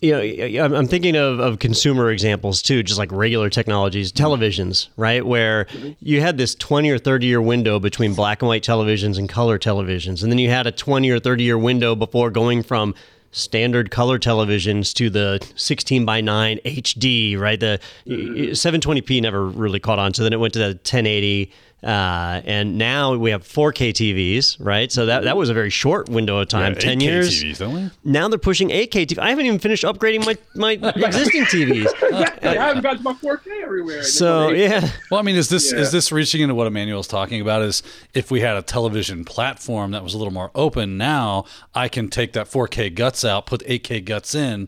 you 0.00 0.12
know, 0.12 0.76
I'm 0.76 0.86
thinking 0.86 1.16
of, 1.16 1.38
of 1.40 1.58
consumer 1.58 2.10
examples 2.10 2.60
too, 2.60 2.82
just 2.82 2.98
like 2.98 3.10
regular 3.10 3.48
technologies, 3.48 4.12
mm-hmm. 4.12 4.26
televisions, 4.26 4.88
right? 4.96 5.24
Where 5.24 5.64
mm-hmm. 5.66 5.92
you 6.00 6.20
had 6.20 6.36
this 6.36 6.54
20 6.54 6.90
or 6.90 6.98
30 6.98 7.26
year 7.26 7.40
window 7.40 7.78
between 7.80 8.14
black 8.14 8.42
and 8.42 8.48
white 8.48 8.62
televisions 8.62 9.18
and 9.18 9.28
color 9.28 9.58
televisions. 9.58 10.22
And 10.22 10.30
then 10.30 10.38
you 10.38 10.50
had 10.50 10.66
a 10.66 10.72
20 10.72 11.08
or 11.10 11.18
30 11.18 11.42
year 11.44 11.58
window 11.58 11.94
before 11.94 12.30
going 12.30 12.62
from 12.62 12.94
standard 13.32 13.90
color 13.90 14.18
televisions 14.18 14.92
to 14.94 15.10
the 15.10 15.46
16 15.56 16.04
by 16.04 16.20
9 16.20 16.58
HD, 16.64 17.38
right? 17.38 17.58
The 17.60 17.80
y- 18.06 18.14
y- 18.14 18.18
mm-hmm. 18.18 18.52
720p 18.52 19.20
never 19.22 19.46
really 19.46 19.80
caught 19.80 19.98
on. 19.98 20.14
So 20.14 20.22
then 20.22 20.32
it 20.32 20.40
went 20.40 20.52
to 20.54 20.58
the 20.58 20.68
1080. 20.68 21.50
Uh, 21.86 22.42
and 22.44 22.76
now 22.78 23.14
we 23.14 23.30
have 23.30 23.44
4K 23.44 23.90
TVs, 23.92 24.56
right? 24.58 24.90
So 24.90 25.06
that, 25.06 25.22
that 25.22 25.36
was 25.36 25.50
a 25.50 25.54
very 25.54 25.70
short 25.70 26.08
window 26.08 26.38
of 26.38 26.48
time, 26.48 26.72
Yeah, 26.74 26.80
10 26.80 27.00
years. 27.00 27.44
TVs, 27.44 27.58
don't 27.58 27.74
we? 27.74 27.90
Now 28.04 28.26
they're 28.26 28.40
pushing 28.40 28.70
8K 28.70 29.06
TV. 29.06 29.18
I 29.18 29.28
haven't 29.30 29.46
even 29.46 29.60
finished 29.60 29.84
upgrading 29.84 30.26
my, 30.26 30.36
my 30.56 30.72
existing 31.06 31.44
TVs. 31.44 31.86
I 32.42 32.54
haven't 32.54 32.82
got 32.82 33.02
my 33.04 33.12
4K 33.12 33.62
everywhere. 33.62 34.02
So 34.02 34.48
yeah, 34.50 34.90
Well, 35.12 35.20
I 35.20 35.22
mean, 35.22 35.36
is 35.36 35.48
this 35.48 35.72
Yeah. 35.72 35.78
is 35.78 35.92
this 35.92 36.10
reaching 36.10 36.40
into 36.40 36.56
what 36.56 36.66
Emmanuel's 36.66 37.06
talking 37.06 37.40
about? 37.40 37.62
Is 37.62 37.84
if 38.14 38.32
we 38.32 38.40
had 38.40 38.56
a 38.56 38.62
television 38.62 39.24
platform 39.24 39.92
that 39.92 40.02
was 40.02 40.12
a 40.12 40.18
little 40.18 40.32
more 40.32 40.50
open, 40.56 40.98
now 40.98 41.44
I 41.72 41.88
can 41.88 42.08
take 42.08 42.32
that 42.32 42.46
4K 42.50 42.94
guts 42.96 43.24
out, 43.24 43.46
put 43.46 43.62
8K 43.64 44.04
guts 44.04 44.34
in, 44.34 44.66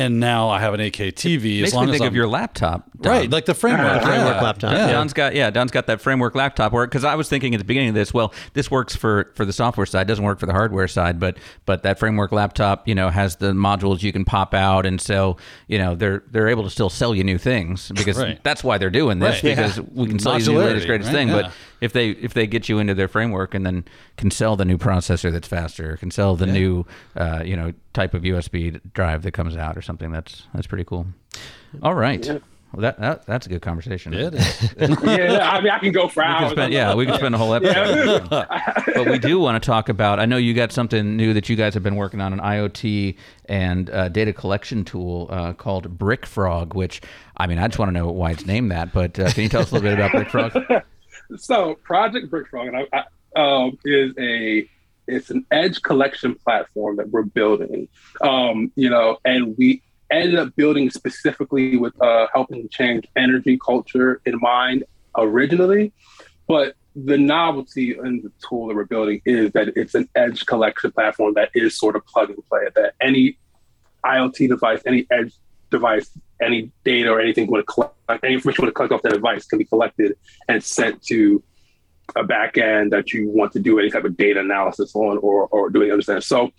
and 0.00 0.20
now 0.20 0.48
I 0.48 0.60
have 0.60 0.74
an 0.74 0.80
8K 0.80 1.12
TV. 1.12 1.60
Makes 1.60 1.68
as 1.68 1.74
long 1.74 1.86
me 1.86 1.90
as 1.92 1.94
think 1.94 2.02
I'm, 2.02 2.08
of 2.08 2.14
your 2.14 2.26
laptop, 2.28 2.88
Don. 3.00 3.12
right, 3.12 3.30
like 3.30 3.44
the 3.44 3.54
framework, 3.54 4.02
framework 4.02 4.36
yeah. 4.36 4.42
laptop, 4.42 4.72
Yeah. 4.72 4.86
yeah. 4.86 4.92
Don's 4.92 5.12
got 5.12 5.34
yeah, 5.34 5.50
Don's 5.50 5.70
got 5.70 5.86
that 5.86 6.00
framework 6.00 6.34
laptop 6.34 6.72
work 6.72 6.90
because 6.90 7.04
I 7.04 7.14
was 7.14 7.28
thinking 7.28 7.54
at 7.54 7.58
the 7.58 7.64
beginning 7.64 7.90
of 7.90 7.94
this, 7.94 8.12
well, 8.14 8.32
this 8.54 8.70
works 8.70 8.94
for 8.96 9.30
for 9.34 9.44
the 9.44 9.52
software 9.52 9.86
side, 9.86 10.06
doesn't 10.06 10.24
work 10.24 10.38
for 10.40 10.46
the 10.46 10.52
hardware 10.52 10.88
side, 10.88 11.20
but 11.20 11.36
but 11.66 11.82
that 11.82 11.98
framework 11.98 12.32
laptop, 12.32 12.88
you 12.88 12.94
know, 12.94 13.10
has 13.10 13.36
the 13.36 13.52
modules 13.52 14.02
you 14.02 14.12
can 14.12 14.24
pop 14.24 14.54
out, 14.54 14.86
and 14.86 15.00
so 15.00 15.36
you 15.68 15.78
know 15.78 15.94
they're 15.94 16.22
they're 16.30 16.48
able 16.48 16.64
to 16.64 16.70
still 16.70 16.90
sell 16.90 17.14
you 17.14 17.24
new 17.24 17.38
things 17.38 17.90
because 17.94 18.16
Right. 18.18 18.42
that's 18.42 18.64
why 18.64 18.78
they're 18.78 18.90
doing 18.90 19.18
this 19.18 19.36
Right. 19.36 19.54
because 19.56 19.78
Yeah. 19.78 19.84
we 19.92 20.06
can 20.06 20.18
sell 20.18 20.38
you 20.38 20.44
the 20.44 20.52
latest 20.52 20.86
greatest 20.86 21.08
right? 21.08 21.14
thing, 21.16 21.28
Yeah. 21.28 21.42
but 21.42 21.52
if 21.80 21.92
they 21.92 22.10
if 22.10 22.34
they 22.34 22.46
get 22.46 22.68
you 22.68 22.78
into 22.78 22.94
their 22.94 23.08
framework 23.08 23.54
and 23.54 23.64
then 23.64 23.84
can 24.16 24.30
sell 24.30 24.54
the 24.56 24.64
new 24.66 24.76
processor 24.76 25.32
that's 25.32 25.48
faster, 25.48 25.96
can 25.96 26.10
sell 26.10 26.36
the 26.36 26.46
new 26.46 26.84
uh, 27.16 27.42
you 27.44 27.56
know 27.56 27.72
type 27.92 28.14
of 28.14 28.22
USB 28.22 28.78
drive 28.94 29.22
that 29.22 29.32
comes 29.32 29.56
out 29.56 29.76
or 29.76 29.82
something, 29.82 29.89
that's 29.98 30.46
that's 30.54 30.66
pretty 30.66 30.84
cool. 30.84 31.06
All 31.82 31.94
right. 31.94 32.40
Well, 32.72 32.82
that, 32.82 33.00
that 33.00 33.26
that's 33.26 33.46
a 33.46 33.48
good 33.48 33.62
conversation. 33.62 34.14
It 34.14 34.32
is. 34.34 34.74
yeah, 34.78 35.50
I 35.50 35.60
mean, 35.60 35.72
I 35.72 35.78
can 35.80 35.90
go 35.90 36.06
for 36.06 36.22
We 36.22 36.28
hours. 36.28 36.52
spend, 36.52 36.72
yeah, 36.72 36.94
we 36.94 37.04
could 37.04 37.16
spend 37.16 37.34
a 37.34 37.38
whole 37.38 37.52
episode. 37.52 38.28
but 38.30 39.10
we 39.10 39.18
do 39.18 39.40
want 39.40 39.60
to 39.60 39.66
talk 39.66 39.88
about. 39.88 40.20
I 40.20 40.26
know 40.26 40.36
you 40.36 40.54
got 40.54 40.70
something 40.70 41.16
new 41.16 41.34
that 41.34 41.48
you 41.48 41.56
guys 41.56 41.74
have 41.74 41.82
been 41.82 41.96
working 41.96 42.20
on 42.20 42.32
an 42.32 42.38
IoT 42.38 43.16
and 43.46 43.90
uh, 43.90 44.08
data 44.08 44.32
collection 44.32 44.84
tool 44.84 45.26
uh, 45.30 45.52
called 45.52 45.98
BrickFrog. 45.98 46.74
Which 46.74 47.00
I 47.36 47.48
mean, 47.48 47.58
I 47.58 47.66
just 47.66 47.80
want 47.80 47.88
to 47.88 47.92
know 47.92 48.06
why 48.08 48.30
it's 48.30 48.46
named 48.46 48.70
that. 48.70 48.92
But 48.92 49.18
uh, 49.18 49.32
can 49.32 49.42
you 49.42 49.48
tell 49.48 49.62
us 49.62 49.72
a 49.72 49.74
little 49.74 49.90
bit 49.90 49.98
about 49.98 50.12
BrickFrog? 50.12 50.84
so 51.38 51.74
Project 51.82 52.30
Brickfrog 52.30 52.68
and 52.68 52.76
I, 52.76 53.04
I, 53.36 53.64
um, 53.64 53.78
is 53.84 54.12
a 54.16 54.68
it's 55.12 55.30
an 55.30 55.44
edge 55.50 55.82
collection 55.82 56.34
platform 56.34 56.96
that 56.96 57.10
we're 57.10 57.22
building. 57.22 57.88
Um, 58.20 58.72
you 58.76 58.90
know, 58.90 59.18
and 59.24 59.56
we 59.56 59.82
ended 60.10 60.38
up 60.38 60.54
building 60.56 60.90
specifically 60.90 61.76
with 61.76 62.00
uh, 62.02 62.26
helping 62.32 62.68
change 62.68 63.06
energy 63.16 63.58
culture 63.64 64.20
in 64.24 64.38
mind 64.40 64.84
originally, 65.16 65.92
but 66.48 66.74
the 66.96 67.16
novelty 67.16 67.96
in 67.96 68.22
the 68.22 68.32
tool 68.46 68.66
that 68.66 68.74
we're 68.74 68.84
building 68.84 69.22
is 69.24 69.52
that 69.52 69.68
it's 69.76 69.94
an 69.94 70.08
edge 70.16 70.44
collection 70.46 70.90
platform 70.90 71.34
that 71.34 71.50
is 71.54 71.78
sort 71.78 71.94
of 71.94 72.04
plug 72.06 72.30
and 72.30 72.44
play. 72.48 72.62
That 72.74 72.94
any 73.00 73.38
IoT 74.04 74.48
device, 74.48 74.82
any 74.86 75.06
edge 75.10 75.32
device, 75.70 76.10
any 76.42 76.72
data 76.84 77.10
or 77.10 77.20
anything 77.20 77.46
to 77.46 77.62
collect, 77.62 77.94
any 78.24 78.34
information 78.34 78.66
to 78.66 78.72
collect 78.72 78.92
off 78.92 79.02
that 79.02 79.12
device 79.12 79.46
can 79.46 79.58
be 79.58 79.64
collected 79.64 80.16
and 80.48 80.62
sent 80.64 81.02
to 81.04 81.42
a 82.16 82.24
back 82.24 82.58
end 82.58 82.92
that 82.92 83.12
you 83.12 83.28
want 83.28 83.52
to 83.52 83.60
do 83.60 83.78
any 83.78 83.90
type 83.90 84.04
of 84.04 84.16
data 84.16 84.40
analysis 84.40 84.94
on 84.94 85.18
or 85.18 85.46
or 85.48 85.70
doing 85.70 85.90
understand. 85.90 86.24
So 86.24 86.50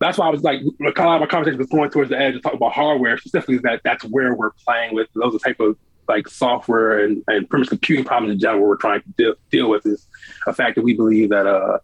that's 0.00 0.18
why 0.18 0.26
I 0.26 0.30
was 0.30 0.42
like, 0.42 0.60
lot 0.80 0.98
of 0.98 1.20
my 1.20 1.26
conversation 1.26 1.58
was 1.58 1.68
going 1.68 1.90
towards 1.90 2.10
the 2.10 2.18
edge 2.18 2.34
and 2.34 2.42
talking 2.42 2.56
about 2.56 2.72
hardware 2.72 3.16
specifically. 3.18 3.58
That 3.58 3.80
that's 3.84 4.04
where 4.04 4.34
we're 4.34 4.52
playing 4.66 4.94
with 4.94 5.08
those 5.14 5.40
type 5.42 5.60
of 5.60 5.76
like 6.08 6.26
software 6.28 7.04
and, 7.04 7.22
and 7.28 7.46
much 7.52 7.68
computing 7.68 8.04
problems 8.04 8.32
in 8.32 8.40
general 8.40 8.66
we're 8.66 8.76
trying 8.76 9.00
to 9.02 9.08
deal, 9.16 9.34
deal 9.50 9.70
with 9.70 9.86
is 9.86 10.06
a 10.46 10.52
fact 10.52 10.74
that 10.74 10.82
we 10.82 10.94
believe 10.94 11.30
that 11.30 11.46
uh 11.46 11.78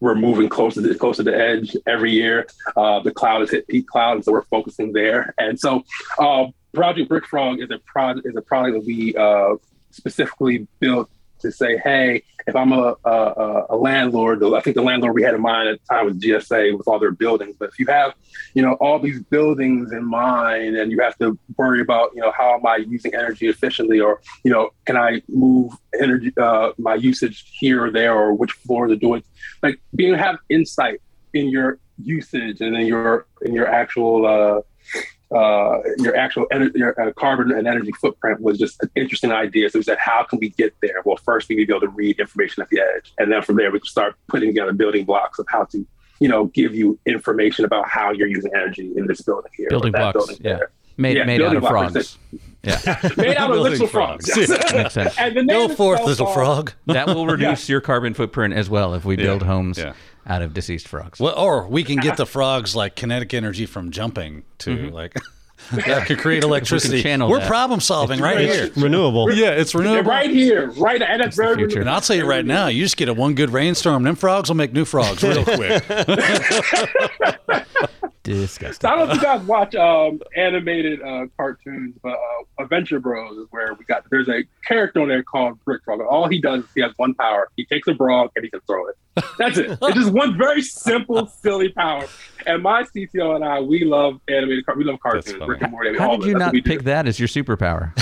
we're 0.00 0.14
moving 0.14 0.48
closer 0.48 0.82
to 0.82 0.94
closer 0.98 1.22
to 1.22 1.30
the 1.30 1.38
edge 1.38 1.76
every 1.86 2.10
year. 2.10 2.46
Uh, 2.74 3.00
the 3.00 3.12
cloud 3.12 3.40
has 3.40 3.50
hit 3.50 3.68
peak 3.68 3.86
cloud, 3.86 4.16
and 4.16 4.24
so 4.24 4.32
we're 4.32 4.44
focusing 4.44 4.92
there. 4.92 5.34
And 5.38 5.60
so, 5.60 5.84
uh, 6.18 6.46
Project 6.72 7.10
Brickfrog 7.10 7.62
is 7.62 7.70
a 7.70 7.78
project 7.80 8.26
is 8.26 8.34
a 8.36 8.40
product 8.40 8.78
that 8.78 8.86
we 8.86 9.14
uh, 9.14 9.56
specifically 9.90 10.66
built 10.78 11.10
to 11.40 11.52
say, 11.52 11.78
hey, 11.78 12.22
if 12.46 12.56
I'm 12.56 12.72
a, 12.72 12.96
a, 13.04 13.66
a 13.70 13.76
landlord, 13.76 14.42
I 14.42 14.60
think 14.60 14.76
the 14.76 14.82
landlord 14.82 15.14
we 15.14 15.22
had 15.22 15.34
in 15.34 15.40
mind 15.40 15.68
at 15.68 15.80
the 15.80 15.94
time 15.94 16.06
was 16.06 16.16
GSA 16.16 16.76
with 16.76 16.88
all 16.88 16.98
their 16.98 17.10
buildings. 17.10 17.56
But 17.58 17.70
if 17.70 17.78
you 17.78 17.86
have, 17.86 18.14
you 18.54 18.62
know, 18.62 18.74
all 18.74 18.98
these 18.98 19.20
buildings 19.22 19.92
in 19.92 20.04
mind, 20.04 20.76
and 20.76 20.90
you 20.90 21.00
have 21.00 21.16
to 21.18 21.38
worry 21.56 21.80
about, 21.80 22.12
you 22.14 22.20
know, 22.20 22.32
how 22.32 22.54
am 22.54 22.66
I 22.66 22.76
using 22.76 23.14
energy 23.14 23.48
efficiently, 23.48 24.00
or 24.00 24.20
you 24.44 24.50
know, 24.50 24.70
can 24.84 24.96
I 24.96 25.22
move 25.28 25.72
energy, 26.00 26.32
uh, 26.36 26.72
my 26.78 26.94
usage 26.94 27.44
here 27.58 27.84
or 27.84 27.90
there, 27.90 28.14
or 28.14 28.34
which 28.34 28.52
floor 28.52 28.88
they're 28.88 28.96
doing, 28.96 29.22
like 29.62 29.80
being 29.94 30.14
have 30.14 30.38
insight 30.48 31.00
in 31.34 31.48
your 31.48 31.78
usage 32.02 32.60
and 32.60 32.74
in 32.76 32.86
your 32.86 33.26
in 33.42 33.54
your 33.54 33.66
actual 33.66 34.26
uh, 34.26 34.60
uh, 35.34 35.78
your 35.98 36.16
actual 36.16 36.46
ener- 36.52 36.74
your 36.74 37.00
uh, 37.00 37.12
carbon 37.12 37.52
and 37.52 37.66
energy 37.68 37.92
footprint 38.00 38.40
was 38.40 38.58
just 38.58 38.82
an 38.82 38.90
interesting 38.96 39.30
idea. 39.32 39.70
So 39.70 39.78
we 39.78 39.82
said, 39.84 39.98
how 39.98 40.24
can 40.24 40.38
we 40.40 40.50
get 40.50 40.74
there? 40.82 41.02
Well, 41.04 41.16
first 41.18 41.48
we 41.48 41.56
need 41.56 41.62
to 41.62 41.66
be 41.68 41.72
able 41.74 41.86
to 41.86 41.92
read 41.92 42.18
information 42.18 42.62
at 42.62 42.68
the 42.70 42.80
edge, 42.80 43.12
and 43.18 43.30
then 43.30 43.42
from 43.42 43.56
there 43.56 43.70
we 43.70 43.78
can 43.78 43.86
start 43.88 44.16
putting 44.28 44.48
together 44.48 44.72
building 44.72 45.04
blocks 45.04 45.38
of 45.38 45.46
how 45.48 45.64
to, 45.66 45.86
you 46.18 46.28
know, 46.28 46.46
give 46.46 46.74
you 46.74 46.98
information 47.06 47.64
about 47.64 47.88
how 47.88 48.10
you're 48.10 48.28
using 48.28 48.50
energy 48.54 48.92
in 48.96 49.06
this 49.06 49.20
building 49.22 49.50
here, 49.56 49.68
Building 49.68 49.92
blocks, 49.92 50.14
building 50.14 50.36
yeah. 50.40 50.56
there. 50.56 50.70
Made 50.96 51.16
Yeah, 51.16 51.24
made 51.24 51.40
out 51.40 51.56
of 51.56 51.60
blocks, 51.62 51.92
frogs. 51.92 52.18
Yeah, 52.62 53.10
made 53.16 53.36
out 53.36 53.50
of 53.52 53.58
little 53.58 53.86
frogs. 53.86 54.30
frogs. 54.30 54.50
yes. 54.50 54.72
makes 54.74 54.92
sense. 54.92 55.16
and 55.16 55.34
the 55.34 55.44
name 55.44 55.68
Go 55.68 55.74
forth, 55.74 56.00
itself, 56.00 56.18
little 56.18 56.34
frog. 56.34 56.72
That 56.86 57.06
will 57.06 57.26
reduce 57.36 57.70
your 57.70 57.80
carbon 57.80 58.12
footprint 58.12 58.52
as 58.52 58.68
well 58.68 58.92
if 58.94 59.04
we 59.06 59.16
build 59.16 59.42
homes 59.44 59.78
yeah. 59.78 59.94
Out 60.26 60.42
of 60.42 60.54
deceased 60.54 60.88
frogs. 60.88 61.18
Well, 61.20 61.36
or 61.36 61.66
we 61.66 61.84
can 61.84 61.96
get 61.96 62.16
the 62.16 62.26
frogs 62.26 62.76
like 62.76 62.96
kinetic 62.96 63.34
energy 63.34 63.66
from 63.66 63.90
jumping 63.90 64.44
to 64.58 64.76
mm-hmm. 64.76 64.94
like 64.94 65.14
that 65.72 66.06
could 66.06 66.18
create 66.18 66.42
electricity. 66.42 67.02
channel 67.02 67.28
We're 67.28 67.40
that. 67.40 67.48
problem 67.48 67.80
solving 67.80 68.20
right 68.20 68.40
here. 68.40 68.70
renewable. 68.76 69.32
Yeah, 69.32 69.50
it's 69.50 69.74
Yeah, 69.74 69.80
renewable. 69.80 70.10
right 70.10 70.30
here, 70.30 70.70
right, 70.72 71.00
and 71.00 71.22
that's 71.22 71.36
very 71.36 71.56
future. 71.56 71.80
And 71.80 71.90
I'll 71.90 72.00
tell 72.00 72.16
you 72.16 72.24
right 72.24 72.44
now, 72.44 72.68
you 72.68 72.82
just 72.82 72.96
get 72.96 73.08
a 73.08 73.14
one 73.14 73.34
good 73.34 73.50
rainstorm, 73.50 73.96
and 73.96 74.06
them 74.06 74.16
frogs 74.16 74.48
will 74.48 74.56
make 74.56 74.72
new 74.72 74.84
frogs 74.84 75.22
real 75.22 75.44
quick. 75.44 75.84
Disgusting. 78.22 78.90
I 78.90 78.96
don't 78.96 79.08
know 79.08 79.14
if 79.14 79.20
you 79.20 79.26
guys 79.26 79.40
watch 79.46 79.74
um, 79.74 80.20
animated 80.36 81.00
uh, 81.00 81.26
cartoons, 81.38 81.96
but 82.02 82.12
uh, 82.12 82.62
Adventure 82.62 83.00
Bros 83.00 83.38
is 83.38 83.46
where 83.50 83.72
we 83.72 83.86
got. 83.86 84.04
There's 84.10 84.28
a 84.28 84.42
character 84.66 85.00
on 85.00 85.08
there 85.08 85.22
called 85.22 85.58
Brick 85.64 85.82
Frog. 85.84 86.02
All 86.02 86.28
he 86.28 86.38
does 86.38 86.64
is 86.64 86.70
he 86.74 86.82
has 86.82 86.92
one 86.98 87.14
power. 87.14 87.48
He 87.56 87.64
takes 87.64 87.88
a 87.88 87.94
frog 87.94 88.30
and 88.36 88.44
he 88.44 88.50
can 88.50 88.60
throw 88.66 88.88
it. 88.88 88.96
That's 89.38 89.56
it. 89.56 89.78
It's 89.80 89.94
just 89.94 90.12
one 90.12 90.36
very 90.36 90.60
simple, 90.60 91.26
silly 91.26 91.70
power. 91.70 92.06
And 92.46 92.62
my 92.62 92.82
CTO 92.82 93.36
and 93.36 93.44
I, 93.44 93.60
we 93.60 93.84
love 93.84 94.20
animated. 94.28 94.64
We 94.76 94.84
love 94.84 95.00
cartoons. 95.00 95.32
funny. 95.32 95.50
Rick 95.52 95.62
and 95.62 95.72
Morty. 95.72 95.98
How 95.98 96.16
did 96.16 96.26
you 96.26 96.34
not 96.34 96.46
what 96.46 96.52
we 96.52 96.60
do. 96.60 96.70
pick 96.70 96.82
that 96.84 97.06
as 97.06 97.18
your 97.18 97.28
superpower? 97.28 97.94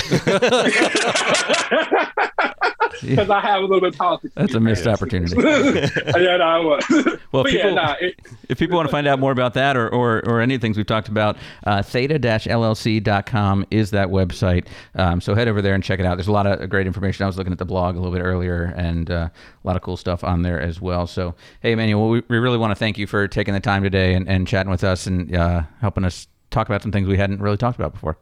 because 3.02 3.30
I 3.30 3.40
have 3.40 3.60
a 3.60 3.66
little 3.66 3.80
bit 3.80 3.94
of 3.94 3.98
politics. 3.98 4.32
That's 4.34 4.54
a 4.54 4.60
missed 4.60 4.86
opportunity. 4.86 5.36
yeah, 5.42 6.36
no, 6.36 6.44
I 6.44 6.58
was. 6.60 6.84
Well, 7.30 7.42
but 7.42 7.52
people, 7.52 7.68
yeah, 7.68 7.74
nah, 7.74 7.94
it, 8.00 8.18
if 8.48 8.58
people 8.58 8.76
want 8.76 8.88
to 8.88 8.90
find 8.90 9.06
out 9.06 9.18
more 9.18 9.32
about 9.32 9.52
that 9.52 9.76
or, 9.76 9.86
or, 9.90 10.26
or 10.26 10.40
any 10.40 10.56
things 10.56 10.78
we've 10.78 10.86
talked 10.86 11.08
about, 11.08 11.36
uh, 11.64 11.82
theta-llc.com 11.82 13.66
is 13.70 13.90
that 13.90 14.08
website. 14.08 14.66
Um, 14.94 15.20
so 15.20 15.34
head 15.34 15.46
over 15.46 15.60
there 15.60 15.74
and 15.74 15.84
check 15.84 16.00
it 16.00 16.06
out. 16.06 16.16
There's 16.16 16.28
a 16.28 16.32
lot 16.32 16.46
of 16.46 16.66
great 16.70 16.86
information. 16.86 17.24
I 17.24 17.26
was 17.26 17.36
looking 17.36 17.52
at 17.52 17.58
the 17.58 17.66
blog 17.66 17.96
a 17.96 17.98
little 17.98 18.14
bit 18.14 18.22
earlier 18.22 18.72
and 18.78 19.10
uh, 19.10 19.28
a 19.62 19.66
lot 19.66 19.76
of 19.76 19.82
cool 19.82 19.98
stuff 19.98 20.24
on 20.24 20.40
there 20.40 20.58
as 20.58 20.80
well. 20.80 21.06
So, 21.06 21.34
hey, 21.60 21.72
Emmanuel, 21.72 22.08
we, 22.08 22.22
we 22.28 22.38
really 22.38 22.56
want 22.56 22.70
to 22.70 22.76
thank 22.76 22.96
you 22.96 23.06
for 23.06 23.28
taking 23.28 23.52
the 23.52 23.60
time 23.60 23.82
today 23.82 24.14
and, 24.14 24.26
and 24.26 24.48
chatting 24.48 24.70
with 24.70 24.82
us 24.82 25.06
and 25.06 25.36
uh, 25.36 25.62
helping 25.82 26.04
us 26.04 26.28
talk 26.50 26.66
about 26.66 26.80
some 26.80 26.92
things 26.92 27.06
we 27.08 27.18
hadn't 27.18 27.42
really 27.42 27.58
talked 27.58 27.78
about 27.78 27.92
before. 27.92 28.16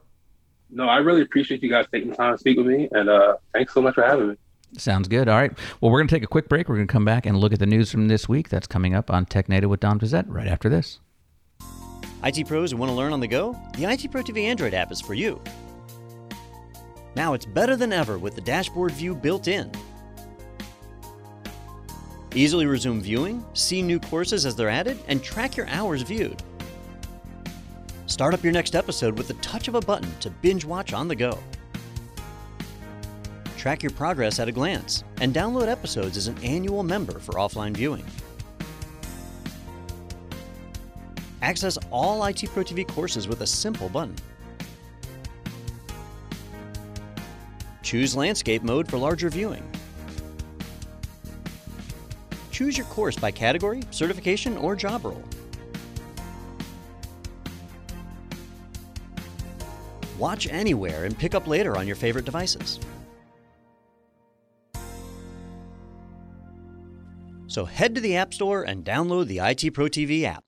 no, 0.69 0.87
I 0.87 0.97
really 0.97 1.21
appreciate 1.21 1.63
you 1.63 1.69
guys 1.69 1.85
taking 1.91 2.09
the 2.09 2.15
time 2.15 2.33
to 2.33 2.37
speak 2.37 2.57
with 2.57 2.67
me, 2.67 2.89
and 2.91 3.07
uh, 3.09 3.37
thanks 3.53 3.73
so 3.73 3.81
much 3.81 3.95
for 3.95 4.03
having 4.03 4.29
me. 4.29 4.35
Sounds 4.77 5.07
good. 5.07 5.27
All 5.29 5.37
right. 5.37 5.51
Well, 5.81 5.91
we're 5.91 5.99
going 5.99 6.07
to 6.07 6.15
take 6.15 6.23
a 6.23 6.27
quick 6.27 6.49
break. 6.49 6.67
We're 6.67 6.75
going 6.75 6.87
to 6.87 6.91
come 6.91 7.05
back 7.05 7.25
and 7.25 7.37
look 7.37 7.53
at 7.53 7.59
the 7.59 7.65
news 7.65 7.91
from 7.91 8.07
this 8.07 8.27
week. 8.27 8.49
That's 8.49 8.67
coming 8.67 8.93
up 8.93 9.09
on 9.09 9.25
TechNado 9.25 9.65
with 9.65 9.79
Don 9.79 9.99
Pezet 9.99 10.25
right 10.27 10.47
after 10.47 10.69
this. 10.69 10.99
IT 12.23 12.47
pros 12.47 12.71
who 12.71 12.77
want 12.77 12.89
to 12.89 12.95
learn 12.95 13.13
on 13.13 13.19
the 13.19 13.27
go? 13.27 13.57
The 13.77 13.85
IT 13.85 14.11
Pro 14.11 14.21
TV 14.23 14.43
Android 14.43 14.73
app 14.73 14.91
is 14.91 14.99
for 14.99 15.13
you. 15.13 15.41
Now 17.15 17.33
it's 17.33 17.45
better 17.45 17.75
than 17.75 17.93
ever 17.93 18.17
with 18.17 18.35
the 18.35 18.41
dashboard 18.41 18.91
view 18.91 19.15
built 19.15 19.47
in. 19.47 19.71
Easily 22.35 22.65
resume 22.65 23.01
viewing, 23.01 23.43
see 23.53 23.81
new 23.81 23.99
courses 23.99 24.45
as 24.45 24.55
they're 24.55 24.69
added, 24.69 24.99
and 25.07 25.23
track 25.23 25.55
your 25.55 25.67
hours 25.69 26.01
viewed. 26.01 26.43
Start 28.05 28.33
up 28.33 28.43
your 28.43 28.53
next 28.53 28.75
episode 28.75 29.17
with 29.17 29.27
the 29.27 29.33
touch 29.35 29.67
of 29.67 29.75
a 29.75 29.81
button 29.81 30.11
to 30.19 30.29
binge 30.29 30.65
watch 30.65 30.93
on 30.93 31.07
the 31.07 31.15
go. 31.15 31.39
Track 33.57 33.81
your 33.81 33.91
progress 33.91 34.39
at 34.39 34.47
a 34.47 34.51
glance, 34.51 35.03
and 35.19 35.33
download 35.33 35.67
episodes 35.67 36.15
as 36.15 36.27
an 36.27 36.37
annual 36.43 36.83
member 36.83 37.17
for 37.17 37.33
offline 37.33 37.75
viewing. 37.75 38.05
Access 41.41 41.77
all 41.89 42.23
IT 42.25 42.45
Pro 42.53 42.63
TV 42.63 42.87
courses 42.87 43.27
with 43.27 43.41
a 43.41 43.47
simple 43.47 43.89
button. 43.89 44.15
Choose 47.81 48.15
landscape 48.15 48.61
mode 48.61 48.87
for 48.87 48.97
larger 48.97 49.29
viewing. 49.29 49.67
Choose 52.51 52.77
your 52.77 52.87
course 52.87 53.15
by 53.15 53.31
category, 53.31 53.81
certification, 53.89 54.55
or 54.57 54.75
job 54.75 55.03
role. 55.03 55.23
Watch 60.19 60.47
anywhere 60.47 61.05
and 61.05 61.17
pick 61.17 61.33
up 61.33 61.47
later 61.47 61.75
on 61.75 61.87
your 61.87 61.95
favorite 61.95 62.25
devices. 62.25 62.79
So 67.57 67.65
head 67.65 67.95
to 67.95 68.01
the 68.01 68.15
App 68.15 68.35
Store 68.35 68.61
and 68.61 68.85
download 68.85 69.25
the 69.25 69.39
IT 69.39 69.73
Pro 69.73 69.85
TV 69.85 70.21
app. 70.25 70.43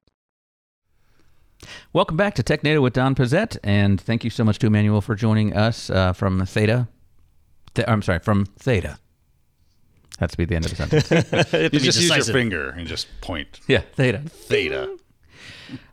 Welcome 1.92 2.18
back 2.18 2.36
to 2.36 2.44
TechNado 2.44 2.84
with 2.84 2.94
Don 2.94 3.16
Pezet, 3.16 3.58
and 3.64 4.00
thank 4.00 4.24
you 4.24 4.30
so 4.30 4.44
much 4.44 4.60
to 4.60 4.68
Emmanuel 4.68 5.02
for 5.02 5.16
joining 5.16 5.56
us 5.56 5.90
uh, 5.90 6.14
from 6.14 6.46
Theta. 6.46 6.88
Th- 7.74 7.88
I'm 7.88 8.04
sorry, 8.04 8.20
from 8.20 8.46
Theta. 8.60 9.00
That's 10.20 10.34
to 10.34 10.38
be 10.38 10.46
the 10.46 10.56
end 10.56 10.66
of 10.66 10.78
the 10.78 11.02
sentence. 11.02 11.74
You 11.74 11.80
just 11.80 12.00
use 12.00 12.16
your 12.16 12.26
finger 12.26 12.70
and 12.70 12.86
just 12.86 13.08
point. 13.22 13.60
yeah, 13.68 13.82
Theta. 13.94 14.20
Theta. 14.28 14.96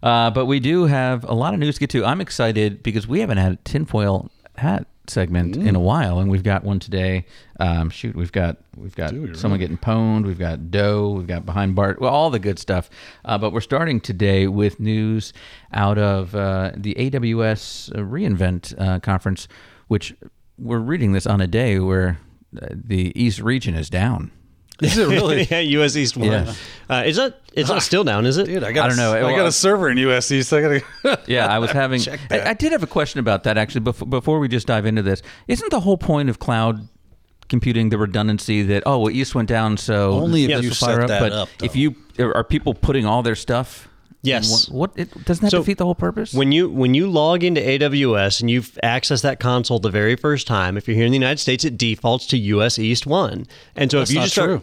Uh, 0.03 0.31
but 0.33 0.45
we 0.45 0.61
do 0.61 0.85
have 0.85 1.25
a 1.25 1.33
lot 1.33 1.55
of 1.55 1.61
news 1.61 1.77
to 1.77 1.81
get 1.81 1.89
to. 1.91 2.05
I'm 2.05 2.21
excited 2.21 2.83
because 2.83 3.09
we 3.09 3.21
haven't 3.21 3.39
had 3.39 3.53
a 3.53 3.57
tinfoil 3.65 4.31
hat 4.57 4.87
segment 5.11 5.57
in 5.57 5.75
a 5.75 5.81
while, 5.81 6.19
and 6.19 6.31
we've 6.31 6.42
got 6.42 6.64
one 6.64 6.79
today. 6.79 7.27
Um, 7.61 7.90
shoot, 7.90 8.14
we've 8.14 8.33
got 8.33 8.59
we've 8.77 8.95
got 8.95 9.12
someone 9.35 9.61
getting 9.61 9.79
pwned, 9.79 10.27
we've 10.27 10.38
got 10.38 10.71
dough, 10.71 11.11
we've 11.11 11.27
got 11.27 11.47
behind 11.47 11.75
Bart, 11.75 12.01
well, 12.01 12.12
all 12.12 12.31
the 12.31 12.38
good 12.38 12.59
stuff. 12.59 12.90
Uh, 13.25 13.38
but 13.38 13.53
we're 13.53 13.61
starting 13.61 14.01
today 14.01 14.47
with 14.47 14.81
news 14.81 15.33
out 15.73 15.99
of 15.99 16.35
uh, 16.35 16.73
the 16.77 16.95
AWS 16.95 17.90
reInvent 17.92 18.79
uh, 18.81 19.01
conference, 19.01 19.49
which 19.88 20.14
we're 20.59 20.79
reading 20.79 21.12
this 21.12 21.27
on 21.27 21.40
a 21.40 21.47
day 21.47 21.79
where 21.79 22.19
uh, 22.61 22.66
the 22.73 23.12
East 23.21 23.40
region 23.40 23.75
is 23.75 23.90
down. 23.90 24.31
Is 24.83 24.99
it 24.99 25.09
really? 25.09 25.45
yeah, 25.51 25.61
US 25.61 25.97
East 25.97 26.17
one. 26.17 26.29
Yeah. 26.29 26.55
Uh, 26.89 27.03
is 27.07 27.17
that 27.17 27.41
it's 27.55 27.69
not 27.69 27.83
still 27.83 28.05
down, 28.05 28.27
is 28.27 28.37
it? 28.37 28.47
Dude, 28.47 28.62
I 28.62 28.73
got. 28.73 28.85
I 28.85 28.89
don't 28.89 28.97
know. 28.99 29.15
I 29.15 29.23
Well, 29.23 29.37
got 29.37 29.45
I- 29.45 29.49
a 29.49 29.53
server 29.53 29.89
in 29.89 29.99
US 29.99 30.31
East. 30.31 30.53
I 30.53 30.61
gotta. 30.61 31.21
Yeah, 31.27 31.47
I 31.47 31.59
was 31.59 31.71
having. 31.71 32.01
Check 32.01 32.21
I, 32.31 32.39
that. 32.39 32.47
I 32.47 32.55
did 32.55 32.73
have 32.73 32.83
a 32.83 32.87
question 32.87 33.21
about 33.21 33.45
that 33.45 33.57
actually. 33.57 33.81
Before, 33.81 34.07
before 34.07 34.39
we 34.39 34.49
just 34.49 34.67
dive 34.67 34.87
into 34.87 35.03
this, 35.03 35.23
isn't 35.49 35.71
the 35.71 35.81
whole 35.81 35.97
point 35.97 36.29
of 36.29 36.39
cloud 36.39 36.89
computing 37.49 37.91
the 37.91 37.99
redundancy 37.99 38.62
that 38.62 38.83
oh, 38.87 38.99
well, 38.99 39.11
East 39.11 39.35
went 39.35 39.49
down, 39.49 39.77
so 39.77 40.12
Only 40.12 40.45
if 40.45 40.49
this 40.51 40.62
you 40.62 40.69
will 40.71 40.75
fire 40.77 41.01
set 41.03 41.09
that 41.09 41.21
But 41.21 41.33
up, 41.33 41.49
if 41.62 41.77
you 41.77 41.95
are 42.19 42.45
people 42.45 42.75
putting 42.75 43.07
all 43.07 43.23
their 43.23 43.37
stuff, 43.37 43.85
in 43.85 43.91
Yes. 44.27 44.69
one- 44.69 44.79
what 44.79 44.91
it, 44.97 45.25
doesn't 45.25 45.43
that 45.43 45.51
So, 45.51 45.59
defeat 45.59 45.79
the 45.79 45.85
whole 45.85 45.95
purpose? 45.95 46.33
When 46.35 46.53
you 46.53 46.69
when 46.69 46.95
you 46.95 47.11
log 47.11 47.43
into 47.45 47.61
AWS 47.61 48.41
and 48.41 48.51
you've 48.51 48.79
accessed 48.83 49.23
that 49.23 49.41
console 49.41 49.79
the 49.79 49.91
very 49.91 50.17
first 50.17 50.47
time, 50.47 50.77
if 50.77 50.87
you're 50.89 50.97
here 50.97 51.07
in 51.07 51.12
the 51.12 51.19
United 51.19 51.39
States, 51.41 51.65
it 51.65 51.79
defaults 51.79 52.27
to 52.29 52.37
US 52.39 52.79
East 52.79 53.07
one. 53.07 53.47
And 53.75 53.91
so 53.91 53.99
That's 53.99 54.11
if 54.11 54.15
you 54.15 54.21
not 54.21 54.25
just 54.25 54.35
start, 54.35 54.49
true. 54.51 54.62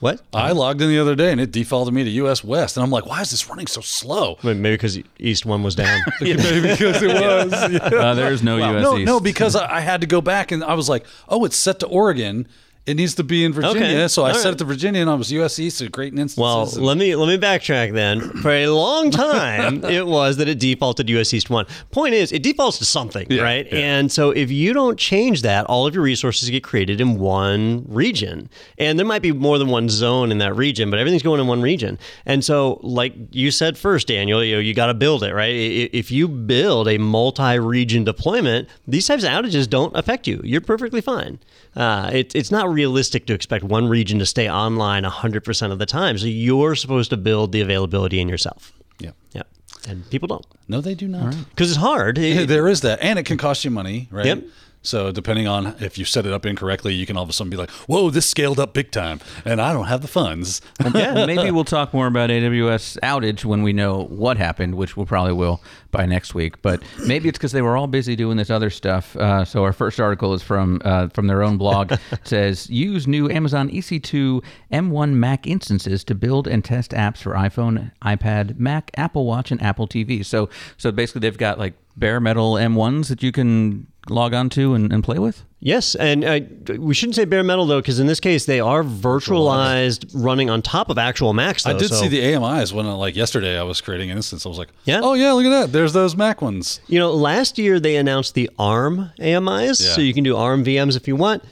what? 0.00 0.20
I 0.32 0.52
logged 0.52 0.80
in 0.82 0.88
the 0.88 0.98
other 0.98 1.14
day 1.14 1.30
and 1.32 1.40
it 1.40 1.50
defaulted 1.52 1.94
me 1.94 2.04
to 2.04 2.10
US 2.10 2.42
West, 2.44 2.76
and 2.76 2.84
I'm 2.84 2.90
like, 2.90 3.06
why 3.06 3.20
is 3.22 3.30
this 3.30 3.48
running 3.48 3.66
so 3.66 3.80
slow? 3.80 4.36
Wait, 4.42 4.56
Maybe 4.56 4.74
because 4.74 4.98
East 5.18 5.46
one 5.46 5.62
was 5.62 5.74
down. 5.74 6.00
Maybe 6.20 6.36
because 6.62 7.02
it 7.02 7.08
was. 7.08 7.52
Yeah. 7.72 7.78
uh, 7.98 8.14
there 8.14 8.32
is 8.32 8.42
no 8.42 8.56
U.S. 8.56 8.82
No, 8.82 8.96
East. 8.98 9.06
no, 9.06 9.20
because 9.20 9.54
I, 9.56 9.76
I 9.76 9.80
had 9.80 10.00
to 10.00 10.06
go 10.06 10.20
back 10.20 10.50
and 10.52 10.62
I 10.64 10.74
was 10.74 10.88
like, 10.88 11.04
oh, 11.28 11.44
it's 11.44 11.56
set 11.56 11.78
to 11.80 11.86
Oregon. 11.86 12.46
It 12.86 12.98
needs 12.98 13.14
to 13.14 13.24
be 13.24 13.46
in 13.46 13.54
Virginia, 13.54 13.82
Okay. 13.82 14.08
so 14.08 14.24
I 14.24 14.28
All 14.28 14.34
set 14.34 14.44
right. 14.44 14.54
it 14.54 14.58
to 14.58 14.64
Virginia, 14.66 15.00
and 15.00 15.08
I 15.08 15.14
was 15.14 15.32
U.S. 15.32 15.58
East 15.58 15.80
at 15.80 15.90
Great 15.90 16.12
Instances. 16.12 16.36
Well, 16.36 16.64
and- 16.64 16.84
let 16.84 16.98
me 16.98 17.16
let 17.16 17.28
me 17.28 17.38
backtrack 17.38 17.94
then. 17.94 18.20
For 18.42 18.50
a 18.50 18.66
long 18.68 19.10
time, 19.10 19.82
it 19.86 20.06
was 20.06 20.36
that 20.36 20.48
it 20.48 20.58
defaulted 20.58 21.08
US 21.08 21.32
East 21.32 21.48
one. 21.48 21.64
Point 21.92 22.12
is, 22.12 22.30
it 22.30 22.42
defaults 22.42 22.76
to 22.80 22.84
something, 22.84 23.26
right? 23.38 23.66
And 23.72 24.12
so 24.12 24.32
if 24.32 24.50
you 24.50 24.74
don't 24.74 24.98
change 24.98 25.40
that, 25.42 25.64
all 25.64 25.86
of 25.86 25.94
your 25.94 26.02
resources 26.04 26.50
get 26.50 26.62
created 26.62 27.00
in 27.00 27.18
one 27.18 27.86
region, 27.88 28.50
and 28.76 28.98
there 28.98 29.06
might 29.06 29.22
be 29.22 29.32
more 29.32 29.56
than 29.58 29.68
one 29.68 29.88
zone 29.88 30.30
in 30.30 30.36
that 30.38 30.54
region, 30.54 30.90
but 30.90 30.98
everything's 30.98 31.22
going 31.22 31.40
in 31.40 31.46
one 31.46 31.62
region. 31.62 31.98
And 32.26 32.44
so, 32.44 32.80
like 32.82 33.14
you 33.30 33.50
said 33.50 33.78
first, 33.78 34.08
Daniel, 34.08 34.44
you 34.44 34.56
know, 34.56 34.60
you 34.60 34.74
got 34.74 34.86
to 34.88 34.94
build 34.94 35.22
it, 35.22 35.32
right? 35.32 35.54
If 35.54 36.10
you 36.10 36.28
build 36.28 36.88
a 36.88 36.98
multi-region 36.98 38.04
deployment, 38.04 38.68
these 38.86 39.06
types 39.06 39.24
of 39.24 39.30
outages 39.30 39.68
don't 39.70 39.96
affect 39.96 40.26
you. 40.26 40.42
You're 40.44 40.60
perfectly 40.60 41.00
fine. 41.00 41.38
Uh, 41.76 42.10
it, 42.12 42.34
it's 42.34 42.50
not 42.50 42.68
realistic 42.72 43.26
to 43.26 43.34
expect 43.34 43.64
one 43.64 43.88
region 43.88 44.18
to 44.20 44.26
stay 44.26 44.48
online 44.48 45.02
100% 45.04 45.72
of 45.72 45.78
the 45.78 45.86
time. 45.86 46.16
So 46.18 46.26
you're 46.26 46.74
supposed 46.76 47.10
to 47.10 47.16
build 47.16 47.52
the 47.52 47.60
availability 47.60 48.20
in 48.20 48.28
yourself. 48.28 48.72
yeah. 49.00 49.10
Yeah. 49.32 49.42
And 49.88 50.08
people 50.08 50.28
don't. 50.28 50.46
No, 50.68 50.80
they 50.80 50.94
do 50.94 51.06
not. 51.08 51.34
Because 51.50 51.70
it's 51.70 51.80
hard. 51.80 52.16
It- 52.18 52.48
there 52.48 52.68
is 52.68 52.80
that, 52.82 53.00
and 53.02 53.18
it 53.18 53.24
can 53.26 53.36
cost 53.36 53.64
you 53.64 53.70
money, 53.70 54.08
right? 54.10 54.24
Yep. 54.26 54.44
So 54.84 55.10
depending 55.10 55.48
on 55.48 55.74
if 55.80 55.98
you 55.98 56.04
set 56.04 56.26
it 56.26 56.32
up 56.32 56.46
incorrectly, 56.46 56.94
you 56.94 57.06
can 57.06 57.16
all 57.16 57.24
of 57.24 57.30
a 57.30 57.32
sudden 57.32 57.50
be 57.50 57.56
like, 57.56 57.70
"Whoa, 57.70 58.10
this 58.10 58.28
scaled 58.28 58.60
up 58.60 58.74
big 58.74 58.90
time," 58.90 59.20
and 59.44 59.60
I 59.60 59.72
don't 59.72 59.86
have 59.86 60.02
the 60.02 60.08
funds. 60.08 60.60
yeah, 60.94 61.26
maybe 61.26 61.50
we'll 61.50 61.64
talk 61.64 61.92
more 61.94 62.06
about 62.06 62.30
AWS 62.30 62.98
outage 63.02 63.44
when 63.44 63.62
we 63.62 63.72
know 63.72 64.04
what 64.04 64.36
happened, 64.36 64.74
which 64.76 64.96
we 64.96 65.04
probably 65.04 65.32
will 65.32 65.62
by 65.90 66.04
next 66.06 66.34
week. 66.34 66.60
But 66.60 66.82
maybe 67.06 67.28
it's 67.28 67.38
because 67.38 67.52
they 67.52 67.62
were 67.62 67.76
all 67.76 67.86
busy 67.86 68.14
doing 68.14 68.36
this 68.36 68.50
other 68.50 68.70
stuff. 68.70 69.16
Uh, 69.16 69.44
so 69.44 69.64
our 69.64 69.72
first 69.72 69.98
article 69.98 70.34
is 70.34 70.42
from 70.42 70.80
uh, 70.84 71.08
from 71.08 71.26
their 71.26 71.42
own 71.42 71.56
blog. 71.56 71.92
It 72.12 72.28
says 72.28 72.70
use 72.70 73.06
new 73.06 73.30
Amazon 73.30 73.68
EC2 73.70 74.42
M1 74.72 75.12
Mac 75.14 75.46
instances 75.46 76.04
to 76.04 76.14
build 76.14 76.46
and 76.46 76.64
test 76.64 76.92
apps 76.92 77.18
for 77.18 77.32
iPhone, 77.32 77.90
iPad, 78.02 78.58
Mac, 78.58 78.90
Apple 78.96 79.26
Watch, 79.26 79.50
and 79.50 79.60
Apple 79.62 79.88
TV. 79.88 80.24
So 80.24 80.48
so 80.76 80.92
basically, 80.92 81.20
they've 81.20 81.38
got 81.38 81.58
like 81.58 81.74
bare 81.96 82.20
metal 82.20 82.54
M1s 82.54 83.08
that 83.08 83.22
you 83.22 83.32
can 83.32 83.86
log 84.08 84.34
on 84.34 84.48
to 84.50 84.74
and, 84.74 84.92
and 84.92 85.02
play 85.02 85.18
with. 85.18 85.44
Yes, 85.60 85.94
and 85.94 86.24
uh, 86.24 86.40
we 86.78 86.92
shouldn't 86.92 87.16
say 87.16 87.24
bare 87.24 87.42
metal 87.42 87.64
though, 87.66 87.80
because 87.80 87.98
in 87.98 88.06
this 88.06 88.20
case 88.20 88.44
they 88.44 88.60
are 88.60 88.82
virtualized, 88.82 90.10
running 90.14 90.50
on 90.50 90.60
top 90.62 90.90
of 90.90 90.98
actual 90.98 91.32
Macs. 91.32 91.62
Though, 91.64 91.70
I 91.70 91.78
did 91.78 91.88
so- 91.88 91.96
see 92.02 92.08
the 92.08 92.20
AMIs 92.20 92.72
when, 92.72 92.86
uh, 92.86 92.94
like 92.96 93.16
yesterday, 93.16 93.58
I 93.58 93.62
was 93.62 93.80
creating 93.80 94.10
an 94.10 94.16
instance. 94.18 94.44
I 94.44 94.48
was 94.50 94.58
like, 94.58 94.68
Yeah? 94.84 95.00
oh 95.02 95.14
yeah, 95.14 95.32
look 95.32 95.46
at 95.46 95.50
that. 95.50 95.72
There's 95.72 95.92
those 95.92 96.16
Mac 96.16 96.42
ones." 96.42 96.80
You 96.86 96.98
know, 96.98 97.12
last 97.12 97.58
year 97.58 97.80
they 97.80 97.96
announced 97.96 98.34
the 98.34 98.50
ARM 98.58 99.10
AMIs, 99.18 99.80
Yeah. 99.80 99.92
so 99.94 100.00
you 100.00 100.12
can 100.14 100.24
do 100.24 100.36
ARM 100.36 100.64
VMs 100.64 100.96
if 100.96 101.08
you 101.08 101.16
want. 101.16 101.42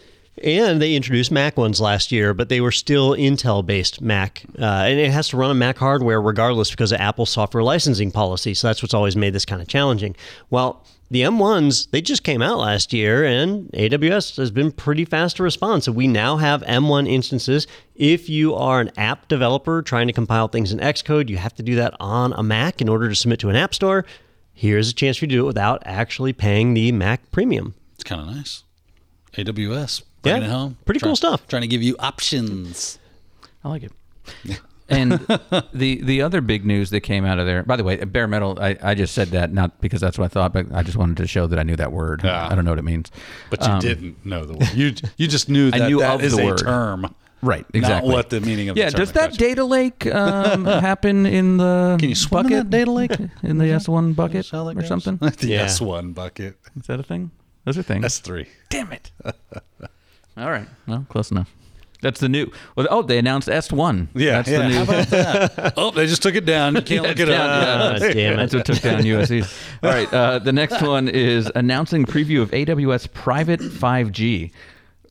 And 0.43 0.81
they 0.83 0.95
introduced 0.97 1.31
Mac 1.31 1.57
ones 1.59 1.79
last 1.81 2.11
year, 2.11 2.33
but 2.35 2.49
they 2.49 2.61
were 2.61 2.73
still 2.73 3.11
Intel 3.13 3.65
based 3.65 4.01
Mac. 4.01 4.43
Uh, 4.59 4.65
and 4.65 4.99
it 4.99 5.11
has 5.11 5.29
to 5.29 5.37
run 5.37 5.51
on 5.51 5.59
Mac 5.59 5.77
hardware 5.77 6.21
regardless 6.21 6.71
because 6.71 6.91
of 6.91 7.01
Apple's 7.01 7.31
software 7.31 7.63
licensing 7.63 8.11
policy. 8.11 8.55
So 8.55 8.67
that's 8.67 8.83
what's 8.83 8.95
always 8.95 9.15
made 9.15 9.35
this 9.35 9.45
kind 9.45 9.61
of 9.63 9.69
challenging. 9.69 10.17
Well, 10.51 10.85
the 11.13 11.21
M1s, 11.23 11.91
they 11.91 12.01
just 12.03 12.25
came 12.25 12.43
out 12.43 12.59
last 12.59 12.93
year, 12.93 13.25
and 13.25 13.71
AWS 13.73 14.37
has 14.39 14.51
been 14.51 14.73
pretty 14.73 15.05
fast 15.05 15.37
to 15.37 15.43
respond. 15.43 15.85
So 15.85 15.93
we 15.93 16.07
now 16.09 16.39
have 16.39 16.63
M1 16.63 17.09
instances. 17.09 17.67
If 17.95 18.29
you 18.29 18.55
are 18.55 18.81
an 18.81 18.91
app 18.97 19.29
developer 19.29 19.83
trying 19.83 20.07
to 20.09 20.13
compile 20.13 20.49
things 20.49 20.73
in 20.73 20.79
Xcode, 20.81 21.29
you 21.29 21.37
have 21.37 21.55
to 21.57 21.63
do 21.63 21.75
that 21.77 21.95
on 22.01 22.33
a 22.33 22.43
Mac 22.43 22.81
in 22.81 22.89
order 22.89 23.09
to 23.09 23.15
submit 23.15 23.39
to 23.41 23.51
an 23.51 23.57
app 23.57 23.75
store. 23.75 24.05
Here's 24.55 24.89
a 24.91 24.95
chance 24.95 25.17
for 25.19 25.27
you 25.27 25.29
to 25.29 25.35
do 25.37 25.43
it 25.45 25.47
without 25.47 25.83
actually 25.85 26.33
paying 26.33 26.75
the 26.75 26.91
Mac 26.93 27.31
premium. 27.31 27.75
It's 27.95 28.05
kind 28.05 28.21
of 28.21 28.35
nice. 28.35 28.65
AWS. 29.37 30.03
Bringing 30.23 30.43
Yeah, 30.43 30.49
it 30.49 30.51
home. 30.51 30.77
pretty 30.85 31.01
cool 31.01 31.17
stuff. 31.17 31.47
Trying 31.49 31.63
to 31.63 31.69
give 31.69 31.83
you 31.83 31.95
options. 31.99 32.99
I 33.65 33.69
like 33.69 33.83
it. 33.83 33.93
And 34.93 35.13
the 35.73 36.01
the 36.03 36.23
other 36.23 36.41
big 36.41 36.65
news 36.65 36.91
that 36.91 37.01
came 37.01 37.25
out 37.25 37.39
of 37.39 37.47
there, 37.47 37.63
by 37.63 37.77
the 37.77 37.85
way, 37.85 37.97
bare 38.05 38.29
metal. 38.29 38.59
I, 38.61 38.77
I 38.83 38.95
just 38.95 39.15
said 39.15 39.29
that 39.29 39.53
not 39.53 39.81
because 39.81 40.01
that's 40.01 40.19
what 40.19 40.27
I 40.27 40.29
thought, 40.29 40.53
but 40.53 40.67
I 40.73 40.83
just 40.83 40.97
wanted 40.97 41.17
to 41.19 41.27
show 41.27 41.47
that 41.47 41.59
I 41.59 41.63
knew 41.63 41.77
that 41.77 41.93
word. 41.93 42.23
Yeah. 42.23 42.49
I 42.49 42.55
don't 42.55 42.65
know 42.65 42.73
what 42.73 42.79
it 42.79 42.85
means. 42.85 43.11
But 43.51 43.67
you 43.67 43.81
didn't 43.81 44.25
know 44.25 44.45
the 44.45 44.55
word. 44.55 44.73
You 44.75 44.95
you 45.17 45.27
just 45.27 45.49
knew 45.49 45.71
that 45.71 45.83
I 45.83 45.89
knew 45.89 45.99
that 46.01 46.15
of 46.17 46.23
is 46.23 46.37
the 46.37 46.53
a 46.53 46.57
term. 46.57 47.15
Right, 47.45 47.67
exactly. 47.75 48.09
Not 48.09 48.15
what 48.15 48.31
the 48.31 48.41
meaning 48.41 48.69
of 48.69 48.77
yeah, 48.77 48.91
the 48.91 48.99
does 48.99 49.13
that 49.13 49.31
Gotcha. 49.31 49.39
data 49.39 49.65
lake 49.65 50.07
um, 50.07 50.65
happen 50.65 51.27
in 51.27 51.57
the 51.57 51.97
Can 51.99 52.11
you 52.11 52.15
swim 52.15 52.47
in 52.47 52.53
that 52.53 52.71
data 52.71 52.91
lake? 52.93 53.11
in 53.43 53.59
the 53.59 53.65
S1 53.65 54.15
bucket 54.15 54.55
or 54.55 54.73
goes? 54.75 54.87
something? 54.87 55.17
the 55.17 55.49
Yeah. 55.49 55.67
S1 55.67 56.15
bucket. 56.15 56.57
Is 56.79 56.87
that 56.87 57.01
a 57.01 57.03
thing? 57.03 57.33
Those 57.65 57.79
are 57.79 57.83
things. 57.83 58.05
S3. 58.05 58.47
Damn 58.71 58.93
it. 58.93 59.11
All 60.37 60.51
right. 60.51 60.69
Well, 60.87 61.05
close 61.09 61.33
enough. 61.33 61.53
That's 62.03 62.21
the 62.21 62.29
new. 62.29 62.51
Well, 62.77 62.87
oh, 62.91 63.03
they 63.03 63.17
announced 63.17 63.49
S1. 63.49 64.09
Yeah, 64.15 64.33
That's 64.43 64.49
yeah. 64.51 64.59
the 64.59 64.69
new. 64.69 64.75
How 64.75 64.83
about 64.83 65.07
that? 65.09 65.75
oh, 65.77 65.91
they 65.93 66.07
just 66.07 66.23
took 66.23 66.35
it 66.35 66.45
down. 66.45 66.75
You 66.75 66.83
can't 66.83 67.05
look 67.05 67.19
it 67.19 67.27
down, 67.27 67.49
up. 67.49 68.01
yeah. 68.01 68.07
Ah, 68.09 68.13
damn 68.13 68.37
That's 68.37 68.53
it. 68.53 68.57
what 68.59 68.67
took 68.67 68.81
down 68.81 69.03
USC. 69.03 69.49
All 69.83 69.91
right. 69.91 70.13
Uh, 70.13 70.39
the 70.41 70.53
next 70.53 70.83
one 70.83 71.09
is 71.09 71.51
announcing 71.55 72.05
preview 72.05 72.43
of 72.43 72.51
AWS 72.51 73.13
private 73.13 73.61
5G, 73.61 74.51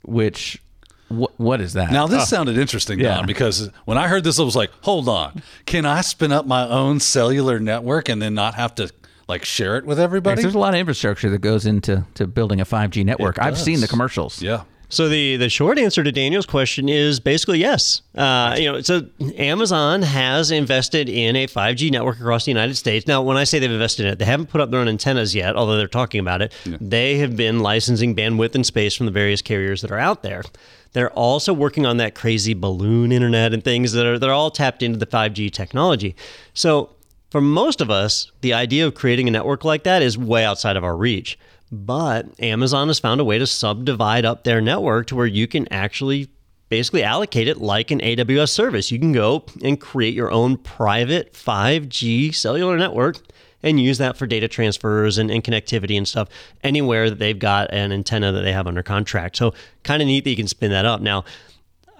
which 0.04 0.62
what 1.08 1.32
what 1.40 1.62
is 1.62 1.74
that? 1.74 1.92
Now 1.92 2.08
this 2.08 2.28
sounded 2.30 2.58
interesting, 2.58 3.00
Yeah. 3.00 3.22
Because 3.24 3.70
when 3.86 3.98
I 3.98 4.08
heard 4.08 4.24
this, 4.24 4.40
I 4.40 4.44
was 4.44 4.56
like, 4.56 4.72
"Hold 4.82 5.08
on, 5.10 5.42
can 5.66 5.86
I 5.86 6.02
spin 6.02 6.32
up 6.32 6.46
my 6.46 6.68
own 6.68 7.00
cellular 7.00 7.60
network 7.60 8.10
and 8.10 8.22
then 8.22 8.34
not 8.34 8.56
have 8.56 8.76
to 8.76 8.90
like 9.28 9.46
share 9.46 9.78
it 9.78 9.86
with 9.86 10.00
everybody?" 10.00 10.42
there's 10.42 10.56
a 10.56 10.60
lot 10.60 10.74
of 10.74 10.80
infrastructure 10.80 11.30
that 11.30 11.40
goes 11.40 11.66
into 11.66 12.06
to 12.16 12.28
building 12.28 12.60
a 12.62 12.66
5G 12.66 13.04
network. 13.06 13.40
I've 13.40 13.58
seen 13.58 13.80
the 13.82 13.88
commercials. 13.88 14.42
Yeah, 14.42 14.64
So 14.92 15.08
the 15.08 15.38
the 15.38 15.50
short 15.50 15.80
answer 15.80 16.04
to 16.04 16.12
Daniel's 16.12 16.46
question 16.46 16.90
is 16.90 17.20
basically 17.22 17.60
yes. 17.60 18.02
Uh, 18.14 18.56
you 18.60 18.72
know, 18.72 18.82
so 18.82 19.08
Amazon 19.38 20.02
has 20.02 20.52
invested 20.52 21.08
in 21.08 21.36
a 21.38 21.48
5G 21.48 21.92
network 21.92 22.20
across 22.20 22.44
the 22.44 22.52
United 22.52 22.76
States. 22.76 23.08
Now, 23.08 23.22
when 23.22 23.38
I 23.38 23.46
say 23.46 23.58
they've 23.58 23.72
invested 23.72 24.06
in 24.06 24.12
it, 24.12 24.20
they 24.20 24.26
haven't 24.26 24.48
put 24.50 24.60
up 24.60 24.70
their 24.70 24.82
own 24.82 24.90
antennas 24.90 25.34
yet, 25.34 25.56
although 25.56 25.78
they're 25.78 25.88
talking 25.88 26.20
about 26.20 26.42
it. 26.42 26.54
They 26.66 27.18
have 27.20 27.38
been 27.38 27.62
licensing 27.62 28.16
bandwidth 28.16 28.54
and 28.54 28.66
space 28.66 28.94
from 28.94 29.06
the 29.06 29.14
various 29.14 29.42
carriers 29.42 29.82
that 29.82 29.92
are 29.92 30.00
out 30.00 30.24
there. 30.24 30.44
They're 30.92 31.12
also 31.12 31.54
working 31.54 31.86
on 31.86 31.96
that 31.98 32.14
crazy 32.14 32.54
balloon 32.54 33.14
internet 33.14 33.54
and 33.54 33.64
things 33.64 33.94
that 33.94 34.06
are 34.06 34.20
they're 34.20 34.34
all 34.34 34.52
tapped 34.52 34.84
into 34.84 35.00
the 35.00 35.06
5G 35.06 35.52
technology. 35.54 36.18
So 36.54 36.90
for 37.30 37.40
most 37.40 37.80
of 37.80 37.90
us, 37.90 38.30
the 38.42 38.54
idea 38.54 38.86
of 38.86 38.94
creating 38.94 39.30
a 39.30 39.32
network 39.32 39.64
like 39.64 39.84
that 39.84 40.02
is 40.02 40.18
way 40.18 40.44
outside 40.44 40.76
of 40.76 40.84
our 40.84 40.98
reach. 40.98 41.40
But 41.72 42.28
Amazon 42.40 42.88
has 42.88 43.00
found 43.00 43.22
a 43.22 43.26
way 43.26 43.40
to 43.40 43.48
subdivide 43.48 44.26
up 44.26 44.44
their 44.44 44.60
network 44.60 45.08
to 45.08 45.16
where 45.16 45.26
you 45.26 45.48
can 45.48 45.72
actually 45.72 46.30
basically 46.68 47.04
allocate 47.04 47.48
it 47.48 47.58
like 47.58 47.92
an 47.92 48.00
AWS 48.00 48.50
service. 48.50 48.92
You 48.92 49.00
can 49.00 49.12
go 49.12 49.46
and 49.64 49.80
create 49.80 50.14
your 50.14 50.32
own 50.32 50.58
private 50.58 51.34
5G 51.34 52.34
cellular 52.34 52.78
network 52.78 53.18
and 53.64 53.80
use 53.80 53.98
that 54.00 54.18
for 54.18 54.26
data 54.26 54.48
transfers 54.48 55.18
and, 55.18 55.30
and 55.30 55.44
connectivity 55.44 55.98
and 55.98 56.08
stuff 56.08 56.30
anywhere 56.64 57.10
that 57.10 57.20
they've 57.20 57.38
got 57.38 57.72
an 57.74 57.92
antenna 57.92 58.32
that 58.32 58.42
they 58.42 58.54
have 58.54 58.68
under 58.68 58.84
contract. 58.84 59.38
So 59.38 59.54
kind 59.84 60.02
of 60.02 60.08
neat 60.08 60.24
that 60.24 60.30
you 60.30 60.36
can 60.36 60.48
spin 60.48 60.72
that 60.72 60.86
up. 60.86 61.02
Now, 61.02 61.26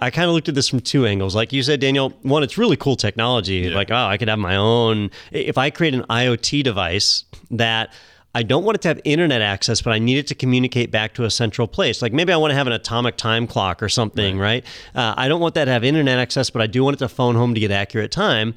I 0.00 0.10
kind 0.10 0.26
of 0.26 0.34
looked 0.34 0.48
at 0.48 0.56
this 0.56 0.68
from 0.68 0.80
two 0.80 1.06
angles. 1.06 1.36
Like 1.36 1.52
you 1.52 1.62
said, 1.62 1.78
Daniel, 1.78 2.10
one, 2.22 2.42
it's 2.42 2.58
really 2.58 2.76
cool 2.76 2.96
technology. 2.96 3.70
Like, 3.70 3.90
oh, 3.90 3.94
I 3.94 4.16
could 4.16 4.28
have 4.28 4.38
my 4.38 4.56
own. 4.56 5.10
If 5.30 5.56
I 5.56 5.70
create 5.70 5.94
an 5.94 6.02
IoT 6.10 6.64
device 6.64 7.24
that 7.52 7.92
I 8.34 8.42
don't 8.42 8.64
want 8.64 8.76
it 8.76 8.82
to 8.82 8.88
have 8.88 9.00
internet 9.04 9.42
access, 9.42 9.82
but 9.82 9.92
I 9.92 9.98
need 9.98 10.18
it 10.18 10.26
to 10.28 10.34
communicate 10.34 10.90
back 10.90 11.14
to 11.14 11.24
a 11.24 11.30
central 11.30 11.68
place. 11.68 12.00
Like 12.00 12.12
maybe 12.12 12.32
I 12.32 12.36
want 12.36 12.50
to 12.52 12.54
have 12.54 12.66
an 12.66 12.72
atomic 12.72 13.16
time 13.16 13.46
clock 13.46 13.82
or 13.82 13.88
something, 13.88 14.38
right? 14.38 14.64
Uh, 14.94 15.14
I 15.16 15.28
don't 15.28 15.40
want 15.40 15.54
that 15.54 15.66
to 15.66 15.70
have 15.70 15.84
internet 15.84 16.18
access, 16.18 16.48
but 16.48 16.62
I 16.62 16.66
do 16.66 16.82
want 16.82 16.96
it 16.96 16.98
to 17.00 17.08
phone 17.08 17.34
home 17.34 17.54
to 17.54 17.60
get 17.60 17.70
accurate 17.70 18.10
time. 18.10 18.54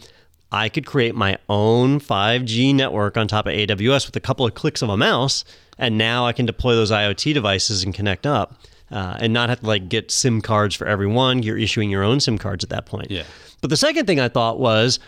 I 0.51 0.69
could 0.69 0.85
create 0.85 1.15
my 1.15 1.37
own 1.49 1.99
5G 1.99 2.73
network 2.73 3.17
on 3.17 3.27
top 3.27 3.47
of 3.47 3.53
AWS 3.53 4.05
with 4.05 4.15
a 4.15 4.21
couple 4.21 4.45
of 4.45 4.53
clicks 4.53 4.81
of 4.81 4.89
a 4.89 4.95
mouse, 4.95 5.43
and 5.77 5.97
now 5.97 6.25
I 6.25 6.31
can 6.31 6.45
deploy 6.45 6.75
those 6.75 6.91
IoT 6.91 7.33
devices 7.33 7.83
and 7.83 7.93
connect 7.93 8.25
up, 8.25 8.61
uh, 8.91 9.17
and 9.19 9.33
not 9.33 9.49
have 9.49 9.59
to 9.61 9.65
like 9.65 9.89
get 9.89 10.11
SIM 10.11 10.41
cards 10.41 10.73
for 10.75 10.87
everyone. 10.87 11.43
You're 11.43 11.57
issuing 11.57 11.89
your 11.89 12.03
own 12.03 12.21
SIM 12.21 12.37
cards 12.37 12.63
at 12.63 12.69
that 12.69 12.85
point. 12.85 13.11
Yeah. 13.11 13.23
But 13.59 13.69
the 13.69 13.77
second 13.77 14.05
thing 14.05 14.19
I 14.19 14.29
thought 14.29 14.59
was 14.59 14.99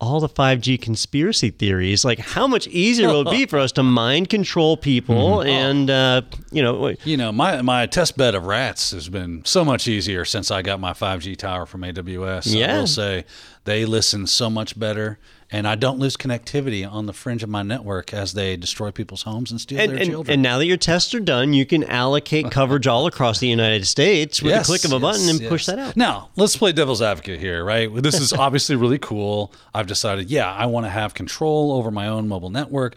all 0.00 0.20
the 0.20 0.28
5G 0.28 0.80
conspiracy 0.80 1.50
theories. 1.50 2.04
Like, 2.04 2.18
how 2.20 2.46
much 2.46 2.66
easier 2.68 3.08
will 3.08 3.26
it 3.26 3.30
be 3.30 3.46
for 3.50 3.58
us 3.58 3.72
to 3.72 3.82
mind 3.82 4.28
control 4.28 4.76
people 4.76 5.42
and, 5.42 5.90
uh, 5.90 6.22
you 6.52 6.62
know, 6.62 6.94
you 7.04 7.16
know, 7.16 7.32
my 7.32 7.62
my 7.62 7.86
test 7.86 8.16
bed 8.16 8.34
of 8.34 8.44
rats 8.44 8.92
has 8.92 9.08
been 9.08 9.44
so 9.44 9.64
much 9.64 9.88
easier 9.88 10.24
since 10.24 10.50
I 10.50 10.62
got 10.62 10.78
my 10.80 10.92
5G 10.92 11.36
tower 11.36 11.66
from 11.66 11.82
AWS. 11.82 12.54
Yeah. 12.54 12.76
I 12.76 12.78
will 12.78 12.86
say 12.86 13.24
they 13.64 13.84
listen 13.84 14.26
so 14.26 14.48
much 14.48 14.78
better, 14.78 15.18
and 15.50 15.66
I 15.66 15.74
don't 15.76 15.98
lose 15.98 16.16
connectivity 16.16 16.90
on 16.90 17.06
the 17.06 17.12
fringe 17.12 17.42
of 17.42 17.48
my 17.48 17.62
network 17.62 18.12
as 18.12 18.34
they 18.34 18.56
destroy 18.56 18.90
people's 18.90 19.22
homes 19.22 19.50
and 19.50 19.60
steal 19.60 19.80
and, 19.80 19.92
their 19.92 19.98
and, 19.98 20.10
children. 20.10 20.34
and 20.34 20.42
now 20.42 20.58
that 20.58 20.66
your 20.66 20.76
tests 20.76 21.14
are 21.14 21.20
done, 21.20 21.54
you 21.54 21.64
can 21.64 21.84
allocate 21.84 22.50
coverage 22.50 22.86
all 22.86 23.06
across 23.06 23.38
the 23.38 23.48
United 23.48 23.86
States 23.86 24.42
with 24.42 24.50
Yes, 24.50 24.66
a 24.66 24.66
click 24.66 24.84
of 24.84 24.92
a 24.92 25.00
button 25.00 25.22
yes, 25.26 25.40
and 25.40 25.48
push 25.48 25.66
that 25.66 25.78
out. 25.78 25.96
Now, 25.96 26.28
let's 26.36 26.56
play 26.56 26.72
devil's 26.72 27.00
advocate 27.00 27.40
here, 27.40 27.64
right? 27.64 27.92
This 27.94 28.20
is 28.20 28.32
obviously 28.34 28.76
really 28.76 28.98
cool. 28.98 29.52
I've 29.74 29.86
decided, 29.86 30.30
yeah, 30.30 30.52
I 30.52 30.66
want 30.66 30.84
to 30.86 30.90
have 30.90 31.14
control 31.14 31.72
over 31.72 31.90
my 31.90 32.08
own 32.08 32.28
mobile 32.28 32.50
network. 32.50 32.96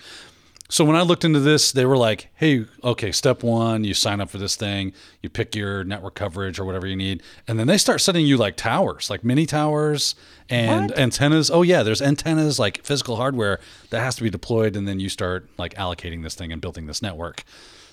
So 0.72 0.86
when 0.86 0.96
I 0.96 1.02
looked 1.02 1.26
into 1.26 1.42
this, 1.42 1.74
they 1.74 1.86
were 1.86 1.98
like, 1.98 2.30
"Hey, 2.34 2.64
okay, 2.82 3.12
step 3.12 3.44
1, 3.44 3.84
you 3.84 3.94
sign 3.94 4.22
up 4.22 4.30
for 4.30 4.38
this 4.38 4.56
thing, 4.56 4.94
you 5.22 5.30
pick 5.30 5.54
your 5.54 5.84
network 5.84 6.16
coverage 6.16 6.60
or 6.60 6.64
whatever 6.64 6.88
you 6.88 6.96
need, 6.96 7.22
and 7.46 7.60
then 7.60 7.68
they 7.68 7.78
start 7.78 8.00
sending 8.00 8.26
you 8.26 8.38
like 8.38 8.56
towers, 8.56 9.10
like 9.10 9.22
mini 9.22 9.46
towers 9.46 10.16
and 10.50 10.98
antennas. 10.98 11.52
Oh 11.52 11.62
yeah, 11.62 11.84
there's 11.84 12.02
antennas 12.02 12.58
like 12.58 12.86
physical 12.86 13.18
hardware 13.18 13.60
that 13.90 14.00
has 14.00 14.16
to 14.16 14.24
be 14.24 14.30
deployed 14.30 14.78
and 14.78 14.88
then 14.88 15.02
you 15.02 15.10
start 15.10 15.50
like 15.58 15.74
allocating 15.74 16.24
this 16.24 16.36
thing 16.36 16.54
and 16.54 16.62
building 16.62 16.86
this 16.86 17.02
network." 17.02 17.44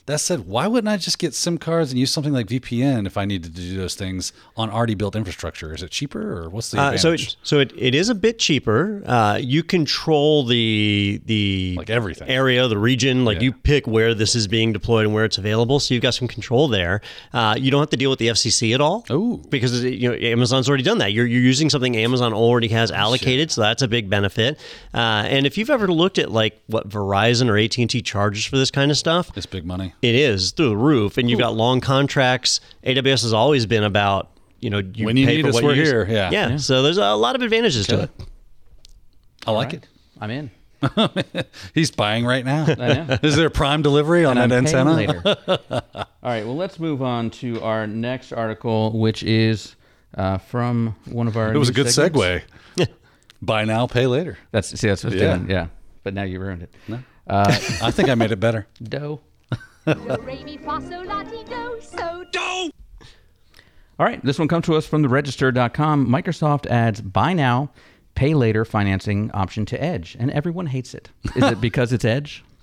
That 0.09 0.21
said, 0.21 0.47
why 0.47 0.67
wouldn't 0.67 0.89
I 0.89 0.97
just 0.97 1.19
get 1.19 1.35
SIM 1.35 1.59
cards 1.59 1.91
and 1.91 1.99
use 2.01 2.11
something 2.11 2.33
like 2.33 2.47
VPN 2.47 3.07
if 3.07 3.19
I 3.19 3.27
needed 3.27 3.55
to 3.55 3.61
do 3.61 3.77
those 3.77 3.95
things 3.95 4.33
on 4.57 4.71
already 4.71 4.95
built 4.95 5.15
infrastructure? 5.15 5.75
Is 5.75 5.83
it 5.83 5.91
cheaper 5.91 6.33
or 6.45 6.49
what's 6.49 6.71
the 6.71 6.81
Uh, 6.81 6.97
so, 6.97 7.13
it, 7.13 7.37
so 7.43 7.59
it, 7.61 7.75
it 7.77 7.95
is 7.95 8.09
a 8.09 8.15
bit 8.15 8.39
cheaper. 8.39 9.03
Uh, 9.05 9.39
you 9.39 9.63
control 9.63 10.45
the 10.47 11.21
the 11.27 11.75
Like 11.77 11.91
everything. 11.91 12.27
area, 12.27 12.67
the 12.69 12.79
region. 12.79 13.27
Like 13.27 13.37
Yeah. 13.37 13.43
you 13.43 13.53
pick 13.53 13.87
where 13.87 14.15
this 14.15 14.35
is 14.35 14.49
being 14.49 14.73
deployed 14.73 15.05
and 15.05 15.13
where 15.15 15.27
it's 15.27 15.37
available. 15.37 15.79
So 15.79 15.93
you've 15.93 16.03
got 16.03 16.15
some 16.15 16.27
control 16.27 16.69
there. 16.69 17.03
Uh, 17.35 17.57
you 17.59 17.71
don't 17.71 17.81
have 17.81 17.91
to 17.91 17.99
deal 17.99 18.09
with 18.09 18.19
the 18.19 18.29
FCC 18.29 18.73
at 18.75 18.81
all. 18.81 19.05
Ooh. 19.11 19.43
because 19.51 19.85
you 19.85 20.09
know 20.09 20.15
Amazon's 20.17 20.71
already 20.71 20.85
done 20.85 20.97
that. 20.99 21.13
You're 21.13 21.27
you're 21.27 21.43
using 21.43 21.69
something 21.69 21.95
Amazon 21.99 22.33
already 22.33 22.69
has 22.69 22.91
allocated, 22.91 23.51
so 23.51 23.61
that's 23.61 23.83
a 23.83 23.89
big 23.89 24.09
benefit. 24.09 24.59
Uh, 24.95 25.27
and 25.29 25.47
if 25.47 25.59
you've 25.59 25.69
ever 25.69 25.87
looked 25.87 26.17
at 26.17 26.31
like 26.33 26.59
what 26.67 26.89
Verizon 26.89 27.51
or 27.51 27.59
AT 27.59 27.77
and 27.77 27.91
T 27.91 28.01
charges 28.01 28.47
for 28.47 28.57
this 28.57 28.71
kind 28.71 28.91
of 28.91 28.97
stuff, 28.97 29.31
it's 29.37 29.45
big 29.45 29.67
money. 29.67 29.93
It 30.03 30.15
is 30.15 30.53
through 30.53 30.69
the 30.71 30.77
roof, 30.77 31.19
and 31.19 31.29
you've 31.31 31.39
got 31.41 31.55
long 31.55 31.81
contracts. 31.81 32.61
AWS 32.85 33.23
has 33.23 33.33
always 33.33 33.67
been 33.67 33.85
about 33.85 34.31
you 34.61 34.71
know 34.71 34.79
you 34.79 35.07
When 35.07 35.17
you 35.17 35.27
pay 35.27 35.37
need 35.37 35.43
for 35.43 35.49
us, 35.49 35.55
what 35.55 35.65
we're 35.65 35.75
you 35.75 35.81
use. 35.81 35.89
here. 35.91 36.07
Yeah. 36.09 36.31
yeah, 36.31 36.57
So 36.57 36.83
there's 36.83 36.99
a 36.99 37.15
lot 37.15 37.35
of 37.37 37.43
advantages 37.43 37.87
to 37.89 38.03
it. 38.05 38.11
I 39.47 39.51
like 39.53 39.73
it. 39.75 39.87
I'm 40.21 40.31
in. 40.31 40.51
He's 41.75 41.91
buying 41.91 42.25
right 42.25 42.45
now. 42.45 42.65
I. 42.79 43.19
Is 43.23 43.35
there 43.37 43.51
prime 43.51 43.83
delivery 43.83 44.25
on 44.25 44.37
And 44.39 44.53
that 44.53 44.59
I'm 44.59 44.67
antenna? 44.67 44.95
later. 44.95 45.23
All 45.25 46.05
right. 46.23 46.45
Well, 46.45 46.57
let's 46.57 46.79
move 46.79 47.03
on 47.03 47.31
to 47.31 47.61
our 47.63 47.87
next 47.87 48.33
article, 48.33 48.97
which 48.99 49.23
is 49.25 49.75
uh, 50.15 50.39
from 50.39 50.95
one 51.07 51.27
of 51.27 51.37
our. 51.37 51.53
It 51.53 51.59
was 51.59 51.69
a 51.69 51.73
good 51.73 51.91
segments. 51.91 52.45
segue. 52.77 52.89
Buy 53.43 53.65
now, 53.65 53.87
pay 53.87 54.07
later. 54.07 54.39
That's 54.51 54.69
see, 54.79 54.89
that's 54.89 55.05
what 55.05 55.13
it's 55.13 55.23
Yeah. 55.23 55.37
doing. 55.37 55.51
Yeah, 55.51 55.67
but 56.03 56.13
now 56.15 56.25
you 56.25 56.41
ruined 56.41 56.63
it. 56.63 56.75
No. 56.89 56.99
I 57.29 57.91
think 57.93 58.09
I 58.09 58.15
made 58.17 58.33
it 58.33 58.41
better. 58.41 58.67
Dough. 58.83 59.21
All 63.99 64.07
right, 64.07 64.25
this 64.25 64.39
one 64.39 64.47
comes 64.47 64.67
to 64.67 64.75
us 64.77 64.87
from 64.87 65.03
the 65.03 65.09
register.com. 65.09 66.07
Microsoft 66.07 66.67
adds 66.67 67.01
buy 67.01 67.33
now, 67.33 67.71
pay 68.15 68.35
later 68.35 68.65
financing 68.65 69.31
option 69.33 69.67
to 69.67 69.83
Edge, 69.83 70.17
and 70.21 70.31
everyone 70.31 70.67
hates 70.67 70.95
it. 70.95 71.11
Is 71.35 71.45
it 71.45 71.61
because 71.61 71.93
it's 71.93 72.05
Edge? 72.05 72.45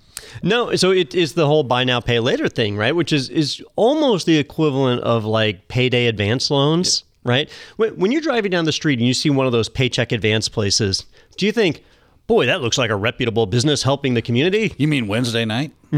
No, 0.42 0.74
so 0.76 0.92
it 0.92 1.14
is 1.14 1.34
the 1.34 1.46
whole 1.46 1.62
buy 1.62 1.84
now 1.84 2.00
pay 2.00 2.20
later 2.20 2.48
thing, 2.48 2.74
right? 2.74 2.96
Which 2.96 3.12
is 3.12 3.28
is 3.28 3.62
almost 3.76 4.24
the 4.24 4.38
equivalent 4.38 5.02
of 5.02 5.26
like 5.26 5.68
payday 5.68 6.06
advance 6.06 6.50
loans, 6.50 7.04
right? 7.22 7.50
When, 7.76 7.98
when 7.98 8.12
you're 8.12 8.22
driving 8.22 8.50
down 8.50 8.64
the 8.64 8.72
street 8.72 8.98
and 8.98 9.06
you 9.06 9.12
see 9.12 9.28
one 9.28 9.44
of 9.44 9.52
those 9.52 9.68
paycheck 9.68 10.12
advance 10.12 10.48
places, 10.48 11.04
do 11.36 11.44
you 11.44 11.52
think, 11.52 11.84
boy, 12.26 12.46
that 12.46 12.60
looks 12.60 12.78
like 12.78 12.90
a 12.90 12.96
reputable 12.96 13.46
business 13.46 13.82
helping 13.82 14.14
the 14.14 14.22
community? 14.22 14.74
You 14.78 14.88
mean 14.88 15.06
Wednesday 15.06 15.44
night? 15.44 15.72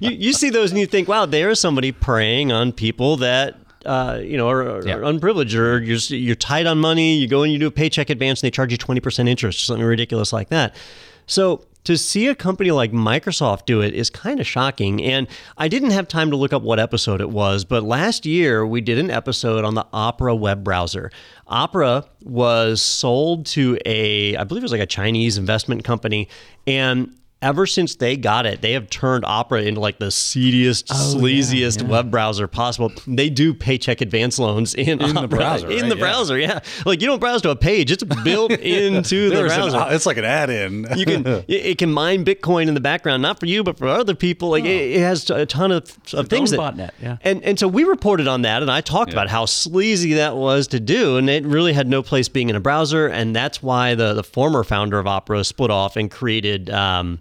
you, 0.00 0.10
you 0.10 0.32
see 0.32 0.50
those 0.50 0.70
and 0.70 0.80
you 0.80 0.86
think, 0.86 1.08
wow, 1.08 1.26
there 1.26 1.50
is 1.50 1.60
somebody 1.60 1.92
preying 1.92 2.52
on 2.52 2.72
people 2.72 3.16
that. 3.18 3.56
Uh, 3.86 4.18
you 4.22 4.38
know, 4.38 4.48
are, 4.48 4.62
are 4.78 4.86
Yeah. 4.88 5.06
unprivileged, 5.06 5.54
or 5.54 5.78
you're 5.78 5.98
you're 6.08 6.34
tight 6.34 6.64
on 6.64 6.78
money. 6.78 7.16
You 7.16 7.28
go 7.28 7.42
and 7.42 7.52
you 7.52 7.58
do 7.58 7.66
a 7.66 7.70
paycheck 7.70 8.08
advance, 8.08 8.40
and 8.40 8.46
they 8.46 8.50
charge 8.50 8.72
you 8.72 8.78
twenty 8.78 8.98
percent 9.02 9.28
interest, 9.28 9.58
or 9.58 9.62
something 9.64 9.84
ridiculous 9.84 10.32
like 10.32 10.48
that. 10.48 10.74
So 11.26 11.66
to 11.84 11.96
see 11.96 12.26
a 12.28 12.34
company 12.34 12.70
like 12.70 12.92
Microsoft 12.92 13.66
do 13.66 13.80
it 13.80 13.94
is 13.94 14.10
kind 14.10 14.40
of 14.40 14.46
shocking. 14.46 15.02
And 15.02 15.28
I 15.56 15.68
didn't 15.68 15.90
have 15.90 16.08
time 16.08 16.30
to 16.30 16.36
look 16.36 16.52
up 16.52 16.62
what 16.62 16.80
episode 16.80 17.20
it 17.20 17.30
was, 17.30 17.64
but 17.64 17.82
last 17.82 18.26
year 18.26 18.66
we 18.66 18.80
did 18.80 18.98
an 18.98 19.10
episode 19.10 19.64
on 19.64 19.74
the 19.74 19.86
Opera 19.92 20.34
web 20.34 20.64
browser. 20.64 21.10
Opera 21.46 22.04
was 22.22 22.80
sold 22.80 23.46
to 23.46 23.78
a, 23.84 24.36
I 24.36 24.44
believe 24.44 24.62
it 24.62 24.64
was 24.64 24.72
like 24.72 24.80
a 24.80 24.86
Chinese 24.86 25.36
investment 25.36 25.84
company, 25.84 26.28
and 26.66 27.14
ever 27.42 27.66
since 27.66 27.96
they 27.96 28.16
got 28.16 28.46
it, 28.46 28.62
they 28.62 28.72
have 28.72 28.88
turned 28.88 29.24
Opera 29.24 29.62
into 29.62 29.78
like 29.80 29.98
the 29.98 30.10
seediest, 30.10 30.86
sleaziest 30.88 31.86
web 31.86 32.10
browser 32.10 32.46
possible. 32.48 32.90
They 33.06 33.28
do 33.28 33.52
paycheck 33.52 34.00
advance 34.00 34.38
loans 34.38 34.74
in, 34.74 35.00
In 35.02 35.14
the 35.14 35.20
Opera, 35.24 35.28
browser, 35.28 35.70
In 35.70 35.80
right? 35.82 35.88
the 35.90 35.96
Yeah. 35.96 36.00
browser, 36.00 36.38
yeah. 36.38 36.60
Like 36.86 37.00
you 37.02 37.06
don't 37.06 37.18
browse 37.20 37.42
to 37.42 37.50
a 37.50 37.56
page; 37.56 37.90
it's 37.92 38.02
built 38.02 38.50
into 38.52 39.28
the 39.28 39.36
There's 39.36 39.52
an- 39.52 39.70
browser. 39.72 39.94
it's 39.94 40.06
like 40.06 40.16
an 40.16 40.24
add-in. 40.24 40.86
you 40.96 41.04
can 41.04 41.26
it- 41.26 41.44
it 41.48 41.78
can 41.78 41.92
mine 41.92 42.24
Bitcoin 42.24 42.68
in 42.68 42.74
the 42.74 42.80
background, 42.80 43.22
not 43.22 43.38
for 43.40 43.46
you, 43.46 43.62
but 43.62 43.76
for 43.78 43.88
other 43.88 44.14
people. 44.14 44.48
Like 44.50 44.64
it, 44.64 44.92
it 44.92 45.00
has 45.00 45.28
a 45.30 45.44
ton 45.46 45.70
of, 45.72 45.82
of 46.14 46.28
things 46.28 46.50
that 46.50 46.58
botnet, 46.60 46.90
yeah. 47.02 47.18
And 47.22 47.42
and 47.44 47.58
so 47.58 47.68
we 47.68 47.84
reported 47.84 48.26
on 48.26 48.42
that, 48.42 48.62
and 48.62 48.70
I 48.70 48.80
talked 48.80 49.12
about 49.12 49.28
how 49.28 49.44
sleazy 49.44 50.14
that 50.14 50.36
was 50.36 50.66
to 50.68 50.80
do, 50.80 51.16
and 51.18 51.28
it 51.28 51.44
really 51.44 51.72
had 51.74 51.88
no 51.88 52.02
place 52.02 52.28
being 52.28 52.48
in 52.48 52.56
a 52.56 52.60
browser, 52.60 53.06
and 53.06 53.36
that's 53.36 53.62
why 53.62 53.94
the 53.94 54.14
the 54.14 54.24
former 54.24 54.64
founder 54.64 54.98
of 54.98 55.06
Opera 55.06 55.44
split 55.44 55.70
off 55.70 55.96
and 55.96 56.10
created. 56.10 56.70
Um, 56.70 57.18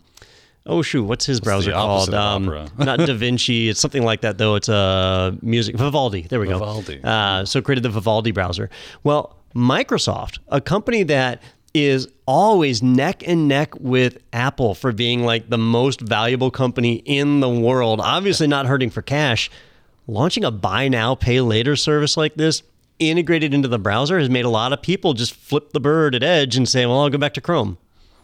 Oh 0.65 0.81
shoot! 0.81 1.03
What's 1.03 1.25
his 1.25 1.41
browser 1.41 1.71
called? 1.71 2.13
Um, 2.13 2.45
not 2.77 2.99
DaVinci. 2.99 3.67
It's 3.69 3.79
something 3.81 4.03
like 4.03 4.21
that, 4.21 4.37
though. 4.37 4.55
It's 4.55 4.69
a 4.69 4.73
uh, 4.75 5.31
music 5.41 5.75
Vivaldi. 5.75 6.21
There 6.21 6.39
we 6.39 6.47
Vivaldi. 6.47 6.97
go. 6.97 7.09
Uh, 7.09 7.45
so 7.45 7.61
created 7.61 7.83
the 7.83 7.89
Vivaldi 7.89 8.31
browser. 8.31 8.69
Well, 9.03 9.37
Microsoft, 9.53 10.39
a 10.47 10.61
company 10.61 11.03
that 11.03 11.43
is 11.73 12.07
always 12.27 12.81
neck 12.81 13.27
and 13.27 13.47
neck 13.47 13.73
with 13.79 14.19
Apple 14.31 14.75
for 14.75 14.91
being 14.91 15.23
like 15.23 15.49
the 15.49 15.57
most 15.57 15.99
valuable 15.99 16.51
company 16.51 16.95
in 17.05 17.39
the 17.39 17.49
world, 17.49 17.99
obviously 17.99 18.47
not 18.47 18.65
hurting 18.65 18.89
for 18.89 19.01
cash, 19.01 19.49
launching 20.07 20.43
a 20.45 20.51
buy 20.51 20.87
now, 20.87 21.15
pay 21.15 21.41
later 21.41 21.75
service 21.75 22.15
like 22.15 22.35
this 22.35 22.63
integrated 22.99 23.53
into 23.53 23.67
the 23.67 23.79
browser 23.79 24.19
has 24.19 24.29
made 24.29 24.45
a 24.45 24.49
lot 24.49 24.71
of 24.71 24.81
people 24.81 25.13
just 25.13 25.33
flip 25.33 25.71
the 25.73 25.79
bird 25.79 26.15
at 26.15 26.23
Edge 26.23 26.55
and 26.55 26.69
say, 26.69 26.85
well, 26.85 27.01
I'll 27.01 27.09
go 27.09 27.17
back 27.17 27.33
to 27.33 27.41
Chrome. 27.41 27.77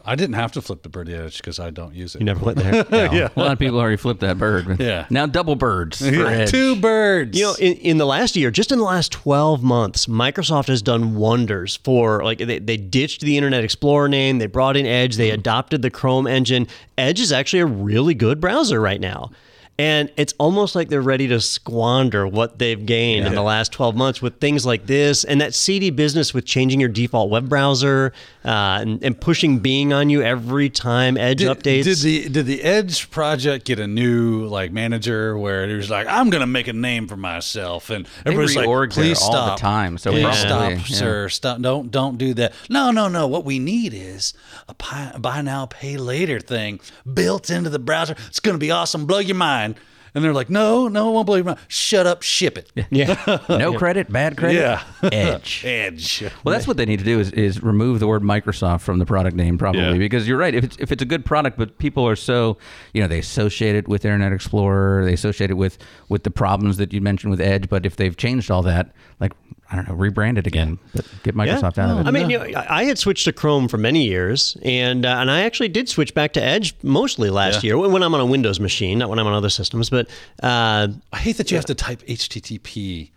I 0.09 0.15
didn't 0.15 0.35
have 0.37 0.51
to 0.53 0.61
flip 0.63 0.81
the 0.81 0.89
birdie 0.89 1.13
edge 1.13 1.37
because 1.37 1.59
I 1.59 1.69
don't 1.69 1.93
use 1.93 2.15
it. 2.15 2.21
You 2.21 2.25
never 2.25 2.43
went 2.43 2.57
there. 2.57 2.73
yeah. 3.13 3.29
A 3.35 3.39
lot 3.39 3.51
of 3.51 3.59
people 3.59 3.79
already 3.79 3.95
flipped 3.95 4.21
that 4.21 4.39
bird. 4.39 4.79
Yeah. 4.89 5.05
Now 5.09 5.25
double 5.25 5.55
birds. 5.55 5.99
For 5.99 6.25
Edge. 6.25 6.49
Two 6.49 6.75
birds. 6.75 7.37
You 7.37 7.45
know, 7.45 7.55
in, 7.59 7.73
in 7.73 7.97
the 7.97 8.05
last 8.05 8.35
year, 8.35 8.49
just 8.49 8.71
in 8.71 8.79
the 8.79 8.85
last 8.85 9.11
12 9.11 9.61
months, 9.61 10.05
Microsoft 10.07 10.67
has 10.67 10.81
done 10.81 11.15
wonders 11.15 11.75
for 11.75 12.23
like 12.23 12.39
they, 12.39 12.59
they 12.59 12.77
ditched 12.77 13.21
the 13.21 13.37
Internet 13.37 13.63
Explorer 13.63 14.07
name, 14.07 14.39
they 14.39 14.47
brought 14.47 14.77
in 14.77 14.85
Edge, 14.85 15.17
they 15.17 15.27
mm-hmm. 15.27 15.39
adopted 15.39 15.81
the 15.81 15.91
Chrome 15.91 16.27
engine. 16.27 16.65
Edge 16.97 17.19
is 17.19 17.31
actually 17.31 17.59
a 17.59 17.65
really 17.65 18.13
good 18.13 18.39
browser 18.39 18.79
right 18.79 19.01
now. 19.01 19.31
And 19.79 20.11
it's 20.17 20.33
almost 20.39 20.75
like 20.75 20.89
they're 20.89 21.01
ready 21.01 21.29
to 21.29 21.39
squander 21.39 22.27
what 22.27 22.59
they've 22.59 22.85
gained 22.85 23.25
in 23.25 23.33
the 23.33 23.41
last 23.41 23.71
12 23.71 23.95
months 23.95 24.21
with 24.21 24.37
things 24.41 24.65
like 24.65 24.87
this 24.87 25.23
and 25.23 25.39
that 25.39 25.53
seedy 25.53 25.89
business 25.89 26.33
with 26.33 26.45
changing 26.45 26.81
your 26.81 26.89
default 26.89 27.29
web 27.29 27.47
browser 27.47 28.11
uh, 28.45 28.79
and, 28.81 29.03
and 29.03 29.19
pushing 29.19 29.59
Bing 29.59 29.91
on 29.91 30.09
you 30.09 30.21
every 30.21 30.69
time 30.69 31.17
Edge 31.17 31.39
did, 31.39 31.49
updates. 31.49 31.83
Did 31.83 31.97
the 31.97 32.29
did 32.29 32.45
the 32.45 32.61
Edge 32.63 33.11
project 33.11 33.65
get 33.65 33.79
a 33.79 33.87
new 33.87 34.45
like 34.45 34.71
manager 34.71 35.37
where 35.37 35.69
it 35.69 35.75
was 35.75 35.89
like 35.89 36.07
I'm 36.07 36.29
gonna 36.29 36.47
make 36.47 36.67
a 36.67 36.73
name 36.73 37.07
for 37.07 37.17
myself 37.17 37.89
and 37.89 38.07
everybody's 38.25 38.55
like 38.55 38.67
reorg 38.67 38.93
there 38.93 39.03
please 39.03 39.21
all 39.21 39.31
the 39.31 39.45
stop. 39.45 39.59
time, 39.59 39.97
so 39.97 40.11
please 40.11 40.23
probably, 40.23 40.39
stop 40.39 40.89
yeah. 40.89 40.95
sir. 40.95 41.29
Stop 41.29 41.61
don't 41.61 41.91
don't 41.91 42.17
do 42.17 42.33
that. 42.35 42.53
No 42.69 42.91
no 42.91 43.07
no. 43.09 43.27
What 43.27 43.43
we 43.43 43.59
need 43.59 43.93
is 43.93 44.33
a 44.67 44.73
buy, 44.73 45.13
buy 45.19 45.41
now 45.41 45.65
pay 45.65 45.97
later 45.97 46.39
thing 46.39 46.79
built 47.11 47.49
into 47.49 47.69
the 47.69 47.79
browser. 47.79 48.15
It's 48.27 48.39
gonna 48.39 48.57
be 48.57 48.71
awesome. 48.71 49.05
Blow 49.05 49.19
your 49.19 49.35
mind 49.35 49.75
and 50.13 50.23
they're 50.23 50.33
like 50.33 50.49
no 50.49 50.87
no 50.87 51.09
it 51.09 51.13
won't 51.13 51.25
believe 51.25 51.45
your 51.45 51.53
mind 51.55 51.65
shut 51.67 52.05
up 52.07 52.21
ship 52.21 52.57
it 52.57 52.71
yeah. 52.89 53.39
No 53.49 53.73
credit, 53.77 54.11
bad 54.11 54.37
credit. 54.37 54.59
Yeah. 54.59 54.83
Edge. 55.11 55.63
Edge 55.65 56.23
Well, 56.43 56.53
that's 56.53 56.67
what 56.67 56.77
they 56.77 56.85
need 56.85 56.99
to 56.99 57.05
do 57.05 57.19
is, 57.19 57.31
is 57.31 57.61
remove 57.61 57.99
the 57.99 58.07
word 58.07 58.21
Microsoft 58.21 58.81
from 58.81 58.99
the 58.99 59.05
product 59.05 59.35
name, 59.35 59.57
probably, 59.57 59.81
Yeah. 59.81 59.93
because 59.97 60.27
you're 60.27 60.37
right. 60.37 60.53
If 60.55 60.63
it's 60.63 60.77
if 60.79 60.91
it's 60.91 61.01
a 61.01 61.05
good 61.05 61.25
product, 61.25 61.57
but 61.57 61.77
people 61.77 62.07
are 62.07 62.15
so 62.15 62.57
you 62.93 63.01
know 63.01 63.07
they 63.07 63.19
associate 63.19 63.75
it 63.75 63.87
with 63.87 64.05
Internet 64.05 64.33
Explorer, 64.33 65.05
they 65.05 65.13
associate 65.13 65.49
it 65.51 65.55
with 65.55 65.77
with 66.09 66.23
the 66.23 66.31
problems 66.31 66.77
that 66.77 66.93
you 66.93 67.01
mentioned 67.01 67.31
with 67.31 67.41
Edge. 67.41 67.69
But 67.69 67.85
if 67.85 67.95
they've 67.95 68.15
changed 68.15 68.49
all 68.51 68.61
that, 68.63 68.91
like 69.19 69.33
I 69.71 69.75
don't 69.75 69.87
know, 69.87 69.93
rebrand 69.95 70.37
it 70.39 70.47
again, 70.47 70.79
but 70.95 71.05
get 71.23 71.35
Microsoft 71.35 71.77
out 71.77 71.91
of 71.91 71.99
it. 71.99 72.07
I 72.07 72.11
mean, 72.11 72.29
you 72.31 72.39
know, 72.39 72.45
I 72.59 72.79
I 72.81 72.83
had 72.85 72.97
switched 72.97 73.25
to 73.25 73.33
Chrome 73.33 73.67
for 73.67 73.77
many 73.77 74.05
years, 74.07 74.57
and 74.63 75.05
uh, 75.05 75.09
and 75.19 75.29
I 75.29 75.41
actually 75.41 75.69
did 75.69 75.87
switch 75.87 76.13
back 76.15 76.33
to 76.33 76.41
Edge 76.43 76.73
mostly 76.81 77.29
last 77.29 77.63
year 77.63 77.77
when 77.77 77.91
when 77.91 78.01
I'm 78.01 78.13
on 78.15 78.19
a 78.19 78.25
Windows 78.25 78.59
machine, 78.59 78.97
not 78.97 79.09
when 79.09 79.19
I'm 79.19 79.27
on 79.27 79.33
other 79.33 79.49
systems. 79.49 79.89
But 79.91 80.09
uh, 80.41 80.87
I 81.13 81.17
hate 81.17 81.37
that 81.37 81.51
you 81.51 81.57
have 81.57 81.65
to 81.65 81.75
type 81.75 82.01
HTTP 82.07 83.11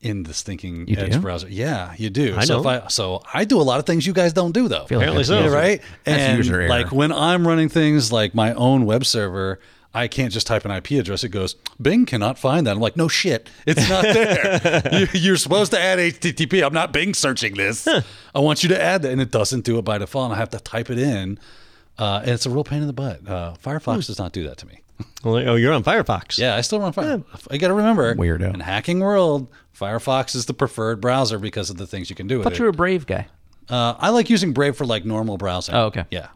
in 0.00 0.24
this 0.24 0.42
thinking 0.42 0.86
You 0.88 0.96
Edge 0.98 1.12
do? 1.12 1.20
browser. 1.20 1.48
Yeah, 1.48 1.94
you 1.96 2.10
do. 2.10 2.34
I 2.36 2.44
so 2.44 2.60
if. 2.60 2.66
I 2.66 2.88
so 2.88 3.22
I 3.32 3.44
do 3.44 3.60
a 3.60 3.62
lot 3.62 3.78
of 3.78 3.86
things 3.86 4.06
you 4.06 4.12
guys 4.12 4.32
don't 4.32 4.52
do 4.52 4.68
though. 4.68 4.86
feel 4.86 4.98
like 4.98 5.06
Apparently 5.08 5.24
so. 5.24 5.42
user- 5.42 5.54
right? 5.56 5.80
That's 6.04 6.18
and 6.20 6.36
user 6.38 6.60
error. 6.60 6.68
like 6.68 6.92
when 6.92 7.12
I'm 7.12 7.46
running 7.46 7.68
things 7.68 8.10
like 8.12 8.34
my 8.34 8.52
own 8.54 8.86
web 8.86 9.04
server, 9.06 9.60
I 9.96 10.08
can't 10.08 10.30
just 10.32 10.46
type 10.46 10.64
an 10.66 10.70
IP 10.70 10.90
address. 10.92 11.24
It 11.24 11.30
goes, 11.30 11.54
Bing 11.80 12.04
cannot 12.04 12.38
find 12.38 12.66
that. 12.66 12.72
I'm 12.72 12.80
like, 12.80 12.96
no 12.98 13.08
shit, 13.08 13.48
it's 13.66 13.88
not 13.88 14.02
there. 14.02 14.82
you, 14.92 15.06
you're 15.14 15.36
supposed 15.38 15.72
to 15.72 15.80
add 15.80 15.98
HTTP. 15.98 16.64
I'm 16.64 16.74
not 16.74 16.92
Bing 16.92 17.14
searching 17.14 17.54
this. 17.54 17.88
I 17.88 18.38
want 18.38 18.62
you 18.62 18.68
to 18.68 18.80
add 18.80 19.02
that, 19.02 19.10
and 19.12 19.20
it 19.22 19.30
doesn't 19.30 19.64
do 19.64 19.78
it 19.78 19.82
by 19.86 19.96
default. 19.98 20.26
And 20.26 20.34
I 20.34 20.36
have 20.36 20.50
to 20.50 20.60
type 20.60 20.90
it 20.90 20.98
in, 20.98 21.38
uh, 21.98 22.20
and 22.22 22.30
it's 22.32 22.44
a 22.44 22.50
real 22.50 22.62
pain 22.62 22.82
in 22.82 22.86
the 22.86 22.92
butt. 22.92 23.26
Uh, 23.26 23.54
Firefox 23.62 24.06
does 24.06 24.18
not 24.18 24.32
do 24.32 24.46
that 24.46 24.58
to 24.58 24.66
me. 24.66 24.80
well, 25.24 25.36
oh, 25.36 25.54
you're 25.54 25.72
on 25.72 25.82
Firefox. 25.82 26.38
Yeah, 26.38 26.54
I 26.56 26.60
still 26.60 26.78
run 26.80 26.92
Firefox. 26.92 27.48
I 27.50 27.56
got 27.56 27.68
to 27.68 27.74
remember, 27.74 28.14
Weirdo. 28.14 28.52
In 28.52 28.60
hacking 28.60 29.00
world, 29.00 29.48
Firefox 29.78 30.34
is 30.36 30.44
the 30.44 30.54
preferred 30.54 31.00
browser 31.00 31.38
because 31.38 31.70
of 31.70 31.78
the 31.78 31.86
things 31.86 32.10
you 32.10 32.16
can 32.16 32.26
do 32.26 32.38
with 32.38 32.46
I 32.46 32.50
thought 32.50 32.58
you 32.58 32.64
were 32.64 32.70
a 32.70 32.74
Brave 32.74 33.06
guy. 33.06 33.28
Uh, 33.70 33.94
I 33.98 34.10
like 34.10 34.28
using 34.28 34.52
Brave 34.52 34.76
for 34.76 34.84
like 34.84 35.04
normal 35.06 35.38
browsing. 35.38 35.74
Oh, 35.74 35.86
okay. 35.86 36.04
Yeah, 36.10 36.28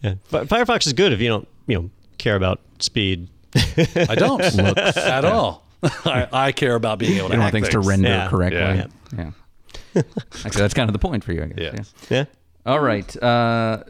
Yeah. 0.00 0.14
Fi- 0.24 0.44
Firefox 0.44 0.86
is 0.86 0.92
good 0.92 1.12
if 1.12 1.20
you 1.20 1.28
don't 1.28 1.48
you 1.66 1.76
know 1.76 1.90
care 2.18 2.36
about 2.36 2.60
speed. 2.80 3.28
I 3.54 4.14
don't 4.14 4.40
at 4.58 5.24
all. 5.24 5.64
I, 6.04 6.28
I 6.32 6.52
care 6.52 6.74
about 6.74 6.98
being 6.98 7.12
able 7.18 7.24
You 7.24 7.28
to 7.28 7.34
don't 7.34 7.40
want 7.42 7.52
things 7.52 7.68
to 7.70 7.80
render 7.80 8.08
Yeah. 8.08 8.28
correctly. 8.28 8.58
Yeah. 8.60 8.86
Yeah. 9.16 10.02
Actually, 10.44 10.60
that's 10.60 10.74
kind 10.74 10.88
of 10.88 10.92
the 10.92 10.98
point 10.98 11.24
for 11.24 11.32
you, 11.32 11.42
I 11.44 11.46
guess. 11.46 11.94
Yeah. 12.10 12.16
Yeah. 12.18 12.24
All 12.66 12.80
right. 12.80 13.22
Uh, 13.22 13.82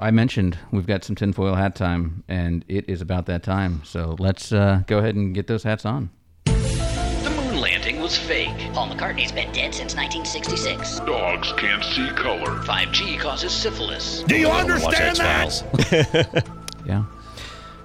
I 0.00 0.10
mentioned 0.10 0.56
we've 0.70 0.86
got 0.86 1.04
some 1.04 1.14
tinfoil 1.16 1.54
hat 1.54 1.74
time, 1.74 2.24
and 2.28 2.64
it 2.68 2.88
is 2.88 3.00
about 3.02 3.26
that 3.26 3.42
time. 3.42 3.82
So 3.84 4.16
let's 4.18 4.52
uh, 4.52 4.82
go 4.86 4.98
ahead 4.98 5.14
and 5.16 5.34
get 5.34 5.46
those 5.46 5.62
hats 5.64 5.84
on. 5.84 6.08
The 6.46 7.32
moon 7.36 7.60
landing 7.60 8.00
was 8.00 8.16
fake. 8.16 8.54
Paul 8.72 8.88
McCartney's 8.88 9.32
been 9.32 9.52
dead 9.52 9.74
since 9.74 9.94
1966. 9.94 11.00
Dogs 11.00 11.52
can't 11.54 11.84
see 11.84 12.08
color. 12.10 12.60
5G 12.62 13.18
causes 13.18 13.52
syphilis. 13.52 14.22
Do 14.26 14.36
you 14.38 14.48
understand 14.48 15.16
that? 15.18 16.48
Yeah. 16.86 17.04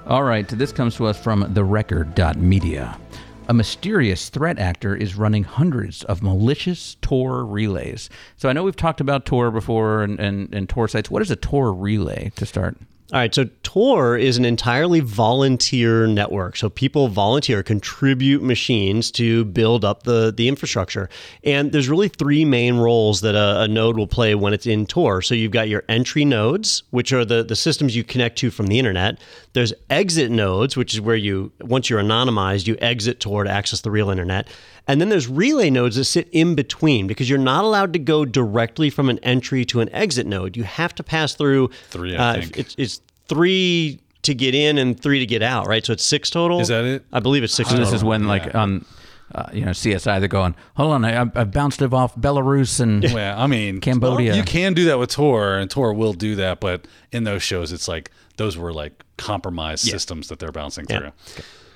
All 0.10 0.24
right. 0.24 0.48
This 0.48 0.72
comes 0.72 0.96
to 0.96 1.06
us 1.06 1.22
from 1.22 1.44
therecord.media. 1.54 3.00
A 3.48 3.54
mysterious 3.54 4.30
threat 4.30 4.58
actor 4.58 4.96
is 4.96 5.16
running 5.16 5.44
hundreds 5.44 6.04
of 6.06 6.24
malicious 6.24 6.98
Tor 7.02 7.46
relays. 7.46 8.10
So 8.36 8.50
I 8.50 8.54
know 8.54 8.64
we've 8.64 8.76
talked 8.76 9.02
about 9.02 9.28
Tor 9.28 9.52
before 9.52 10.02
and, 10.02 10.20
and, 10.20 10.52
and 10.52 10.68
Tor 10.68 10.88
sites. 10.88 11.12
What 11.12 11.22
is 11.22 11.30
a 11.30 11.36
Tor 11.36 11.72
relay 11.72 12.32
to 12.38 12.48
start? 12.48 12.76
All 13.12 13.18
right, 13.18 13.34
so 13.34 13.46
Tor 13.64 14.18
is 14.18 14.38
an 14.38 14.46
entirely 14.46 15.00
volunteer 15.00 16.06
network. 16.06 16.56
So 16.56 16.70
people 16.70 17.08
volunteer, 17.08 17.64
contribute 17.64 18.44
machines 18.44 19.10
to 19.14 19.46
build 19.46 19.84
up 19.84 20.04
the, 20.04 20.32
the 20.32 20.48
infrastructure. 20.48 21.10
And 21.44 21.72
there's 21.72 21.90
really 21.90 22.10
three 22.10 22.46
main 22.46 22.78
roles 22.78 23.22
that 23.22 23.34
a, 23.34 23.62
a 23.62 23.68
node 23.68 23.98
will 23.98 24.06
play 24.06 24.36
when 24.36 24.54
it's 24.54 24.68
in 24.68 24.86
Tor. 24.86 25.24
So 25.24 25.34
you've 25.34 25.52
got 25.52 25.70
your 25.70 25.84
entry 25.90 26.24
nodes, 26.24 26.84
which 26.92 27.12
are 27.12 27.26
the, 27.26 27.44
the 27.44 27.56
systems 27.56 27.96
you 27.96 28.04
connect 28.04 28.38
to 28.40 28.52
from 28.52 28.68
the 28.68 28.78
internet. 28.78 29.18
There's 29.54 29.74
exit 29.90 30.30
nodes, 30.32 30.78
which 30.78 30.94
is 30.94 31.02
where 31.02 31.16
you, 31.16 31.52
once 31.60 31.90
you're 31.90 32.02
anonymized, 32.02 32.68
you 32.68 32.78
exit 32.80 33.20
Tor 33.20 33.44
to 33.44 33.50
access 33.50 33.82
the 33.82 33.92
real 33.92 34.10
internet. 34.10 34.48
And 34.88 35.02
then 35.02 35.10
there's 35.10 35.28
relay 35.28 35.70
nodes 35.70 35.96
that 35.96 36.06
sit 36.06 36.30
in 36.32 36.56
between 36.56 37.08
because 37.08 37.30
you're 37.30 37.40
not 37.40 37.64
allowed 37.64 37.94
to 37.94 38.00
go 38.00 38.26
directly 38.26 38.90
from 38.90 39.10
an 39.10 39.20
entry 39.20 39.66
to 39.66 39.82
an 39.82 39.90
exit 39.94 40.28
node. 40.28 40.56
You 40.56 40.64
have 40.64 40.94
to 40.96 41.04
pass 41.04 41.34
through 41.34 41.70
Three, 41.90 42.16
I 42.16 42.30
uh, 42.30 42.42
think. 42.42 42.58
It's, 42.58 42.76
it's 42.78 43.02
three 43.28 44.00
to 44.24 44.34
get 44.34 44.54
in 44.54 44.78
and 44.78 45.00
three 45.00 45.20
to 45.20 45.26
get 45.26 45.42
out, 45.42 45.68
right? 45.68 45.86
So 45.86 45.94
it's 45.94 46.04
six 46.04 46.30
total. 46.30 46.60
Is 46.60 46.68
that 46.68 46.84
it? 46.84 47.06
I 47.12 47.20
believe 47.20 47.44
it's 47.44 47.54
six 47.54 47.70
So 47.70 47.76
total. 47.76 47.86
this 47.86 47.96
is 47.96 48.04
when, 48.04 48.28
like, 48.28 48.54
on 48.54 48.86
uh, 49.34 49.48
you 49.54 49.64
know 49.64 49.72
CSI, 49.72 50.20
they're 50.20 50.28
going, 50.28 50.56
"Hold 50.76 50.94
on, 50.94 51.06
I, 51.06 51.22
I 51.22 51.44
bounced 51.44 51.82
it 51.82 51.94
off 51.94 52.16
Belarus 52.16 52.80
and 52.80 53.04
Well, 53.14 53.40
I 53.40 53.48
mean, 53.48 53.80
Cambodia. 53.80 54.36
You 54.36 54.44
can 54.44 54.74
do 54.74 54.86
that 54.86 54.98
with 54.98 55.12
Tor, 55.12 55.58
and 55.58 55.70
Tor 55.70 55.94
will 55.94 56.14
do 56.14 56.36
that. 56.38 56.60
But 56.60 56.88
in 57.12 57.24
those 57.24 57.44
shows, 57.44 57.72
it's 57.72 57.88
like 57.88 58.12
those 58.38 58.58
were 58.58 58.74
like 58.74 59.04
compromised 59.20 59.86
systems 59.86 60.30
that 60.30 60.40
they're 60.40 60.52
bouncing 60.52 60.86
through. 60.86 61.12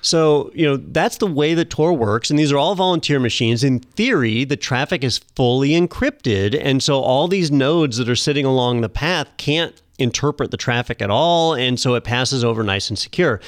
So, 0.00 0.50
you 0.54 0.66
know, 0.66 0.76
that's 0.76 1.16
the 1.16 1.26
way 1.26 1.54
that 1.54 1.70
Tor 1.70 1.94
works. 1.94 2.28
And 2.28 2.38
these 2.38 2.52
are 2.52 2.58
all 2.58 2.74
volunteer 2.74 3.18
machines. 3.18 3.64
In 3.64 3.78
theory, 3.78 4.44
the 4.44 4.56
traffic 4.56 5.02
is 5.02 5.18
fully 5.34 5.70
encrypted. 5.70 6.60
And 6.62 6.82
so 6.82 7.00
all 7.00 7.26
these 7.26 7.50
nodes 7.50 7.96
that 7.96 8.08
are 8.08 8.16
sitting 8.16 8.44
along 8.44 8.82
the 8.82 8.90
path 8.90 9.28
can't 9.38 9.80
interpret 9.98 10.50
the 10.50 10.56
traffic 10.56 11.00
at 11.00 11.10
all, 11.10 11.54
and 11.54 11.78
so 11.78 11.94
it 11.94 12.04
passes 12.04 12.44
over 12.44 12.62
nice 12.62 12.88
and 12.88 12.98
secure. 12.98 13.40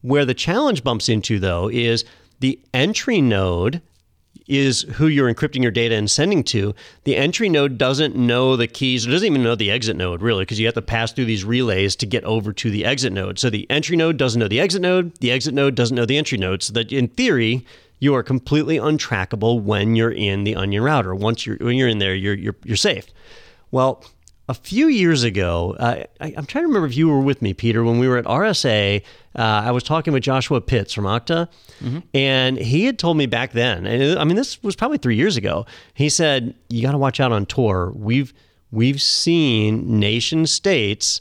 Where 0.00 0.24
the 0.24 0.34
challenge 0.34 0.82
bumps 0.82 1.08
into, 1.08 1.38
though, 1.38 1.68
is 1.68 2.04
the 2.40 2.58
entry 2.74 3.20
node 3.20 3.82
is 4.46 4.82
who 4.82 5.06
you're 5.06 5.32
encrypting 5.32 5.62
your 5.62 5.70
data 5.70 5.94
and 5.94 6.10
sending 6.10 6.42
to. 6.44 6.74
The 7.04 7.16
entry 7.16 7.48
node 7.48 7.78
doesn't 7.78 8.16
know 8.16 8.56
the 8.56 8.66
keys, 8.66 9.06
it 9.06 9.10
doesn't 9.10 9.26
even 9.26 9.42
know 9.42 9.54
the 9.54 9.70
exit 9.70 9.96
node, 9.96 10.22
really, 10.22 10.42
because 10.42 10.58
you 10.58 10.66
have 10.66 10.74
to 10.74 10.82
pass 10.82 11.12
through 11.12 11.26
these 11.26 11.44
relays 11.44 11.96
to 11.96 12.06
get 12.06 12.24
over 12.24 12.52
to 12.52 12.70
the 12.70 12.84
exit 12.84 13.12
node. 13.12 13.38
So 13.38 13.50
the 13.50 13.68
entry 13.70 13.96
node 13.96 14.16
doesn't 14.16 14.38
know 14.38 14.48
the 14.48 14.60
exit 14.60 14.82
node, 14.82 15.16
the 15.18 15.30
exit 15.30 15.54
node 15.54 15.74
doesn't 15.74 15.94
know 15.94 16.06
the 16.06 16.18
entry 16.18 16.38
node. 16.38 16.62
So 16.62 16.72
that 16.74 16.92
in 16.92 17.08
theory, 17.08 17.64
you 17.98 18.14
are 18.14 18.22
completely 18.22 18.78
untrackable 18.78 19.62
when 19.62 19.94
you're 19.94 20.10
in 20.10 20.44
the 20.44 20.56
onion 20.56 20.82
router. 20.82 21.14
Once 21.14 21.46
you're 21.46 21.56
when 21.58 21.76
you're 21.76 21.88
in 21.88 21.98
there, 21.98 22.14
you're 22.14 22.34
you're, 22.34 22.56
you're 22.64 22.76
safe. 22.76 23.06
Well, 23.70 24.04
a 24.48 24.54
few 24.54 24.88
years 24.88 25.22
ago, 25.22 25.76
uh, 25.78 26.04
I, 26.20 26.28
am 26.30 26.46
trying 26.46 26.64
to 26.64 26.68
remember 26.68 26.86
if 26.86 26.96
you 26.96 27.08
were 27.08 27.20
with 27.20 27.42
me, 27.42 27.54
Peter, 27.54 27.84
when 27.84 27.98
we 27.98 28.08
were 28.08 28.18
at 28.18 28.24
RSA. 28.24 29.02
Uh, 29.34 29.38
I 29.38 29.70
was 29.70 29.82
talking 29.82 30.12
with 30.12 30.22
Joshua 30.22 30.60
Pitts 30.60 30.92
from 30.92 31.04
Okta, 31.04 31.48
mm-hmm. 31.80 32.00
and 32.12 32.58
he 32.58 32.84
had 32.84 32.98
told 32.98 33.16
me 33.16 33.26
back 33.26 33.52
then, 33.52 33.86
and 33.86 34.18
I 34.18 34.24
mean, 34.24 34.36
this 34.36 34.62
was 34.62 34.76
probably 34.76 34.98
three 34.98 35.16
years 35.16 35.36
ago. 35.36 35.64
He 35.94 36.08
said, 36.08 36.54
"You 36.68 36.82
got 36.82 36.92
to 36.92 36.98
watch 36.98 37.20
out 37.20 37.32
on 37.32 37.46
Tor. 37.46 37.92
We've 37.94 38.34
we've 38.70 39.00
seen 39.00 39.98
nation 40.00 40.46
states." 40.46 41.20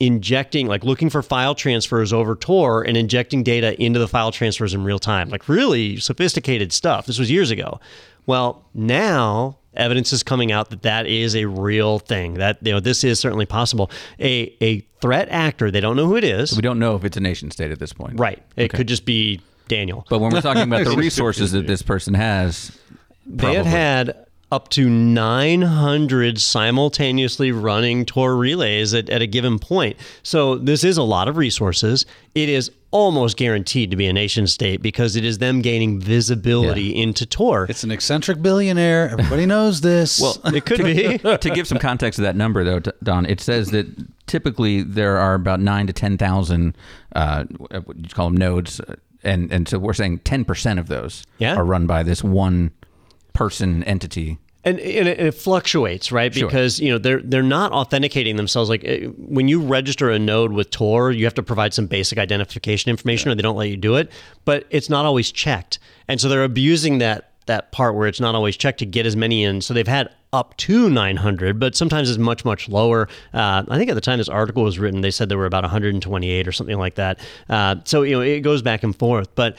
injecting 0.00 0.66
like 0.66 0.82
looking 0.82 1.08
for 1.08 1.22
file 1.22 1.54
transfers 1.54 2.12
over 2.12 2.34
tor 2.34 2.82
and 2.82 2.96
injecting 2.96 3.44
data 3.44 3.80
into 3.80 4.00
the 4.00 4.08
file 4.08 4.32
transfers 4.32 4.74
in 4.74 4.82
real 4.82 4.98
time 4.98 5.28
like 5.28 5.48
really 5.48 5.96
sophisticated 5.98 6.72
stuff 6.72 7.06
this 7.06 7.16
was 7.16 7.30
years 7.30 7.52
ago 7.52 7.78
well 8.26 8.64
now 8.74 9.56
evidence 9.76 10.12
is 10.12 10.22
coming 10.22 10.52
out 10.52 10.70
that 10.70 10.82
that 10.82 11.06
is 11.06 11.34
a 11.36 11.46
real 11.46 11.98
thing. 11.98 12.34
That 12.34 12.58
you 12.62 12.72
know 12.72 12.80
this 12.80 13.04
is 13.04 13.20
certainly 13.20 13.46
possible. 13.46 13.90
A 14.20 14.54
a 14.60 14.80
threat 15.00 15.28
actor, 15.30 15.70
they 15.70 15.80
don't 15.80 15.96
know 15.96 16.06
who 16.06 16.16
it 16.16 16.24
is. 16.24 16.54
We 16.56 16.62
don't 16.62 16.78
know 16.78 16.96
if 16.96 17.04
it's 17.04 17.16
a 17.16 17.20
nation 17.20 17.50
state 17.50 17.70
at 17.70 17.78
this 17.78 17.92
point. 17.92 18.18
Right. 18.18 18.42
It 18.56 18.64
okay. 18.64 18.78
could 18.78 18.88
just 18.88 19.04
be 19.04 19.40
Daniel. 19.68 20.06
But 20.08 20.20
when 20.20 20.32
we're 20.32 20.40
talking 20.40 20.62
about 20.62 20.84
the 20.86 20.96
resources 20.96 21.52
that 21.52 21.66
this 21.66 21.82
person 21.82 22.14
has, 22.14 22.76
probably. 23.26 23.46
they 23.48 23.54
have 23.54 23.66
had 23.66 24.24
up 24.54 24.68
to 24.68 24.88
900 24.88 26.40
simultaneously 26.40 27.50
running 27.50 28.04
Tor 28.04 28.36
relays 28.36 28.94
at, 28.94 29.10
at 29.10 29.20
a 29.20 29.26
given 29.26 29.58
point. 29.58 29.96
So 30.22 30.56
this 30.56 30.84
is 30.84 30.96
a 30.96 31.02
lot 31.02 31.26
of 31.26 31.36
resources. 31.36 32.06
It 32.36 32.48
is 32.48 32.70
almost 32.94 33.36
guaranteed 33.36 33.90
to 33.90 33.96
be 33.96 34.06
a 34.06 34.12
nation 34.12 34.46
state 34.46 34.80
because 34.80 35.16
it 35.16 35.24
is 35.24 35.38
them 35.38 35.60
gaining 35.60 35.98
visibility 36.00 36.84
yeah. 36.84 37.02
into 37.02 37.26
Tor. 37.26 37.66
It's 37.68 37.82
an 37.82 37.90
eccentric 37.90 38.40
billionaire. 38.40 39.10
Everybody 39.10 39.46
knows 39.46 39.80
this. 39.80 40.20
well, 40.22 40.38
it 40.54 40.64
could 40.64 40.84
be. 40.84 41.18
to 41.18 41.50
give 41.52 41.66
some 41.66 41.78
context 41.78 42.16
to 42.18 42.22
that 42.22 42.36
number, 42.36 42.62
though, 42.62 42.78
Don, 43.02 43.26
it 43.26 43.40
says 43.40 43.72
that 43.72 43.88
typically 44.28 44.84
there 44.84 45.18
are 45.18 45.34
about 45.34 45.58
nine 45.58 45.88
to 45.88 45.92
10,000, 45.92 46.76
uh, 47.16 47.44
what 47.44 47.96
you 47.98 48.08
call 48.10 48.28
them 48.30 48.36
nodes. 48.36 48.80
And, 49.24 49.52
and 49.52 49.68
so 49.68 49.80
we're 49.80 49.92
saying 49.92 50.20
10% 50.20 50.78
of 50.78 50.86
those 50.86 51.26
yeah. 51.38 51.56
are 51.56 51.64
run 51.64 51.88
by 51.88 52.04
this 52.04 52.22
one 52.22 52.70
person 53.32 53.82
entity 53.82 54.38
and, 54.64 54.80
and 54.80 55.08
it, 55.08 55.20
it, 55.20 55.34
fluctuates, 55.34 56.10
right? 56.10 56.32
Sure. 56.32 56.48
Because 56.48 56.80
you 56.80 56.90
know 56.90 56.98
they're 56.98 57.20
they're 57.20 57.42
not 57.42 57.72
authenticating 57.72 58.36
themselves. 58.36 58.70
Like 58.70 58.82
eh, 58.84 59.06
when 59.18 59.48
you 59.48 59.60
register 59.60 60.10
a 60.10 60.18
node 60.18 60.52
with 60.52 60.70
Tor, 60.70 61.12
you 61.12 61.24
have 61.24 61.34
to 61.34 61.42
provide 61.42 61.74
some 61.74 61.86
basic 61.86 62.18
identification 62.18 62.90
information, 62.90 63.28
yeah. 63.28 63.32
or 63.32 63.36
they 63.36 63.42
don't 63.42 63.56
let 63.56 63.68
you 63.68 63.76
do 63.76 63.96
it. 63.96 64.10
But 64.44 64.66
it's 64.70 64.88
not 64.88 65.04
always 65.04 65.30
checked, 65.30 65.78
and 66.08 66.20
so 66.20 66.28
they're 66.28 66.44
abusing 66.44 66.98
that 66.98 67.30
that 67.46 67.72
part 67.72 67.94
where 67.94 68.08
it's 68.08 68.20
not 68.20 68.34
always 68.34 68.56
checked 68.56 68.78
to 68.78 68.86
get 68.86 69.04
as 69.04 69.16
many 69.16 69.44
in. 69.44 69.60
So 69.60 69.74
they've 69.74 69.86
had 69.86 70.08
up 70.32 70.56
to 70.56 70.88
900, 70.88 71.60
but 71.60 71.76
sometimes 71.76 72.08
it's 72.08 72.18
much 72.18 72.44
much 72.44 72.68
lower. 72.68 73.08
Uh, 73.34 73.64
I 73.68 73.76
think 73.76 73.90
at 73.90 73.94
the 73.94 74.00
time 74.00 74.18
this 74.18 74.28
article 74.28 74.64
was 74.64 74.78
written, 74.78 75.02
they 75.02 75.10
said 75.10 75.28
there 75.28 75.38
were 75.38 75.46
about 75.46 75.62
128 75.62 76.48
or 76.48 76.52
something 76.52 76.78
like 76.78 76.94
that. 76.94 77.20
Uh, 77.48 77.76
so 77.84 78.02
you 78.02 78.16
know 78.16 78.22
it 78.22 78.40
goes 78.40 78.62
back 78.62 78.82
and 78.82 78.96
forth, 78.96 79.34
but 79.34 79.56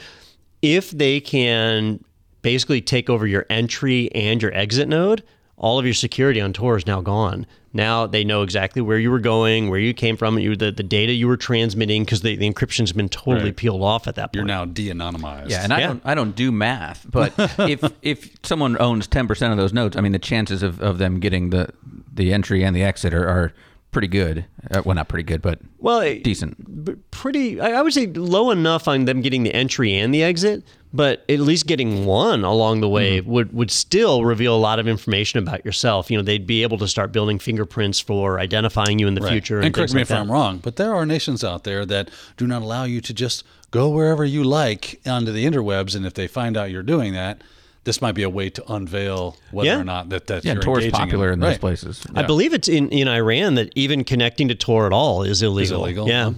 if 0.62 0.90
they 0.90 1.20
can 1.20 2.02
basically 2.46 2.80
take 2.80 3.10
over 3.10 3.26
your 3.26 3.44
entry 3.50 4.08
and 4.14 4.40
your 4.40 4.54
exit 4.54 4.88
node, 4.88 5.20
all 5.56 5.80
of 5.80 5.84
your 5.84 5.92
security 5.92 6.40
on 6.40 6.52
Tor 6.52 6.76
is 6.76 6.86
now 6.86 7.00
gone. 7.00 7.44
Now 7.72 8.06
they 8.06 8.22
know 8.22 8.42
exactly 8.42 8.80
where 8.80 9.00
you 9.00 9.10
were 9.10 9.18
going, 9.18 9.68
where 9.68 9.80
you 9.80 9.92
came 9.92 10.16
from, 10.16 10.38
you, 10.38 10.54
the, 10.54 10.70
the 10.70 10.84
data 10.84 11.12
you 11.12 11.26
were 11.26 11.36
transmitting, 11.36 12.04
because 12.04 12.20
the, 12.20 12.36
the 12.36 12.48
encryption's 12.48 12.92
been 12.92 13.08
totally 13.08 13.46
right. 13.46 13.56
peeled 13.56 13.82
off 13.82 14.06
at 14.06 14.14
that 14.14 14.26
point. 14.26 14.34
You're 14.36 14.44
now 14.44 14.64
de-anonymized. 14.64 15.50
Yeah, 15.50 15.64
and 15.64 15.72
I, 15.72 15.80
yeah. 15.80 15.86
Don't, 15.88 16.02
I 16.04 16.14
don't 16.14 16.36
do 16.36 16.52
math, 16.52 17.04
but 17.10 17.34
if 17.58 17.82
if 18.02 18.30
someone 18.44 18.80
owns 18.80 19.08
10% 19.08 19.50
of 19.50 19.56
those 19.56 19.72
nodes, 19.72 19.96
I 19.96 20.00
mean, 20.00 20.12
the 20.12 20.20
chances 20.20 20.62
of, 20.62 20.80
of 20.80 20.98
them 20.98 21.18
getting 21.18 21.50
the, 21.50 21.70
the 22.14 22.32
entry 22.32 22.64
and 22.64 22.76
the 22.76 22.84
exit 22.84 23.12
are, 23.12 23.28
are 23.28 23.52
pretty 23.96 24.08
good. 24.08 24.44
Uh, 24.70 24.82
well, 24.84 24.94
not 24.94 25.08
pretty 25.08 25.22
good, 25.22 25.40
but 25.40 25.58
well, 25.78 26.02
decent. 26.22 27.10
Pretty, 27.10 27.58
I 27.58 27.80
would 27.80 27.94
say 27.94 28.06
low 28.06 28.50
enough 28.50 28.88
on 28.88 29.06
them 29.06 29.22
getting 29.22 29.42
the 29.42 29.54
entry 29.54 29.94
and 29.94 30.12
the 30.12 30.22
exit, 30.22 30.64
but 30.92 31.24
at 31.30 31.40
least 31.40 31.66
getting 31.66 32.04
one 32.04 32.44
along 32.44 32.82
the 32.82 32.90
way 32.90 33.22
mm-hmm. 33.22 33.30
would 33.30 33.54
would 33.54 33.70
still 33.70 34.22
reveal 34.26 34.54
a 34.54 34.58
lot 34.58 34.78
of 34.78 34.86
information 34.86 35.38
about 35.38 35.64
yourself. 35.64 36.10
You 36.10 36.18
know, 36.18 36.22
they'd 36.22 36.46
be 36.46 36.62
able 36.62 36.76
to 36.76 36.86
start 36.86 37.10
building 37.10 37.38
fingerprints 37.38 37.98
for 37.98 38.38
identifying 38.38 38.98
you 38.98 39.08
in 39.08 39.14
the 39.14 39.22
right. 39.22 39.32
future. 39.32 39.56
And, 39.56 39.66
and 39.66 39.74
correct 39.74 39.94
me 39.94 40.00
like 40.00 40.02
if 40.02 40.08
that. 40.08 40.20
I'm 40.20 40.30
wrong, 40.30 40.58
but 40.58 40.76
there 40.76 40.94
are 40.94 41.06
nations 41.06 41.42
out 41.42 41.64
there 41.64 41.86
that 41.86 42.10
do 42.36 42.46
not 42.46 42.60
allow 42.60 42.84
you 42.84 43.00
to 43.00 43.14
just 43.14 43.44
go 43.70 43.88
wherever 43.88 44.26
you 44.26 44.44
like 44.44 45.00
onto 45.06 45.32
the 45.32 45.46
interwebs, 45.46 45.96
and 45.96 46.04
if 46.04 46.12
they 46.12 46.26
find 46.26 46.54
out 46.54 46.70
you're 46.70 46.82
doing 46.82 47.14
that 47.14 47.40
this 47.86 48.02
might 48.02 48.16
be 48.16 48.24
a 48.24 48.28
way 48.28 48.50
to 48.50 48.72
unveil 48.72 49.36
whether 49.52 49.70
yeah. 49.70 49.78
or 49.78 49.84
not 49.84 50.08
that 50.08 50.26
that 50.26 50.44
yeah, 50.44 50.54
Tor 50.54 50.80
is 50.80 50.90
popular 50.92 51.28
in, 51.28 51.34
in 51.34 51.40
those 51.40 51.52
right. 51.52 51.60
places. 51.60 52.04
Yeah. 52.12 52.20
I 52.20 52.26
believe 52.26 52.52
it's 52.52 52.68
in, 52.68 52.90
in 52.90 53.06
Iran 53.06 53.54
that 53.54 53.70
even 53.76 54.02
connecting 54.02 54.48
to 54.48 54.56
Tor 54.56 54.86
at 54.86 54.92
all 54.92 55.22
is 55.22 55.40
illegal. 55.40 55.62
Is 55.62 55.70
illegal. 55.70 56.08
Yeah. 56.08 56.32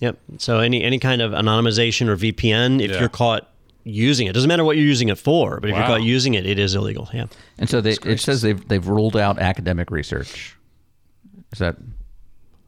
Yep. 0.00 0.18
So 0.38 0.58
any 0.58 0.84
any 0.84 0.98
kind 0.98 1.22
of 1.22 1.32
anonymization 1.32 2.08
or 2.08 2.16
VPN, 2.16 2.82
if 2.82 2.90
Yeah. 2.90 3.00
you're 3.00 3.08
caught 3.08 3.48
using 3.84 4.26
it, 4.26 4.34
doesn't 4.34 4.48
matter 4.48 4.64
what 4.64 4.76
you're 4.76 4.86
using 4.86 5.08
it 5.08 5.18
for, 5.18 5.58
but 5.60 5.70
if 5.70 5.76
you're 5.76 5.86
caught 5.86 6.02
using 6.02 6.34
it, 6.34 6.44
it 6.44 6.58
is 6.58 6.74
illegal. 6.74 7.08
Yeah. 7.12 7.26
And 7.58 7.70
so 7.70 7.80
they, 7.80 7.92
it 8.04 8.20
says 8.20 8.42
they've 8.42 8.68
they've 8.68 8.86
ruled 8.86 9.16
out 9.16 9.38
academic 9.38 9.90
research. 9.90 10.56
Is 11.52 11.58
that 11.58 11.76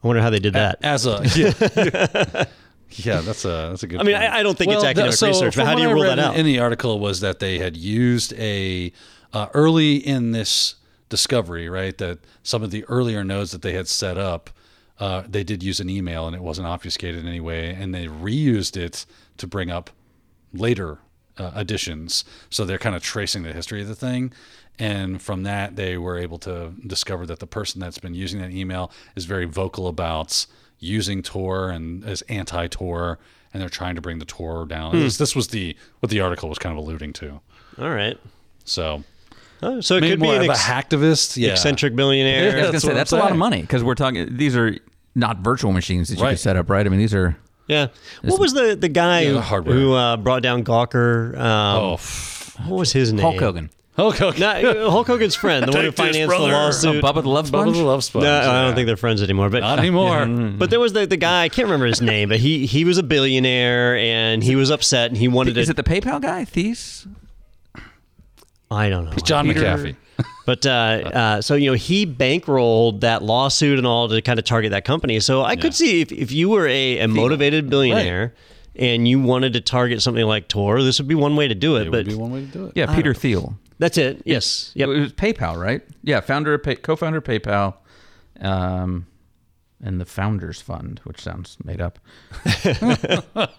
I 0.03 0.07
wonder 0.07 0.21
how 0.21 0.31
they 0.31 0.39
did 0.39 0.53
that. 0.53 0.79
as 0.81 1.05
a 1.05 1.21
yeah, 1.35 2.45
yeah 2.97 3.21
that's 3.21 3.45
a 3.45 3.69
that's 3.69 3.83
a 3.83 3.87
good. 3.87 3.99
I 3.99 4.03
mean, 4.03 4.15
point. 4.15 4.31
I, 4.31 4.39
I 4.39 4.43
don't 4.43 4.57
think 4.57 4.71
it's 4.71 4.83
academic 4.83 5.11
that- 5.11 5.17
so 5.17 5.27
research, 5.27 5.55
but 5.55 5.65
how 5.65 5.75
do 5.75 5.81
you 5.81 5.87
what 5.87 5.91
I 5.91 5.93
rule 5.95 6.03
read 6.03 6.17
that 6.17 6.19
out? 6.19 6.33
In, 6.35 6.41
in 6.41 6.45
the 6.45 6.59
article 6.59 6.99
was 6.99 7.19
that 7.21 7.39
they 7.39 7.57
had 7.59 7.75
used 7.75 8.33
a 8.33 8.91
uh, 9.33 9.47
early 9.53 9.95
in 9.95 10.31
this 10.31 10.75
discovery, 11.09 11.69
right? 11.69 11.97
That 11.97 12.19
some 12.43 12.63
of 12.63 12.71
the 12.71 12.83
earlier 12.85 13.23
nodes 13.23 13.51
that 13.51 13.61
they 13.61 13.73
had 13.73 13.87
set 13.87 14.17
up, 14.17 14.49
uh, 14.99 15.23
they 15.27 15.43
did 15.43 15.61
use 15.63 15.79
an 15.79 15.89
email 15.89 16.27
and 16.27 16.35
it 16.35 16.41
wasn't 16.41 16.67
obfuscated 16.67 17.21
in 17.21 17.27
any 17.27 17.39
way, 17.41 17.69
and 17.69 17.93
they 17.93 18.07
reused 18.07 18.77
it 18.77 19.05
to 19.37 19.47
bring 19.47 19.69
up 19.69 19.89
later 20.53 20.99
uh, 21.37 21.51
additions. 21.53 22.23
So 22.49 22.65
they're 22.65 22.77
kind 22.77 22.95
of 22.95 23.03
tracing 23.03 23.43
the 23.43 23.53
history 23.53 23.81
of 23.81 23.87
the 23.87 23.95
thing. 23.95 24.31
And 24.77 25.21
from 25.21 25.43
that, 25.43 25.75
they 25.75 25.97
were 25.97 26.17
able 26.17 26.37
to 26.39 26.73
discover 26.85 27.25
that 27.27 27.39
the 27.39 27.47
person 27.47 27.79
that's 27.79 27.97
been 27.97 28.13
using 28.13 28.41
that 28.41 28.51
email 28.51 28.91
is 29.15 29.25
very 29.25 29.45
vocal 29.45 29.87
about 29.87 30.45
using 30.79 31.21
Tor 31.21 31.69
and 31.69 32.03
as 32.05 32.21
anti-Tor, 32.23 33.19
and 33.53 33.61
they're 33.61 33.69
trying 33.69 33.95
to 33.95 34.01
bring 34.01 34.19
the 34.19 34.25
Tor 34.25 34.65
down. 34.65 34.91
Hmm. 34.91 34.99
This, 34.99 35.17
this 35.17 35.35
was 35.35 35.49
the 35.49 35.75
what 35.99 36.09
the 36.09 36.19
article 36.21 36.49
was 36.49 36.57
kind 36.59 36.77
of 36.77 36.83
alluding 36.83 37.13
to. 37.13 37.39
all 37.79 37.89
right. 37.89 38.17
So, 38.63 39.03
Oh, 39.63 39.79
so 39.79 39.95
it 39.95 40.01
maybe 40.01 40.11
could 40.13 40.21
be 40.21 40.29
an 40.29 40.41
of 40.43 40.47
a 40.49 40.51
ex- 40.51 40.61
hacktivist, 40.63 41.37
yeah. 41.37 41.51
eccentric 41.53 41.95
billionaire. 41.95 42.41
I 42.41 42.45
was 42.45 42.53
going 42.53 42.65
to 42.65 42.71
that's 42.73 42.83
say 42.83 42.93
that's 42.93 43.13
I'm 43.13 43.19
a 43.19 43.23
lot 43.23 43.31
of 43.31 43.37
money 43.37 43.61
because 43.61 43.83
we're 43.83 43.95
talking. 43.95 44.35
These 44.37 44.55
are 44.57 44.75
not 45.15 45.37
virtual 45.39 45.71
machines 45.71 46.09
that 46.09 46.17
you 46.17 46.23
Right. 46.23 46.31
can 46.31 46.37
set 46.37 46.55
up, 46.57 46.69
right? 46.69 46.85
I 46.85 46.89
mean, 46.89 46.99
these 46.99 47.13
are. 47.13 47.37
Yeah. 47.67 47.87
What 48.21 48.39
was 48.39 48.53
the 48.53 48.75
the 48.75 48.89
guy 48.89 49.21
Yeah, 49.21 49.41
who, 49.41 49.63
the 49.63 49.71
who 49.71 49.93
uh, 49.93 50.17
brought 50.17 50.43
down 50.43 50.63
Gawker? 50.63 51.35
Um, 51.37 51.77
Oh, 51.83 51.97
what 52.69 52.79
was 52.79 52.91
his 52.91 53.11
name? 53.13 53.21
Hulk 53.23 53.39
Hogan. 53.39 53.69
Hulk 53.95 54.17
Hogan. 54.17 54.39
No, 54.41 54.89
Hulk 54.91 55.07
Hogan's 55.07 55.35
friend, 55.35 55.65
the 55.65 55.71
one 55.71 55.85
who 55.85 55.91
Take 55.91 55.95
this, 55.95 56.05
financed 56.05 56.19
the 56.21 56.27
brother. 56.27 56.51
lawsuit. 56.51 57.03
Oh, 57.03 57.07
Bubba 57.13 57.23
the 57.23 57.29
Love 57.29 57.45
Bubba 57.45 57.49
Sponge. 57.63 57.77
the 57.77 57.83
Love 57.83 58.03
Sponge. 58.03 58.23
No, 58.23 58.39
I 58.39 58.65
don't 58.65 58.75
think 58.75 58.87
they're 58.87 58.97
friends 58.97 59.23
anymore. 59.23 59.49
But 59.49 59.61
Not 59.61 59.79
anymore. 59.79 60.25
But 60.57 60.69
there 60.69 60.79
was 60.81 60.93
the, 60.93 61.05
the 61.07 61.15
guy 61.17 61.43
I 61.43 61.49
can't 61.49 61.65
remember 61.67 61.85
his 61.85 62.01
name, 62.01 62.29
but 62.29 62.39
he 62.39 62.65
he 62.65 62.83
was 62.83 62.97
a 62.97 63.03
billionaire 63.03 63.95
and 63.97 64.43
he 64.43 64.55
was 64.55 64.69
upset 64.69 65.09
and 65.11 65.17
he 65.17 65.27
wanted 65.27 65.53
to 65.55 65.61
Is 65.61 65.67
to. 65.67 65.71
it 65.71 65.75
the 65.77 65.83
PayPal 65.83 66.21
guy, 66.21 66.43
Thies? 66.45 67.07
I 68.71 68.89
don't 68.89 69.05
know. 69.05 69.11
John 69.23 69.45
Peter- 69.47 69.61
McAfee. 69.61 69.95
But 70.45 70.63
uh, 70.65 70.69
uh, 70.69 71.41
so 71.41 71.55
you 71.55 71.71
know 71.71 71.75
he 71.75 72.05
bankrolled 72.05 72.99
that 73.01 73.23
lawsuit 73.23 73.79
and 73.79 73.87
all 73.87 74.07
to 74.09 74.21
kind 74.21 74.37
of 74.37 74.45
target 74.45 74.71
that 74.71 74.85
company. 74.85 75.19
So 75.19 75.41
I 75.41 75.55
could 75.55 75.73
see 75.73 76.01
if, 76.01 76.11
if 76.11 76.31
you 76.31 76.49
were 76.49 76.67
a, 76.67 76.99
a 76.99 77.07
motivated 77.07 77.67
billionaire 77.69 78.35
and 78.75 79.07
you 79.07 79.19
wanted 79.19 79.53
to 79.53 79.61
target 79.61 80.03
something 80.03 80.23
like 80.25 80.47
Tor, 80.47 80.83
this 80.83 80.99
would 80.99 81.07
be 81.07 81.15
one 81.15 81.35
way 81.35 81.47
to 81.47 81.55
do 81.55 81.77
it. 81.77 81.87
It 81.87 81.91
but 81.91 81.97
would 81.97 82.07
be 82.07 82.13
one 82.15 82.31
way 82.31 82.41
to 82.41 82.45
do 82.45 82.65
it. 82.67 82.73
Yeah, 82.75 82.93
Peter 82.95 83.13
Thiel. 83.15 83.57
That's 83.79 83.97
it. 83.97 84.21
Yes. 84.25 84.71
Yep. 84.75 84.89
It 84.89 84.99
was 84.99 85.13
PayPal, 85.13 85.61
right? 85.61 85.81
Yeah, 86.03 86.21
founder, 86.21 86.53
of 86.53 86.63
Pay, 86.63 86.75
co-founder 86.75 87.17
of 87.19 87.23
PayPal, 87.23 87.75
um, 88.41 89.07
and 89.83 89.99
the 89.99 90.05
Founders 90.05 90.61
Fund, 90.61 91.01
which 91.03 91.21
sounds 91.21 91.57
made 91.63 91.81
up. 91.81 91.99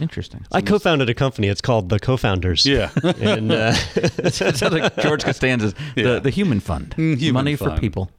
Interesting. 0.00 0.44
I 0.52 0.60
co-founded 0.60 1.08
a 1.08 1.14
company. 1.14 1.48
It's 1.48 1.60
called 1.62 1.88
the 1.88 1.98
Co-Founders. 1.98 2.66
Yeah. 2.66 2.90
and 3.02 3.50
uh, 3.50 3.72
it 3.94 4.34
sounds 4.34 4.60
like 4.62 4.94
George 4.98 5.24
Costanza's 5.24 5.74
the, 5.94 6.20
the 6.20 6.30
Human 6.30 6.60
Fund, 6.60 6.94
Mm, 6.98 7.16
Human 7.16 7.34
money 7.34 7.56
for 7.56 7.76
people. 7.78 8.10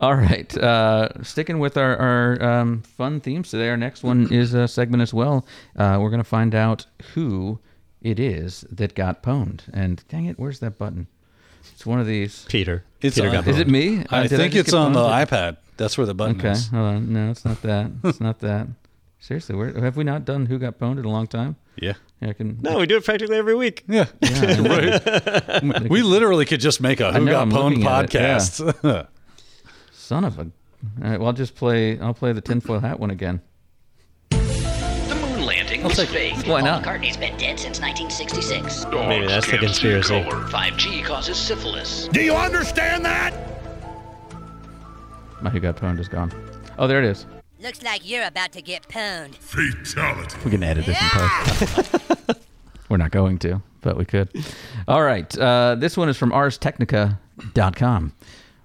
All 0.00 0.14
right. 0.14 0.56
Uh, 0.56 1.08
sticking 1.22 1.58
with 1.58 1.76
our, 1.76 1.96
our 1.96 2.42
um, 2.42 2.82
fun 2.82 3.20
themes 3.20 3.50
today, 3.50 3.68
our 3.68 3.76
next 3.76 4.02
one 4.02 4.28
is 4.32 4.54
a 4.54 4.68
segment 4.68 5.02
as 5.02 5.12
well. 5.12 5.44
Uh, 5.76 5.98
we're 6.00 6.10
going 6.10 6.22
to 6.22 6.28
find 6.28 6.54
out 6.54 6.86
who 7.14 7.58
it 8.02 8.18
is 8.20 8.64
that 8.70 8.94
got 8.94 9.22
pwned. 9.22 9.62
And 9.72 10.02
dang 10.08 10.26
it, 10.26 10.38
where's 10.38 10.60
that 10.60 10.78
button? 10.78 11.06
It's 11.72 11.84
one 11.86 12.00
of 12.00 12.06
these. 12.06 12.44
Peter. 12.48 12.84
It's 13.00 13.16
Peter 13.16 13.28
on- 13.28 13.34
got 13.34 13.46
Is 13.48 13.58
it 13.58 13.68
me? 13.68 14.04
I 14.10 14.24
Uh, 14.24 14.28
think 14.28 14.52
just 14.52 14.56
it's 14.68 14.70
get 14.72 14.78
on 14.78 14.92
the 14.92 15.00
pwned? 15.00 15.26
iPad. 15.28 15.56
That's 15.76 15.96
where 15.98 16.06
the 16.06 16.14
button 16.14 16.36
is. 16.36 16.40
Okay. 16.44 16.52
is. 16.52 16.68
Hold 16.68 16.84
on. 16.94 17.12
No, 17.12 17.30
it's 17.30 17.44
not 17.44 17.62
that. 17.62 17.90
It's 18.04 18.20
not 18.20 18.40
that. 18.40 18.66
Seriously, 19.20 19.56
where, 19.56 19.72
have 19.80 19.96
we 19.96 20.04
not 20.04 20.24
done 20.24 20.46
who 20.46 20.58
got 20.58 20.78
pwned 20.78 20.98
in 20.98 21.04
a 21.04 21.10
long 21.10 21.26
time? 21.26 21.56
Yeah. 21.76 21.94
Yeah, 22.20 22.30
I 22.30 22.32
can. 22.32 22.58
No, 22.60 22.78
we 22.78 22.86
do 22.86 22.96
it 22.96 23.04
practically 23.04 23.36
every 23.36 23.54
week. 23.54 23.84
Yeah. 23.88 24.06
Yeah, 24.22 24.60
right. 25.62 25.88
we 25.90 26.02
literally 26.02 26.44
could 26.44 26.60
just 26.60 26.80
make 26.80 27.00
a 27.00 27.12
Who 27.12 27.24
know, 27.24 27.32
Got 27.32 27.42
I'm 27.42 27.50
Pwned 27.50 27.64
looking 27.82 27.86
at 27.86 28.04
it, 28.06 28.14
yeah. 28.14 28.36
podcast. 28.38 29.08
Son 29.92 30.24
of 30.24 30.38
a. 30.38 30.42
All 30.42 30.50
right, 31.10 31.18
well, 31.18 31.26
I'll 31.28 31.32
just 31.32 31.54
play. 31.56 31.98
I'll 31.98 32.14
play 32.14 32.32
the 32.32 32.40
tinfoil 32.40 32.78
hat 32.80 32.98
one 33.00 33.10
again. 33.10 33.40
The 35.68 35.76
moon 35.76 35.82
landing 35.82 35.98
was 35.98 36.10
fake. 36.10 36.36
Why 36.46 36.60
Paul 36.60 36.62
not? 36.62 36.82
McCartney's 36.82 37.16
been 37.16 37.36
dead 37.36 37.58
since 37.60 37.80
1966. 37.80 38.86
Maybe 38.86 39.26
that's 39.26 39.50
the 39.50 39.58
conspiracy. 39.58 40.14
5G 40.14 41.04
causes 41.04 41.36
syphilis. 41.36 42.08
Do 42.08 42.22
you 42.22 42.34
understand 42.34 43.04
that? 43.04 43.34
My 45.40 45.50
who 45.50 45.60
got 45.60 45.76
pwned 45.76 46.00
is 46.00 46.08
gone. 46.08 46.32
Oh, 46.78 46.86
there 46.86 46.98
it 46.98 47.04
is. 47.04 47.26
Looks 47.60 47.82
like 47.82 48.08
you're 48.08 48.24
about 48.24 48.52
to 48.52 48.62
get 48.62 48.88
pwned. 48.88 49.34
Fatality. 49.34 50.36
We 50.44 50.50
can 50.50 50.62
edit 50.62 50.86
this 50.86 51.00
in 51.00 51.08
post. 51.08 52.40
We're 52.88 52.96
not 52.96 53.10
going 53.10 53.38
to, 53.40 53.60
but 53.82 53.96
we 53.96 54.04
could. 54.04 54.30
All 54.86 55.02
right. 55.02 55.36
Uh, 55.38 55.74
this 55.74 55.96
one 55.96 56.08
is 56.08 56.16
from 56.16 56.30
ArsTechnica.com. 56.30 58.12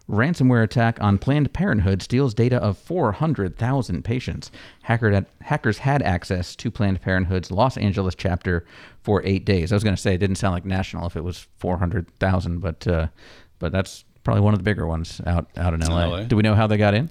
Ransomware 0.10 0.64
attack 0.64 1.02
on 1.02 1.18
Planned 1.18 1.54
Parenthood 1.54 2.02
steals 2.02 2.34
data 2.34 2.58
of 2.58 2.78
400,000 2.78 4.04
patients. 4.04 4.52
Hacker 4.82 5.26
hackers 5.42 5.78
had 5.78 6.02
access 6.02 6.56
to 6.58 6.70
Planned 6.70 7.02
Parenthood's 7.02 7.52
Los 7.52 7.78
Angeles 7.78 8.14
chapter 8.16 8.66
for 9.02 9.22
eight 9.26 9.46
days. 9.46 9.72
I 9.72 9.76
was 9.76 9.84
going 9.84 9.96
to 9.96 10.02
say 10.02 10.14
it 10.14 10.18
didn't 10.18 10.36
sound 10.36 10.54
like 10.54 10.66
national 10.66 11.08
if 11.08 11.16
it 11.16 11.24
was 11.24 11.48
400,000, 11.58 12.60
but 12.60 12.86
uh, 12.86 13.08
but 13.60 13.72
that's 13.72 14.04
probably 14.26 14.42
one 14.42 14.54
of 14.54 14.60
the 14.60 14.64
bigger 14.64 14.86
ones 14.86 15.22
out 15.26 15.48
out 15.56 15.74
in 15.74 15.80
LA. 15.80 16.06
LA. 16.08 16.24
Do 16.24 16.36
we 16.36 16.44
know 16.44 16.56
how 16.56 16.68
they 16.68 16.78
got 16.78 16.94
in? 16.94 17.10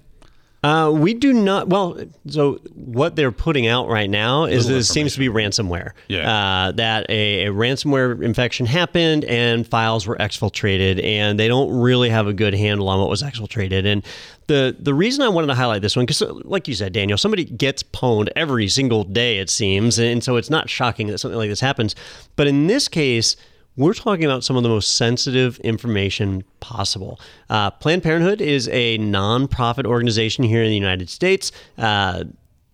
Uh, 0.63 0.93
we 0.95 1.13
do 1.13 1.33
not. 1.33 1.69
Well, 1.69 1.99
so 2.29 2.61
what 2.75 3.17
they're 3.17 3.33
putting 3.33 3.67
out 3.67 3.89
right 3.89 4.09
now 4.09 4.45
is 4.45 4.67
Little 4.67 4.79
this 4.79 4.89
seems 4.89 5.15
to 5.15 5.19
be 5.19 5.29
ransomware. 5.29 5.91
Yeah. 6.07 6.33
Uh, 6.33 6.73
that 6.73 7.11
a, 7.11 7.47
a 7.47 7.53
ransomware 7.53 8.23
infection 8.23 8.67
happened 8.67 9.25
and 9.25 9.67
files 9.67 10.07
were 10.07 10.17
exfiltrated, 10.17 11.03
and 11.03 11.37
they 11.39 11.49
don't 11.49 11.81
really 11.81 12.11
have 12.11 12.29
a 12.29 12.33
good 12.33 12.55
handle 12.55 12.89
on 12.89 13.01
what 13.01 13.11
was 13.11 13.25
exfiltrated. 13.25 13.87
And 13.87 14.05
the 14.47 14.77
the 14.79 14.95
reason 14.95 15.23
I 15.23 15.29
wanted 15.29 15.49
to 15.49 15.55
highlight 15.57 15.83
this 15.83 15.97
one, 15.97 16.07
because 16.07 16.23
like 16.45 16.69
you 16.69 16.75
said, 16.75 16.93
Daniel, 16.93 17.19
somebody 17.19 17.45
gets 17.45 17.83
pwned 17.83 18.29
every 18.37 18.69
single 18.69 19.03
day, 19.03 19.39
it 19.39 19.51
seems, 19.51 19.99
and 19.99 20.23
so 20.23 20.37
it's 20.37 20.51
not 20.51 20.71
shocking 20.71 21.09
that 21.09 21.19
something 21.19 21.39
like 21.39 21.51
this 21.51 21.61
happens. 21.61 21.97
But 22.37 22.47
in 22.47 22.69
this 22.69 22.87
case. 22.87 23.37
We're 23.75 23.95
talking 23.95 24.27
about 24.27 24.45
some 24.45 24.57
of 24.57 24.63
the 24.63 24.69
most 24.69 24.97
sensitive 24.97 25.59
information 25.61 26.45
possible. 26.61 27.19
Uh, 27.49 27.71
Planned 27.71 28.03
Parenthood 28.03 28.43
is 28.43 28.69
a 28.69 28.99
nonprofit 28.99 29.87
organization 29.87 30.45
here 30.45 30.63
in 30.63 30.69
the 30.69 30.77
United 30.77 31.09
States. 31.09 31.53
Uh, 31.79 32.25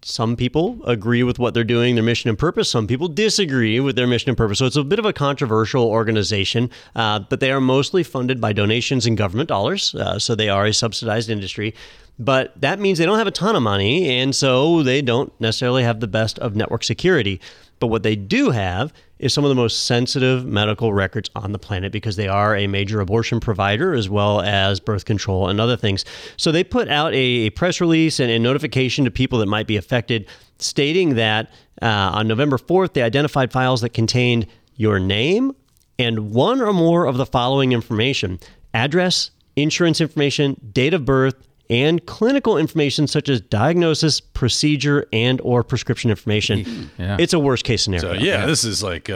some 0.03 0.35
people 0.37 0.81
agree 0.87 1.23
with 1.23 1.39
what 1.39 1.55
they're 1.55 1.63
doing, 1.63 1.95
their 1.95 2.03
mission 2.03 2.29
and 2.31 2.39
purpose. 2.39 2.69
Some 2.69 2.89
people 2.89 3.07
disagree 3.07 3.79
with 3.79 3.95
their 3.95 4.09
mission 4.09 4.31
and 4.31 4.37
purpose. 4.37 4.59
So 4.59 4.67
it's 4.67 4.77
a 4.77 4.83
bit 4.83 4.99
of 4.99 5.05
a 5.05 5.13
controversial 5.13 5.85
organization, 5.85 6.71
uh, 6.97 7.21
but 7.21 7.39
they 7.39 7.53
are 7.53 7.61
mostly 7.61 8.03
funded 8.03 8.41
by 8.41 8.53
donations 8.53 9.07
and 9.07 9.17
government 9.17 9.49
dollars. 9.49 9.95
Uh, 9.95 10.19
so 10.19 10.35
they 10.35 10.49
are 10.49 10.67
a 10.67 10.75
subsidized 10.75 11.31
industry. 11.31 11.75
But 12.19 12.61
that 12.61 12.81
means 12.81 12.99
they 12.99 13.07
don't 13.07 13.19
have 13.19 13.27
a 13.27 13.33
ton 13.33 13.55
of 13.55 13.63
money, 13.63 14.19
and 14.19 14.35
so 14.35 14.83
they 14.83 15.03
don't 15.03 15.33
necessarily 15.41 15.85
have 15.85 16.01
the 16.01 16.09
best 16.09 16.39
of 16.41 16.57
network 16.57 16.83
security. 16.83 17.41
But 17.79 17.89
what 17.89 18.03
they 18.03 18.17
do 18.17 18.51
have 18.51 18.93
is 19.19 19.33
some 19.33 19.45
of 19.45 19.49
the 19.49 19.55
most 19.55 19.85
sensitive 19.85 20.45
medical 20.45 20.93
records 20.93 21.31
on 21.35 21.53
the 21.53 21.59
planet 21.59 21.93
because 21.93 22.17
they 22.17 22.29
are 22.29 22.57
a 22.57 22.67
major 22.67 23.01
abortion 23.01 23.41
provider 23.41 23.95
as 23.95 24.09
well 24.09 24.41
as 24.41 24.81
birth 24.81 25.05
control 25.05 25.49
and 25.49 25.61
other 25.61 25.77
things. 25.77 26.05
So 26.37 26.53
they 26.53 26.65
put 26.65 26.89
out 26.89 27.13
a, 27.15 27.51
press 27.51 27.81
release 27.81 28.21
and 28.21 28.31
a 28.31 28.39
notification 28.39 29.05
to 29.05 29.11
people 29.11 29.39
that 29.41 29.47
might 29.47 29.67
be 29.67 29.77
affected 29.77 30.27
stating 30.59 31.15
that 31.17 31.51
uh, 31.83 31.87
on 31.87 32.29
November 32.29 32.59
4th, 32.59 32.93
they 32.95 33.03
identified 33.03 33.53
files 33.53 33.81
that 33.81 33.91
contained 33.91 34.47
your 34.77 34.99
name 34.99 35.55
and 35.99 36.31
one 36.33 36.61
or 36.61 36.73
more 36.73 37.07
of 37.07 37.17
the 37.17 37.27
following 37.27 37.73
information 37.73 38.39
address, 38.75 39.31
insurance 39.57 40.01
information, 40.01 40.61
date 40.73 40.95
of 40.95 41.05
birth, 41.05 41.35
and 41.71 42.05
clinical 42.07 42.57
information 42.57 43.07
such 43.07 43.29
as 43.29 43.41
diagnosis, 43.41 44.21
procedure, 44.21 45.07
and 45.13 45.41
or 45.43 45.63
prescription 45.63 46.11
information. 46.11 46.91
Yeah. 46.99 47.17
It's 47.21 47.33
a 47.33 47.39
worst 47.39 47.65
case 47.65 47.83
scenario. 47.83 48.15
So 48.15 48.21
yeah, 48.21 48.47
this 48.47 48.65
is 48.65 48.83
like 48.83 49.11
uh, 49.11 49.15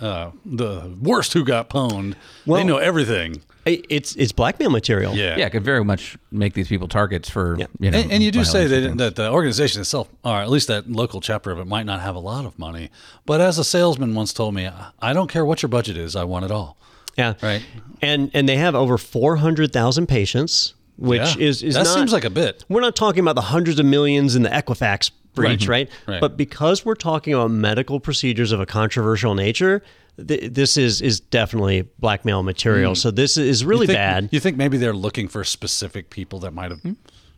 uh, 0.00 0.30
the 0.44 0.94
worst 1.00 1.32
who 1.32 1.44
got 1.44 1.70
pwned. 1.70 2.14
Well- 2.46 2.60
they 2.60 2.64
know 2.64 2.78
everything. 2.78 3.42
It's 3.66 4.14
it's 4.16 4.30
blackmail 4.32 4.68
material. 4.68 5.14
Yeah. 5.14 5.38
Yeah, 5.38 5.46
it 5.46 5.50
could 5.50 5.64
very 5.64 5.82
much 5.82 6.18
make 6.30 6.52
these 6.52 6.68
people 6.68 6.86
targets 6.86 7.30
for 7.30 7.56
you 7.80 7.90
know. 7.90 7.96
and, 7.98 8.12
and 8.12 8.22
you 8.22 8.30
do 8.30 8.44
say 8.44 8.66
that, 8.66 8.98
that 8.98 9.16
the 9.16 9.30
organization 9.30 9.80
itself, 9.80 10.10
or 10.22 10.36
at 10.36 10.50
least 10.50 10.68
that 10.68 10.90
local 10.90 11.22
chapter 11.22 11.50
of 11.50 11.58
it, 11.58 11.66
might 11.66 11.86
not 11.86 12.02
have 12.02 12.14
a 12.14 12.18
lot 12.18 12.44
of 12.44 12.58
money. 12.58 12.90
But 13.24 13.40
as 13.40 13.58
a 13.58 13.64
salesman 13.64 14.14
once 14.14 14.34
told 14.34 14.54
me, 14.54 14.68
I 15.00 15.14
don't 15.14 15.30
care 15.30 15.46
what 15.46 15.62
your 15.62 15.70
budget 15.70 15.96
is, 15.96 16.14
I 16.14 16.24
want 16.24 16.44
it 16.44 16.50
all. 16.50 16.76
Yeah. 17.16 17.34
Right. 17.42 17.62
And 18.02 18.30
and 18.34 18.46
they 18.46 18.56
have 18.56 18.74
over 18.74 18.98
four 18.98 19.36
hundred 19.36 19.72
thousand 19.72 20.08
patients, 20.08 20.74
which 20.96 21.36
Yeah. 21.36 21.46
is 21.46 21.62
is 21.62 21.74
that 21.74 21.84
not, 21.84 21.94
seems 21.94 22.12
like 22.12 22.24
a 22.24 22.30
bit. 22.30 22.64
We're 22.68 22.80
not 22.80 22.96
talking 22.96 23.20
about 23.20 23.34
the 23.34 23.42
hundreds 23.42 23.78
of 23.78 23.86
millions 23.86 24.36
in 24.36 24.42
the 24.42 24.50
Equifax 24.50 25.10
breach, 25.34 25.66
right? 25.66 25.88
Right. 26.06 26.20
But 26.20 26.36
because 26.36 26.84
we're 26.84 26.94
talking 26.94 27.34
about 27.34 27.50
medical 27.50 28.00
procedures 28.00 28.52
of 28.52 28.60
a 28.60 28.66
controversial 28.66 29.34
nature, 29.34 29.82
th- 30.26 30.52
this 30.52 30.76
is 30.76 31.00
is 31.02 31.20
definitely 31.20 31.82
blackmail 31.98 32.42
material. 32.42 32.92
Hmm. 32.92 32.96
So 32.96 33.10
this 33.10 33.36
is 33.36 33.64
really 33.64 33.82
you 33.82 33.88
think, 33.88 33.96
bad. 33.96 34.28
You 34.32 34.40
think 34.40 34.56
maybe 34.56 34.76
they're 34.78 34.92
looking 34.94 35.28
for 35.28 35.44
specific 35.44 36.10
people 36.10 36.38
that 36.40 36.52
might 36.52 36.70
have 36.70 36.80
hmm? 36.80 36.92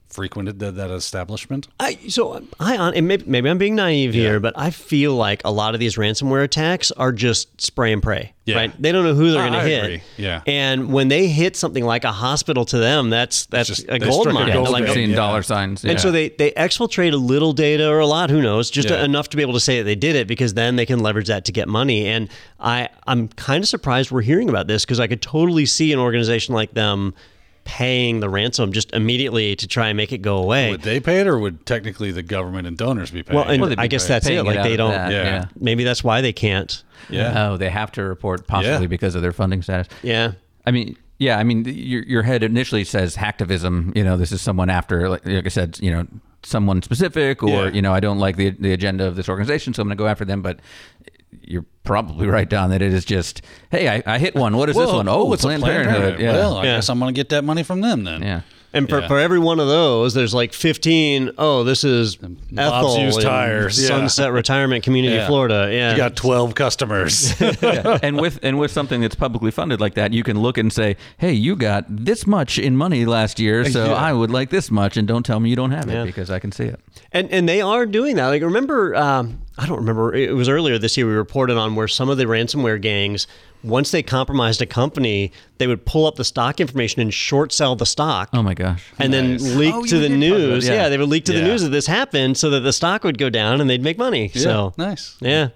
Frequented 0.08 0.58
the, 0.58 0.70
that 0.72 0.90
establishment? 0.90 1.68
I 1.80 1.96
so 2.08 2.42
I 2.60 2.76
on 2.76 3.06
maybe, 3.06 3.24
maybe 3.26 3.48
I'm 3.50 3.58
being 3.58 3.74
naive 3.74 4.14
here, 4.14 4.40
but 4.40 4.54
I 4.56 4.70
feel 4.70 5.14
like 5.14 5.42
a 5.44 5.50
lot 5.50 5.74
of 5.74 5.80
these 5.80 5.96
ransomware 5.96 6.44
attacks 6.44 6.90
are 6.92 7.12
just 7.12 7.60
spray 7.60 7.92
and 7.92 8.02
pray. 8.02 8.32
Yeah. 8.44 8.56
Right? 8.56 8.82
They 8.82 8.92
don't 8.92 9.02
know 9.04 9.14
who 9.14 9.32
they're 9.32 9.40
going 9.48 9.60
to 9.60 9.68
hit. 9.68 9.82
agree. 9.84 10.02
Yeah. 10.16 10.40
And 10.46 10.92
when 10.92 11.08
they 11.08 11.26
hit 11.26 11.56
something 11.56 11.84
like 11.84 12.04
a 12.04 12.12
hospital 12.12 12.64
to 12.66 12.78
them, 12.78 13.10
that's 13.10 13.46
that's 13.46 13.68
just- 13.68 13.86
a 13.88 13.98
gold 13.98 14.22
struck 14.22 14.36
a 14.36 14.38
mine. 14.38 14.52
gold 14.52 14.68
Like, 14.68 14.84
vein. 14.84 14.94
seeing 14.94 15.10
Yeah. 15.10 15.16
dollar 15.16 15.42
signs. 15.42 15.84
And 15.84 16.00
so 16.00 16.12
they 16.12 16.28
they 16.28 16.52
exfiltrate 16.52 17.12
a 17.12 17.16
little 17.16 17.52
data 17.52 17.88
or 17.88 17.98
a 17.98 18.06
lot, 18.06 18.30
who 18.30 18.40
knows, 18.40 18.70
just 18.70 18.88
Yeah. 18.90 19.04
enough 19.04 19.28
to 19.30 19.36
be 19.36 19.42
able 19.42 19.54
to 19.54 19.60
say 19.60 19.78
that 19.78 19.84
they 19.84 19.96
did 19.96 20.14
it 20.14 20.28
because 20.28 20.54
then 20.54 20.76
they 20.76 20.86
can 20.86 21.00
leverage 21.00 21.26
that 21.26 21.44
to 21.46 21.52
get 21.52 21.68
money. 21.68 22.06
And 22.06 22.28
I 22.60 22.88
I'm 23.08 23.26
kind 23.28 23.64
of 23.64 23.68
surprised 23.68 24.12
we're 24.12 24.22
hearing 24.22 24.48
about 24.48 24.68
this 24.68 24.84
because 24.84 25.00
I 25.00 25.08
could 25.08 25.22
totally 25.22 25.66
see 25.66 25.92
an 25.92 25.98
organization 25.98 26.54
like 26.54 26.72
them 26.72 27.14
paying 27.66 28.20
the 28.20 28.28
ransom 28.30 28.72
just 28.72 28.92
immediately 28.92 29.54
to 29.56 29.66
try 29.66 29.88
and 29.88 29.96
make 29.96 30.12
it 30.12 30.18
go 30.18 30.38
away. 30.38 30.70
Would 30.70 30.82
they 30.82 31.00
pay 31.00 31.20
it, 31.20 31.26
or 31.26 31.38
would 31.38 31.66
technically 31.66 32.12
the 32.12 32.22
government 32.22 32.66
and 32.66 32.78
donors 32.78 33.10
be 33.10 33.22
paying? 33.22 33.36
well, 33.36 33.46
and 33.48 33.60
Well, 33.60 33.74
I 33.76 33.88
guess 33.88 34.06
that's 34.06 34.26
it. 34.26 34.34
it 34.34 34.42
Like 34.44 34.56
out 34.58 34.62
they 34.62 34.76
don't. 34.76 34.92
that, 34.92 35.10
Yeah. 35.10 35.22
yeah. 35.24 35.44
Maybe 35.60 35.82
that's 35.84 36.02
why 36.04 36.20
they 36.20 36.32
can't. 36.32 36.82
yeah. 37.10 37.48
Oh, 37.50 37.56
they 37.56 37.68
have 37.68 37.90
to 37.92 38.02
report 38.04 38.46
possibly 38.46 38.82
Yeah. 38.82 38.86
because 38.86 39.14
of 39.16 39.22
their 39.22 39.32
funding 39.32 39.62
status. 39.62 39.88
Yeah. 40.02 40.32
I 40.64 40.70
mean, 40.70 40.96
yeah, 41.18 41.38
I 41.38 41.42
mean, 41.44 41.64
your 41.66 42.02
your 42.04 42.22
head 42.22 42.42
initially 42.42 42.84
says 42.84 43.16
hacktivism. 43.16 43.96
You 43.96 44.04
know, 44.04 44.16
this 44.16 44.32
is 44.32 44.40
someone 44.40 44.70
after, 44.70 45.08
like, 45.08 45.26
like 45.26 45.46
I 45.46 45.48
said, 45.48 45.78
you 45.80 45.90
know, 45.90 46.06
someone 46.44 46.82
specific, 46.82 47.42
or 47.42 47.48
Yeah. 47.66 47.70
you 47.72 47.82
know, 47.82 47.92
I 47.92 48.00
don't 48.00 48.18
like 48.18 48.36
the 48.36 48.50
the 48.50 48.72
agenda 48.72 49.06
of 49.06 49.16
this 49.16 49.28
organization, 49.28 49.74
so 49.74 49.82
I'm 49.82 49.88
going 49.88 49.96
to 49.96 50.02
go 50.02 50.06
after 50.08 50.24
them. 50.24 50.40
But 50.42 50.60
you're 51.42 51.64
probably 51.84 52.26
right, 52.26 52.48
Don, 52.48 52.70
that 52.70 52.82
it 52.82 52.92
is 52.92 53.04
just, 53.04 53.42
hey, 53.70 53.88
I, 53.88 54.02
I 54.06 54.18
hit 54.18 54.34
one. 54.34 54.56
What 54.56 54.68
is 54.68 54.76
this 54.76 54.88
Whoa, 54.88 54.96
one? 54.96 55.08
Oh, 55.08 55.32
it's 55.32 55.44
a 55.44 55.46
Planned 55.48 55.62
Parenthood. 55.62 56.20
Yeah, 56.20 56.32
Well, 56.32 56.56
I 56.58 56.64
Yeah. 56.64 56.76
guess 56.76 56.88
I'm 56.88 56.98
going 56.98 57.14
to 57.14 57.18
get 57.18 57.28
that 57.30 57.44
money 57.44 57.62
from 57.62 57.80
them 57.80 58.04
then. 58.04 58.22
yeah. 58.22 58.40
And 58.76 58.88
for, 58.88 59.00
Yeah. 59.00 59.08
for 59.08 59.18
every 59.18 59.38
one 59.38 59.58
of 59.60 59.66
those, 59.68 60.14
there's 60.14 60.34
like 60.34 60.52
15. 60.52 61.32
Oh, 61.38 61.64
this 61.64 61.82
is 61.84 62.18
Ethel 62.56 62.98
used 62.98 63.18
in 63.18 63.24
tires, 63.24 63.80
yeah. 63.80 63.88
Sunset 63.88 64.32
Retirement 64.32 64.84
Community, 64.84 65.14
Yeah. 65.16 65.26
Florida. 65.26 65.68
Yeah. 65.72 65.92
You 65.92 65.96
got 65.96 66.16
12 66.16 66.54
customers. 66.54 67.34
Yeah. 67.40 67.98
and 68.02 68.20
with 68.20 68.38
and 68.42 68.58
with 68.58 68.70
something 68.70 69.00
that's 69.00 69.14
publicly 69.14 69.50
funded 69.50 69.80
like 69.80 69.94
that, 69.94 70.12
you 70.12 70.22
can 70.22 70.38
look 70.40 70.58
and 70.58 70.72
say, 70.72 70.96
"Hey, 71.18 71.32
you 71.32 71.56
got 71.56 71.84
this 71.88 72.26
much 72.26 72.58
in 72.58 72.76
money 72.76 73.06
last 73.06 73.38
year, 73.40 73.64
so 73.64 73.86
Yeah. 73.86 73.92
I 73.94 74.12
would 74.12 74.30
like 74.30 74.50
this 74.50 74.70
much." 74.70 74.96
And 74.96 75.08
don't 75.08 75.24
tell 75.24 75.40
me 75.40 75.48
you 75.50 75.56
don't 75.56 75.70
have 75.70 75.88
it 75.88 75.92
Yeah. 75.94 76.04
because 76.04 76.30
I 76.30 76.38
can 76.38 76.52
see 76.52 76.64
it. 76.64 76.78
And 77.12 77.30
and 77.30 77.48
they 77.48 77.60
are 77.60 77.86
doing 77.86 78.16
that. 78.16 78.26
Like 78.28 78.42
remember, 78.42 78.94
um, 78.94 79.38
I 79.58 79.66
don't 79.66 79.78
remember. 79.78 80.14
It 80.14 80.34
was 80.34 80.48
earlier 80.48 80.78
this 80.78 80.96
year 80.96 81.06
we 81.06 81.14
reported 81.14 81.56
on 81.56 81.74
where 81.74 81.88
some 81.88 82.08
of 82.10 82.18
the 82.18 82.24
ransomware 82.24 82.80
gangs, 82.80 83.26
once 83.66 83.90
they 83.90 84.02
compromised 84.02 84.62
a 84.62 84.66
company, 84.66 85.32
they 85.58 85.66
would 85.66 85.84
pull 85.84 86.06
up 86.06 86.16
the 86.16 86.24
stock 86.24 86.60
information 86.60 87.00
and 87.02 87.12
short 87.12 87.52
sell 87.52 87.76
the 87.76 87.86
stock. 87.86 88.30
Oh 88.32 88.42
my 88.42 88.54
gosh! 88.54 88.84
And 88.98 89.12
then 89.12 89.36
leak 89.58 89.74
Oh, 89.74 89.84
to 89.84 89.98
the 89.98 90.08
did 90.08 90.20
talk 90.20 90.28
about 90.38 90.38
news. 90.48 90.66
Yeah. 90.68 90.74
yeah. 90.74 90.88
they 90.88 90.98
would 90.98 91.08
leak 91.08 91.24
to 91.26 91.32
the 91.32 91.42
news 91.42 91.62
that 91.62 91.70
this 91.70 91.86
happened 91.86 92.36
so 92.36 92.50
that 92.50 92.60
the 92.60 92.72
stock 92.72 93.04
would 93.04 93.18
go 93.18 93.28
down 93.30 93.60
and 93.60 93.68
they'd 93.68 93.82
make 93.82 93.98
money. 93.98 94.28
So 94.28 94.72
nice. 94.76 95.16
yeah. 95.20 95.48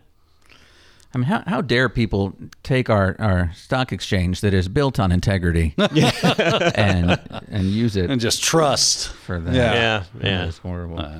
I 1.12 1.18
mean, 1.18 1.24
how, 1.26 1.42
how 1.44 1.60
dare 1.60 1.88
people 1.88 2.34
take 2.62 2.88
our, 2.88 3.16
our 3.18 3.50
stock 3.56 3.92
exchange 3.92 4.42
that 4.42 4.54
is 4.54 4.68
built 4.68 5.00
on 5.00 5.10
integrity 5.10 5.74
and 5.78 7.18
and 7.48 7.64
use 7.64 7.96
it 7.96 8.10
and 8.10 8.20
just 8.20 8.42
trust 8.44 9.08
for 9.08 9.40
that? 9.40 9.52
Yeah. 9.54 9.74
Yeah, 9.74 10.04
yeah. 10.22 10.44
It's 10.46 10.58
horrible. 10.58 11.00
Uh, 11.00 11.18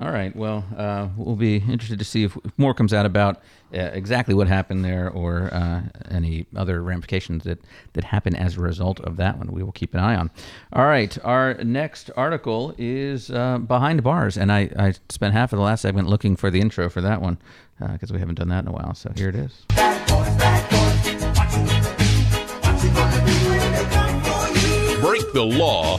All 0.00 0.10
right. 0.10 0.34
Well, 0.34 0.64
uh, 0.76 1.08
we'll 1.16 1.36
be 1.36 1.56
interested 1.56 1.98
to 1.98 2.04
see 2.04 2.24
if 2.24 2.36
more 2.56 2.72
comes 2.74 2.94
out 2.94 3.04
about 3.06 3.36
uh, 3.74 3.78
exactly 3.78 4.34
what 4.34 4.48
happened 4.48 4.84
there 4.84 5.10
or 5.10 5.52
uh, 5.52 5.82
any 6.10 6.46
other 6.56 6.82
ramifications 6.82 7.44
that, 7.44 7.60
that 7.92 8.04
happen 8.04 8.34
as 8.34 8.56
a 8.56 8.60
result 8.60 8.98
of 9.00 9.16
that 9.18 9.36
one. 9.36 9.52
We 9.52 9.62
will 9.62 9.72
keep 9.72 9.92
an 9.94 10.00
eye 10.00 10.16
on. 10.16 10.30
All 10.72 10.86
right. 10.86 11.16
Our 11.22 11.54
next 11.64 12.10
article 12.16 12.74
is 12.78 13.30
uh, 13.30 13.58
Behind 13.58 14.02
Bars. 14.02 14.38
And 14.38 14.50
I, 14.50 14.70
I 14.78 14.94
spent 15.10 15.34
half 15.34 15.52
of 15.52 15.58
the 15.58 15.64
last 15.64 15.82
segment 15.82 16.08
looking 16.08 16.34
for 16.34 16.50
the 16.50 16.60
intro 16.60 16.88
for 16.88 17.00
that 17.02 17.20
one 17.20 17.38
because 17.78 18.12
we 18.12 18.18
haven't 18.18 18.36
done 18.36 18.48
that 18.48 18.64
in 18.64 18.68
a 18.68 18.72
while. 18.72 18.94
So 18.94 19.12
here 19.16 19.28
it 19.28 19.36
is. 19.36 19.64
Break 25.00 25.32
the 25.32 25.42
law, 25.44 25.98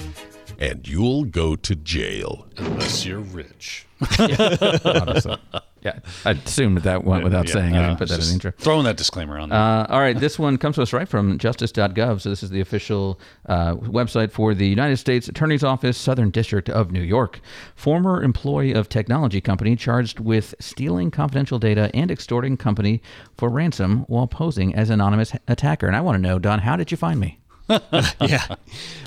and 0.61 0.87
you'll 0.87 1.25
go 1.25 1.55
to 1.55 1.75
jail. 1.75 2.47
Unless 2.57 3.05
you're 3.05 3.19
rich. 3.19 3.87
Honestly. 4.19 5.35
Yeah, 5.81 5.97
I 6.25 6.31
assume 6.31 6.75
that 6.75 6.83
that 6.83 7.03
went 7.03 7.23
without 7.23 7.47
Yeah, 7.47 7.53
saying. 7.53 7.75
I 7.75 7.79
uh, 7.79 7.87
didn't 7.87 7.97
put 7.97 8.09
that 8.09 8.19
in 8.19 8.27
the 8.27 8.33
intro. 8.33 8.51
Throwing 8.59 8.83
that 8.83 8.97
disclaimer 8.97 9.39
on 9.39 9.49
there. 9.49 9.57
Uh, 9.57 9.87
all 9.87 9.99
right, 9.99 10.15
this 10.15 10.37
one 10.37 10.59
comes 10.59 10.75
to 10.75 10.83
us 10.83 10.93
right 10.93 11.09
from 11.09 11.39
justice.gov. 11.39 12.21
So, 12.21 12.29
this 12.29 12.43
is 12.43 12.51
the 12.51 12.61
official 12.61 13.19
uh, 13.47 13.73
website 13.77 14.31
for 14.31 14.53
the 14.53 14.67
United 14.67 14.97
States 14.97 15.27
Attorney's 15.27 15.63
Office, 15.63 15.97
Southern 15.97 16.29
District 16.29 16.69
of 16.69 16.91
New 16.91 17.01
York. 17.01 17.39
Former 17.75 18.21
employee 18.21 18.73
of 18.73 18.89
technology 18.89 19.41
company 19.41 19.75
charged 19.75 20.19
with 20.19 20.53
stealing 20.59 21.09
confidential 21.09 21.57
data 21.57 21.89
and 21.95 22.11
extorting 22.11 22.57
company 22.57 23.01
for 23.35 23.49
ransom 23.49 24.01
while 24.01 24.27
posing 24.27 24.75
as 24.75 24.91
anonymous 24.91 25.33
attacker. 25.47 25.87
And 25.87 25.95
I 25.95 26.01
want 26.01 26.15
to 26.15 26.21
know, 26.21 26.37
Don, 26.37 26.59
how 26.59 26.75
did 26.75 26.91
you 26.91 26.97
find 26.97 27.19
me? 27.19 27.40
yeah. 28.21 28.55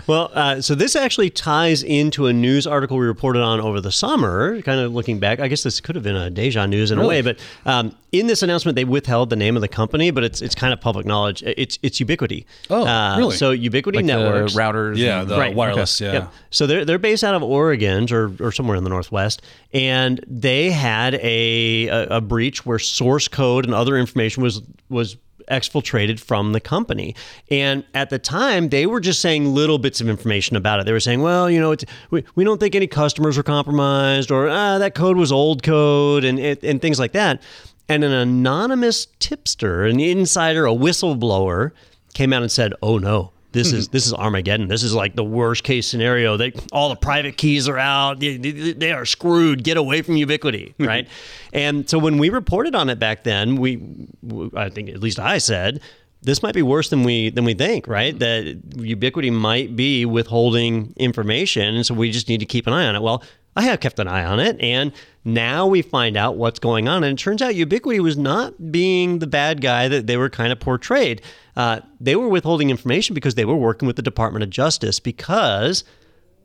Well, 0.06 0.30
uh, 0.34 0.60
so 0.60 0.74
this 0.74 0.96
actually 0.96 1.30
ties 1.30 1.82
into 1.82 2.26
a 2.26 2.32
news 2.32 2.66
article 2.66 2.98
we 2.98 3.06
reported 3.06 3.40
on 3.40 3.60
over 3.60 3.80
the 3.80 3.90
summer. 3.92 4.60
Kind 4.62 4.80
of 4.80 4.92
looking 4.92 5.18
back, 5.18 5.40
I 5.40 5.48
guess 5.48 5.62
this 5.62 5.80
could 5.80 5.94
have 5.94 6.04
been 6.04 6.16
a 6.16 6.28
Deja 6.30 6.66
news 6.66 6.90
in 6.90 6.98
a 6.98 7.06
way, 7.06 7.22
but 7.22 7.38
um, 7.64 7.96
in 8.12 8.26
this 8.26 8.42
announcement, 8.42 8.76
they 8.76 8.84
withheld 8.84 9.30
the 9.30 9.36
name 9.36 9.56
of 9.56 9.62
the 9.62 9.68
company, 9.68 10.10
but 10.10 10.22
it's 10.22 10.42
it's 10.42 10.54
kind 10.54 10.72
of 10.72 10.80
public 10.80 11.06
knowledge. 11.06 11.42
It's 11.42 11.78
it's 11.82 11.98
Ubiquiti. 12.00 12.44
Oh, 12.68 12.86
uh, 12.86 13.16
really? 13.16 13.36
So 13.36 13.56
Ubiquiti 13.56 13.96
Like 13.96 14.06
the 14.06 14.16
Networks, 14.16 14.54
routers 14.54 14.96
yeah, 14.98 15.24
the 15.24 15.38
Right, 15.38 15.54
wireless. 15.54 16.00
okay. 16.00 16.12
Yeah. 16.12 16.18
Yep. 16.20 16.32
So 16.50 16.66
they're 16.66 16.84
they're 16.84 16.98
based 16.98 17.24
out 17.24 17.34
of 17.34 17.42
Oregon 17.42 18.06
or, 18.12 18.32
or 18.40 18.52
somewhere 18.52 18.76
in 18.76 18.84
the 18.84 18.90
Northwest, 18.90 19.42
and 19.72 20.22
they 20.28 20.70
had 20.70 21.14
a, 21.14 21.88
a 21.88 22.06
a 22.16 22.20
breach 22.20 22.66
where 22.66 22.78
source 22.78 23.26
code 23.26 23.64
and 23.64 23.74
other 23.74 23.96
information 23.96 24.42
was 24.42 24.60
was 24.90 25.16
exfiltrated 25.50 26.20
from 26.20 26.52
the 26.52 26.60
company. 26.60 27.14
And 27.50 27.84
at 27.94 28.10
the 28.10 28.18
time, 28.18 28.68
they 28.68 28.86
were 28.86 29.00
just 29.00 29.20
saying 29.20 29.54
little 29.54 29.78
bits 29.78 30.00
of 30.00 30.08
information 30.08 30.56
about 30.56 30.80
it. 30.80 30.86
They 30.86 30.92
were 30.92 31.00
saying, 31.00 31.22
well, 31.22 31.50
you 31.50 31.60
know, 31.60 31.76
we, 32.10 32.24
we 32.34 32.44
don't 32.44 32.58
think 32.58 32.74
any 32.74 32.86
customers 32.86 33.36
were 33.36 33.42
compromised, 33.42 34.30
or 34.30 34.48
ah, 34.48 34.78
that 34.78 34.94
code 34.94 35.16
was 35.16 35.32
old 35.32 35.62
code, 35.62 36.24
and 36.24 36.38
and, 36.38 36.62
and 36.64 36.80
things 36.80 36.98
like 36.98 37.12
that. 37.12 37.42
And 37.88 38.02
an 38.02 38.12
anonymous 38.12 39.06
tipster, 39.18 39.84
an 39.84 40.00
insider, 40.00 40.66
a 40.66 40.70
whistleblower, 40.70 41.72
came 42.14 42.32
out 42.32 42.42
and 42.42 42.50
said, 42.50 42.72
"Oh 42.82 42.98
no." 42.98 43.33
This 43.54 43.72
is 43.72 43.86
mm-hmm. 43.86 43.92
this 43.92 44.06
is 44.06 44.12
Armageddon. 44.12 44.68
This 44.68 44.82
is 44.82 44.94
like 44.94 45.14
the 45.14 45.24
worst 45.24 45.62
case 45.62 45.86
scenario. 45.86 46.36
That 46.36 46.60
all 46.72 46.88
the 46.88 46.96
private 46.96 47.36
keys 47.36 47.68
are 47.68 47.78
out. 47.78 48.18
They, 48.18 48.36
they, 48.36 48.72
they 48.72 48.92
are 48.92 49.06
screwed. 49.06 49.62
Get 49.62 49.76
away 49.76 50.02
from 50.02 50.16
Ubiquiti, 50.16 50.74
mm-hmm. 50.74 50.84
right? 50.84 51.08
and 51.52 51.88
so 51.88 51.98
when 51.98 52.18
we 52.18 52.30
reported 52.30 52.74
on 52.74 52.90
it 52.90 52.98
back 52.98 53.22
then, 53.22 53.56
we, 53.56 53.80
I 54.56 54.68
think 54.68 54.88
at 54.88 55.00
least 55.00 55.20
I 55.20 55.38
said, 55.38 55.80
this 56.20 56.42
might 56.42 56.54
be 56.54 56.62
worse 56.62 56.88
than 56.90 57.04
we 57.04 57.30
than 57.30 57.44
we 57.44 57.54
think, 57.54 57.86
right? 57.86 58.18
Mm-hmm. 58.18 58.78
That 58.78 58.86
Ubiquiti 58.98 59.32
might 59.32 59.76
be 59.76 60.04
withholding 60.04 60.92
information, 60.96 61.76
and 61.76 61.86
so 61.86 61.94
we 61.94 62.10
just 62.10 62.28
need 62.28 62.40
to 62.40 62.46
keep 62.46 62.66
an 62.66 62.72
eye 62.72 62.86
on 62.86 62.96
it. 62.96 63.02
Well, 63.02 63.22
I 63.56 63.62
have 63.62 63.80
kept 63.80 63.98
an 63.98 64.08
eye 64.08 64.24
on 64.24 64.40
it, 64.40 64.60
and 64.60 64.92
now 65.24 65.66
we 65.66 65.82
find 65.82 66.16
out 66.16 66.36
what's 66.36 66.58
going 66.58 66.88
on. 66.88 67.04
And 67.04 67.18
it 67.18 67.22
turns 67.22 67.40
out 67.40 67.54
Ubiquiti 67.54 68.00
was 68.00 68.16
not 68.16 68.72
being 68.72 69.20
the 69.20 69.26
bad 69.26 69.60
guy 69.60 69.88
that 69.88 70.06
they 70.06 70.16
were 70.16 70.28
kind 70.28 70.52
of 70.52 70.60
portrayed. 70.60 71.22
Uh, 71.56 71.80
they 72.00 72.16
were 72.16 72.28
withholding 72.28 72.70
information 72.70 73.14
because 73.14 73.36
they 73.36 73.44
were 73.44 73.56
working 73.56 73.86
with 73.86 73.96
the 73.96 74.02
Department 74.02 74.42
of 74.42 74.50
Justice 74.50 74.98
because 74.98 75.84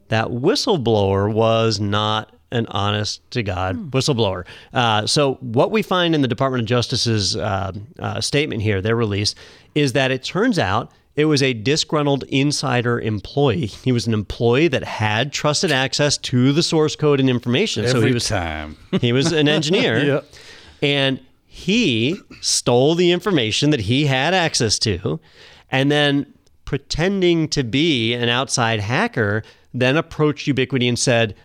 that 0.09 0.27
whistleblower 0.27 1.31
was 1.31 1.79
not 1.79 2.35
an 2.51 2.65
honest 2.67 3.29
to 3.31 3.43
God 3.43 3.91
whistleblower. 3.91 4.45
Uh, 4.73 5.05
so, 5.05 5.35
what 5.35 5.71
we 5.71 5.81
find 5.81 6.15
in 6.15 6.21
the 6.21 6.27
Department 6.27 6.61
of 6.61 6.67
Justice's 6.67 7.35
uh, 7.35 7.71
uh, 7.99 8.21
statement 8.21 8.61
here, 8.61 8.81
their 8.81 8.95
release, 8.95 9.35
is 9.75 9.93
that 9.93 10.11
it 10.11 10.23
turns 10.23 10.57
out 10.57 10.91
it 11.19 11.25
was 11.25 11.43
a 11.43 11.51
disgruntled 11.53 12.23
insider 12.29 12.97
employee. 13.01 13.65
He 13.65 13.91
was 13.91 14.07
an 14.07 14.13
employee 14.13 14.69
that 14.69 14.85
had 14.85 15.33
trusted 15.33 15.69
access 15.69 16.17
to 16.19 16.53
the 16.53 16.63
source 16.63 16.95
code 16.95 17.19
and 17.19 17.29
information. 17.29 17.85
so 17.87 17.97
Every 17.97 18.07
he 18.09 18.13
was 18.13 18.29
time. 18.29 18.77
he 19.01 19.11
was 19.11 19.33
an 19.33 19.49
engineer, 19.49 19.97
Yep. 20.05 20.25
and 20.81 21.19
he 21.45 22.15
stole 22.39 22.95
the 22.95 23.11
information 23.11 23.71
that 23.71 23.81
he 23.81 24.05
had 24.05 24.33
access 24.33 24.79
to, 24.79 25.19
and 25.69 25.91
then 25.91 26.33
pretending 26.63 27.49
to 27.49 27.63
be 27.63 28.13
an 28.13 28.29
outside 28.29 28.79
hacker, 28.79 29.43
then 29.73 29.97
approached 29.97 30.47
Ubiquiti 30.47 30.87
and 30.87 30.97
said, 30.97 31.35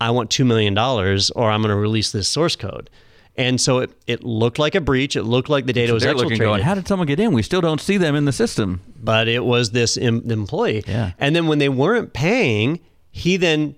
"I 0.00 0.10
want 0.10 0.30
two 0.30 0.44
million 0.44 0.74
dollars, 0.74 1.30
or 1.30 1.48
I'm 1.48 1.60
going 1.62 1.70
to 1.70 1.76
release 1.76 2.10
this 2.10 2.28
source 2.28 2.56
code." 2.56 2.90
And 3.36 3.60
so 3.60 3.78
it, 3.78 3.90
it 4.06 4.22
looked 4.24 4.58
like 4.58 4.74
a 4.74 4.80
breach. 4.80 5.16
It 5.16 5.22
looked 5.22 5.48
like 5.48 5.64
the 5.66 5.72
data 5.72 5.94
was 5.94 6.02
They're 6.02 6.14
looking 6.14 6.32
exfiltrated 6.32 6.40
going, 6.40 6.62
how 6.62 6.74
did 6.74 6.86
someone 6.86 7.06
get 7.06 7.18
in? 7.18 7.32
We 7.32 7.42
still 7.42 7.62
don't 7.62 7.80
see 7.80 7.96
them 7.96 8.14
in 8.14 8.24
the 8.26 8.32
system. 8.32 8.80
but 9.02 9.26
it 9.26 9.44
was 9.44 9.70
this 9.70 9.96
em- 9.96 10.30
employee. 10.30 10.84
Yeah. 10.86 11.12
And 11.18 11.34
then 11.34 11.46
when 11.46 11.58
they 11.58 11.70
weren't 11.70 12.12
paying, 12.12 12.80
he 13.10 13.36
then 13.38 13.74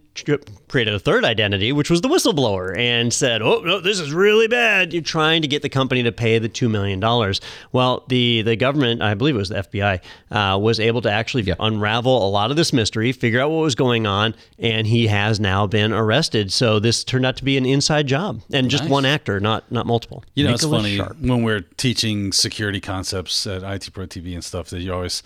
created 0.68 0.94
a 0.94 0.98
third 0.98 1.24
identity, 1.24 1.72
which 1.72 1.90
was 1.90 2.00
the 2.00 2.08
whistleblower, 2.08 2.76
and 2.78 3.12
said, 3.12 3.42
"Oh 3.42 3.60
no, 3.60 3.80
this 3.80 3.98
is 3.98 4.12
really 4.12 4.46
bad. 4.48 4.92
You're 4.92 5.02
trying 5.02 5.42
to 5.42 5.48
get 5.48 5.62
the 5.62 5.68
company 5.68 6.02
to 6.04 6.12
pay 6.12 6.38
the 6.38 6.48
two 6.48 6.68
million 6.68 7.00
dollars." 7.00 7.40
Well, 7.72 8.04
the 8.08 8.42
the 8.42 8.56
government, 8.56 9.02
I 9.02 9.14
believe 9.14 9.34
it 9.34 9.38
was 9.38 9.48
the 9.48 9.56
FBI, 9.56 10.00
uh, 10.30 10.58
was 10.58 10.78
able 10.80 11.00
to 11.02 11.10
actually 11.10 11.52
unravel 11.58 12.26
a 12.26 12.30
lot 12.30 12.50
of 12.50 12.56
this 12.56 12.72
mystery, 12.72 13.12
figure 13.12 13.40
out 13.40 13.50
what 13.50 13.60
was 13.62 13.74
going 13.74 14.06
on, 14.06 14.34
and 14.58 14.86
he 14.86 15.06
has 15.08 15.40
now 15.40 15.66
been 15.66 15.92
arrested. 15.92 16.52
So 16.52 16.78
this 16.78 17.02
turned 17.04 17.26
out 17.26 17.36
to 17.38 17.44
be 17.44 17.56
an 17.56 17.66
inside 17.66 18.06
job, 18.06 18.40
and 18.52 18.70
just 18.70 18.84
Nice. 18.84 18.90
one 18.90 19.04
actor, 19.04 19.40
not 19.40 19.70
not 19.72 19.86
multiple. 19.86 20.22
You 20.34 20.44
know, 20.44 20.54
it's 20.54 20.64
funny 20.64 20.96
Sharp. 20.96 21.20
when 21.20 21.42
we're 21.42 21.62
teaching 21.76 22.32
security 22.32 22.80
concepts 22.80 23.46
at 23.46 23.62
IT 23.62 23.90
Pro 23.92 24.06
TV 24.06 24.34
and 24.34 24.44
stuff 24.44 24.68
that 24.70 24.80
you 24.80 24.92
always 24.92 25.22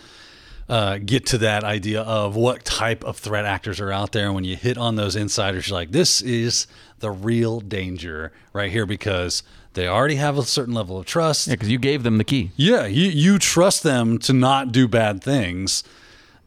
uh, 0.69 0.99
get 0.99 1.27
to 1.27 1.39
that 1.39 1.65
idea 1.65 2.03
of 2.03 2.37
what 2.37 2.65
type 2.65 3.03
of 3.05 3.17
threat 3.17 3.45
actors 3.45 3.81
are 3.81 3.91
out 3.91 4.13
there. 4.13 4.27
And 4.27 4.35
when 4.35 4.45
you 4.45 4.57
hit 4.57 4.77
on 4.77 4.97
those 4.97 5.17
insiders, 5.17 5.69
you're 5.69 5.79
like, 5.79 5.93
this 5.93 6.21
is 6.21 6.67
the 6.99 7.11
real 7.11 7.61
danger 7.61 8.33
right 8.53 8.71
here 8.71 8.85
because 8.87 9.43
they 9.75 9.89
already 9.89 10.17
have 10.17 10.37
a 10.37 10.43
certain 10.43 10.75
level 10.75 10.99
of 10.99 11.07
trust. 11.07 11.47
Yeah, 11.47 11.55
because 11.55 11.71
you 11.71 11.79
gave 11.79 12.03
them 12.03 12.19
the 12.19 12.25
key. 12.25 12.51
Yeah, 12.57 12.87
you, 12.87 13.09
you 13.09 13.39
trust 13.39 13.83
them 13.83 14.19
to 14.21 14.33
not 14.33 14.73
do 14.73 14.89
bad 14.89 15.23
things, 15.23 15.85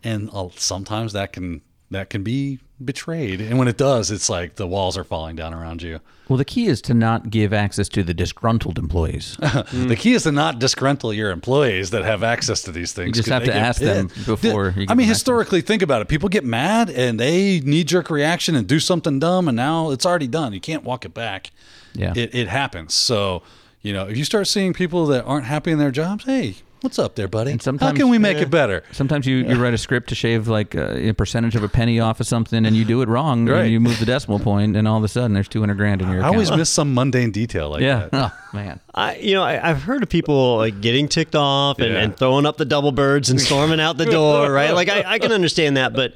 and 0.03 0.29
uh, 0.33 0.49
sometimes 0.55 1.13
that 1.13 1.33
can 1.33 1.61
that 1.91 2.09
can 2.09 2.23
be 2.23 2.59
betrayed. 2.83 3.41
And 3.41 3.59
when 3.59 3.67
it 3.67 3.77
does, 3.77 4.09
it's 4.09 4.29
like 4.29 4.55
the 4.55 4.65
walls 4.65 4.97
are 4.97 5.03
falling 5.03 5.35
down 5.35 5.53
around 5.53 5.81
you. 5.81 5.99
Well, 6.27 6.37
the 6.37 6.45
key 6.45 6.67
is 6.67 6.81
to 6.83 6.93
not 6.93 7.29
give 7.29 7.53
access 7.53 7.89
to 7.89 8.03
the 8.03 8.13
disgruntled 8.13 8.79
employees. 8.79 9.37
The 9.71 9.95
key 9.97 10.13
is 10.13 10.23
to 10.23 10.31
not 10.31 10.59
disgruntle 10.59 11.15
your 11.15 11.31
employees 11.31 11.91
that 11.91 12.03
have 12.03 12.23
access 12.23 12.61
to 12.63 12.71
these 12.71 12.93
things. 12.93 13.07
You 13.07 13.13
just 13.13 13.29
have 13.29 13.43
to 13.43 13.55
ask 13.55 13.81
them 13.81 14.07
pissed. 14.07 14.25
before 14.25 14.67
you 14.69 14.71
I 14.71 14.73
mean, 14.73 14.85
them 14.87 14.99
access. 15.01 15.09
historically, 15.09 15.61
think 15.61 15.81
about 15.81 16.01
it. 16.01 16.07
People 16.07 16.29
get 16.29 16.45
mad 16.45 16.89
and 16.89 17.19
they 17.19 17.59
knee 17.59 17.83
jerk 17.83 18.09
reaction 18.09 18.55
and 18.55 18.65
do 18.67 18.79
something 18.79 19.19
dumb, 19.19 19.47
and 19.47 19.55
now 19.55 19.91
it's 19.91 20.05
already 20.05 20.27
done. 20.27 20.53
You 20.53 20.61
can't 20.61 20.83
walk 20.83 21.05
it 21.05 21.13
back. 21.13 21.51
Yeah. 21.93 22.13
It, 22.15 22.33
it 22.33 22.47
happens. 22.47 22.93
So, 22.93 23.43
you 23.81 23.91
know, 23.93 24.07
if 24.07 24.17
you 24.17 24.23
start 24.23 24.47
seeing 24.47 24.73
people 24.73 25.05
that 25.07 25.25
aren't 25.25 25.45
happy 25.45 25.71
in 25.71 25.77
their 25.77 25.91
jobs, 25.91 26.23
hey, 26.23 26.55
what's 26.81 26.99
up 26.99 27.15
there, 27.15 27.27
buddy? 27.27 27.51
And 27.51 27.61
sometimes 27.61 27.91
How 27.91 27.95
can 27.95 28.09
we 28.09 28.17
make 28.17 28.37
it 28.37 28.49
better? 28.49 28.83
Sometimes 28.91 29.25
you, 29.25 29.37
you 29.37 29.61
write 29.61 29.73
a 29.73 29.77
script 29.77 30.09
to 30.09 30.15
shave 30.15 30.47
like 30.47 30.75
a, 30.75 31.09
a 31.09 31.13
percentage 31.13 31.55
of 31.55 31.63
a 31.63 31.69
penny 31.69 31.99
off 31.99 32.19
of 32.19 32.27
something, 32.27 32.65
and 32.65 32.75
you 32.75 32.85
do 32.85 33.01
it 33.01 33.07
wrong. 33.07 33.47
Right. 33.47 33.61
And 33.63 33.71
you 33.71 33.79
move 33.79 33.99
the 33.99 34.05
decimal 34.05 34.39
point, 34.39 34.75
and 34.75 34.87
all 34.87 34.97
of 34.97 35.03
a 35.03 35.07
sudden 35.07 35.33
there's 35.33 35.47
200 35.47 35.75
grand 35.75 36.01
in 36.01 36.07
your 36.09 36.17
I 36.17 36.19
account. 36.21 36.35
always 36.35 36.51
miss 36.51 36.69
some 36.69 36.93
mundane 36.93 37.31
detail 37.31 37.69
like 37.69 37.81
yeah. 37.81 38.09
that. 38.11 38.33
Oh 38.51 38.57
man. 38.57 38.79
I, 38.93 39.15
you 39.15 39.33
know, 39.33 39.43
I, 39.43 39.69
I've 39.69 39.83
heard 39.83 40.03
of 40.03 40.09
people 40.09 40.57
like 40.57 40.81
getting 40.81 41.07
ticked 41.07 41.35
off 41.35 41.79
and, 41.79 41.93
Yeah. 41.93 42.01
and 42.01 42.17
throwing 42.17 42.45
up 42.45 42.57
the 42.57 42.65
double 42.65 42.91
birds 42.91 43.29
and 43.29 43.39
storming 43.39 43.79
out 43.79 43.95
the 43.97 44.05
door, 44.05 44.51
right? 44.51 44.71
Like 44.71 44.89
I, 44.89 45.03
I 45.05 45.19
can 45.19 45.31
understand 45.31 45.77
that, 45.77 45.93
but 45.93 46.15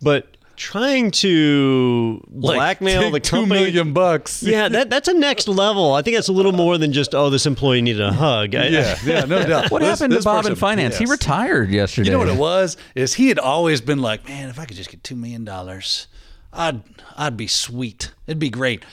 but 0.00 0.35
trying 0.56 1.10
to 1.10 2.20
Like, 2.30 2.56
blackmail 2.56 3.02
take 3.02 3.12
the 3.12 3.20
two 3.20 3.36
company, 3.36 3.58
Two 3.58 3.64
million 3.64 3.92
bucks. 3.92 4.42
yeah, 4.42 4.68
that 4.68 4.90
that's 4.90 5.08
a 5.08 5.14
next 5.14 5.48
level. 5.48 5.92
I 5.94 6.02
think 6.02 6.16
that's 6.16 6.28
a 6.28 6.32
little 6.32 6.52
more 6.52 6.78
than 6.78 6.92
just 6.92 7.14
oh, 7.14 7.30
this 7.30 7.46
employee 7.46 7.82
needed 7.82 8.02
a 8.02 8.12
hug. 8.12 8.54
I- 8.54 8.68
Yeah, 8.68 8.98
yeah, 9.04 9.24
no 9.24 9.44
doubt. 9.48 9.70
What 9.70 9.80
This- 9.80 9.88
happened 9.98 10.12
to 10.12 10.16
this 10.18 10.24
Bob 10.24 10.44
in 10.46 10.50
person- 10.52 10.56
finance? 10.56 10.98
He 10.98 11.06
retired 11.06 11.70
yesterday. 11.70 12.06
You 12.08 12.12
know 12.12 12.18
what 12.18 12.28
it 12.28 12.36
was? 12.38 12.76
Is 12.94 13.14
he 13.14 13.28
had 13.28 13.38
always 13.38 13.80
been 13.80 14.00
like, 14.00 14.26
man, 14.28 14.48
if 14.48 14.58
I 14.58 14.64
could 14.64 14.76
just 14.76 14.90
get 14.90 15.02
two 15.04 15.16
million 15.16 15.44
dollars, 15.44 16.08
I'd 16.52 16.82
I'd 17.16 17.36
be 17.36 17.46
sweet. 17.46 18.12
It'd 18.26 18.38
be 18.38 18.50
great. 18.50 18.84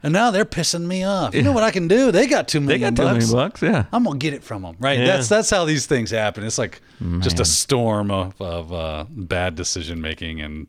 and 0.00 0.12
now 0.12 0.30
they're 0.30 0.44
pissing 0.44 0.86
me 0.86 1.02
off. 1.02 1.34
You 1.34 1.42
know 1.42 1.50
what 1.50 1.64
I 1.64 1.72
can 1.72 1.88
do? 1.88 2.12
They 2.12 2.28
got 2.28 2.46
two 2.46 2.60
They 2.60 2.78
got 2.78 2.94
two 2.94 3.02
bucks. 3.02 3.26
million 3.26 3.32
bucks. 3.32 3.62
Yeah. 3.62 3.84
I'm 3.92 4.04
gonna 4.04 4.16
get 4.18 4.32
it 4.32 4.44
from 4.44 4.62
them, 4.62 4.76
right? 4.78 4.98
Yeah. 4.98 5.06
That's 5.06 5.28
that's 5.28 5.50
how 5.50 5.64
these 5.64 5.86
things 5.86 6.12
happen. 6.12 6.44
It's 6.44 6.58
like 6.58 6.80
just 7.20 7.40
a 7.40 7.44
storm 7.44 8.10
of, 8.12 8.40
of 8.40 8.72
uh, 8.72 9.04
bad 9.08 9.54
decision 9.56 10.00
making, 10.00 10.40
and 10.40 10.66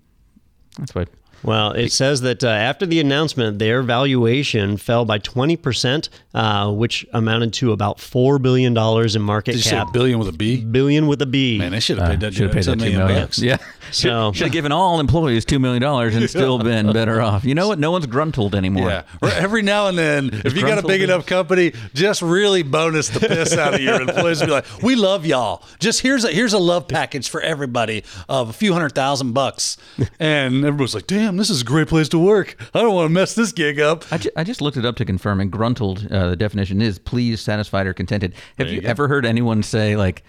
That's 0.78 0.94
why. 0.94 1.06
Well, 1.42 1.72
it 1.72 1.94
says 1.94 2.20
that 2.22 2.44
uh, 2.44 2.50
after 2.50 2.86
the 2.86 3.00
announcement, 3.00 3.60
their 3.60 3.82
valuation 3.82 4.76
fell 4.76 5.06
by 5.06 5.20
20%, 5.20 6.10
uh, 6.34 6.70
which 6.74 7.06
amounted 7.14 7.54
to 7.54 7.72
about 7.72 7.98
$4 7.98 8.42
billion 8.42 8.78
in 8.78 9.22
market 9.22 9.52
did 9.52 9.58
you 9.60 9.64
say 9.64 9.70
cap. 9.78 9.94
billion 9.94 10.20
with 10.20 10.28
a 10.28 10.34
B? 10.34 10.62
billion 10.66 11.08
with 11.08 11.22
a 11.22 11.26
B. 11.26 11.58
Man, 11.58 11.72
they 11.72 11.80
should 11.80 11.98
have 11.98 12.10
paid 12.10 12.20
that 12.20 12.34
Should 12.34 12.48
have 12.48 12.52
paid 12.54 12.64
that 12.66 12.74
two 12.74 12.80
million 12.82 13.00
million. 13.00 13.22
bucks. 13.24 13.40
Yeah. 13.40 13.56
So- 13.92 14.32
should 14.34 14.46
have 14.48 14.52
given 14.52 14.72
all 14.72 15.00
employees 15.00 15.46
two 15.46 15.60
million 15.60 15.82
dollars 15.82 16.16
and 16.16 16.30
still 16.30 16.60
been 16.60 16.92
better 16.94 17.22
off. 17.22 17.46
You 17.46 17.56
know 17.56 17.68
what? 17.68 17.80
No 17.80 17.92
one's 17.92 18.06
gruntled 18.08 18.56
anymore. 18.56 18.90
Yeah. 18.90 19.04
Every 19.22 19.62
now 19.62 19.88
and 19.88 19.98
then, 19.98 20.30
if 20.46 20.56
you 20.56 20.62
got 20.66 20.78
a 20.84 20.88
big 20.88 21.02
enough 21.02 21.26
company, 21.26 21.74
just 21.94 22.22
really 22.22 22.64
bonus 22.64 23.10
the 23.10 23.20
piss 23.22 23.58
out 23.58 23.74
of 23.74 23.82
your 23.82 24.02
employees. 24.02 24.42
Be 24.42 24.48
like, 24.48 24.66
we 24.82 24.96
love 24.96 25.26
y'all. 25.26 25.64
Just 25.80 26.02
here's 26.02 26.24
a 26.24 26.32
here's 26.32 26.54
a 26.54 26.60
love 26.60 26.88
package 26.88 27.30
for 27.30 27.42
everybody 27.42 28.04
of 28.28 28.50
a 28.50 28.54
few 28.54 28.74
hundred 28.74 28.94
thousand 28.96 29.34
bucks. 29.34 29.78
And 30.20 30.66
everybody's 30.66 30.96
like, 30.96 31.08
damn, 31.08 31.38
this 31.38 31.50
is 31.50 31.62
a 31.62 31.66
great 31.66 31.88
place 31.88 32.10
to 32.10 32.20
work. 32.20 32.56
I 32.74 32.82
don't 32.82 32.94
want 32.94 33.08
to 33.10 33.14
mess 33.14 33.36
this 33.36 33.52
gig 33.52 33.80
up. 33.80 34.06
I, 34.12 34.18
ju- 34.18 34.30
I 34.36 34.44
just 34.44 34.62
looked 34.62 34.78
it 34.78 34.86
up 34.86 34.96
to 34.98 35.06
confirm, 35.06 35.40
and 35.40 35.52
gruntled, 35.52 36.08
uh, 36.12 36.30
the 36.30 36.36
definition 36.36 36.82
is 36.82 37.00
pleased, 37.00 37.44
satisfied, 37.44 37.88
or 37.88 37.94
contented. 37.94 38.34
Have 38.58 38.68
There 38.68 38.76
you, 38.76 38.82
you 38.82 38.88
ever 38.88 39.08
heard 39.08 39.26
anyone 39.26 39.64
say, 39.64 39.96
like, 39.96 40.24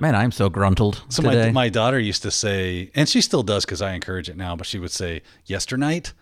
man, 0.00 0.14
I'm 0.14 0.32
so 0.32 0.48
gruntled 0.48 1.02
So 1.08 1.22
today? 1.22 1.46
my, 1.46 1.52
my 1.52 1.68
daughter 1.68 1.98
used 1.98 2.22
to 2.22 2.30
say, 2.30 2.90
and 2.94 3.08
she 3.08 3.20
still 3.20 3.42
does 3.42 3.64
because 3.64 3.82
I 3.82 3.92
encourage 3.92 4.28
it 4.28 4.36
now, 4.36 4.56
but 4.56 4.66
she 4.66 4.78
would 4.78 4.90
say 4.92 5.22
yesternight, 5.46 6.12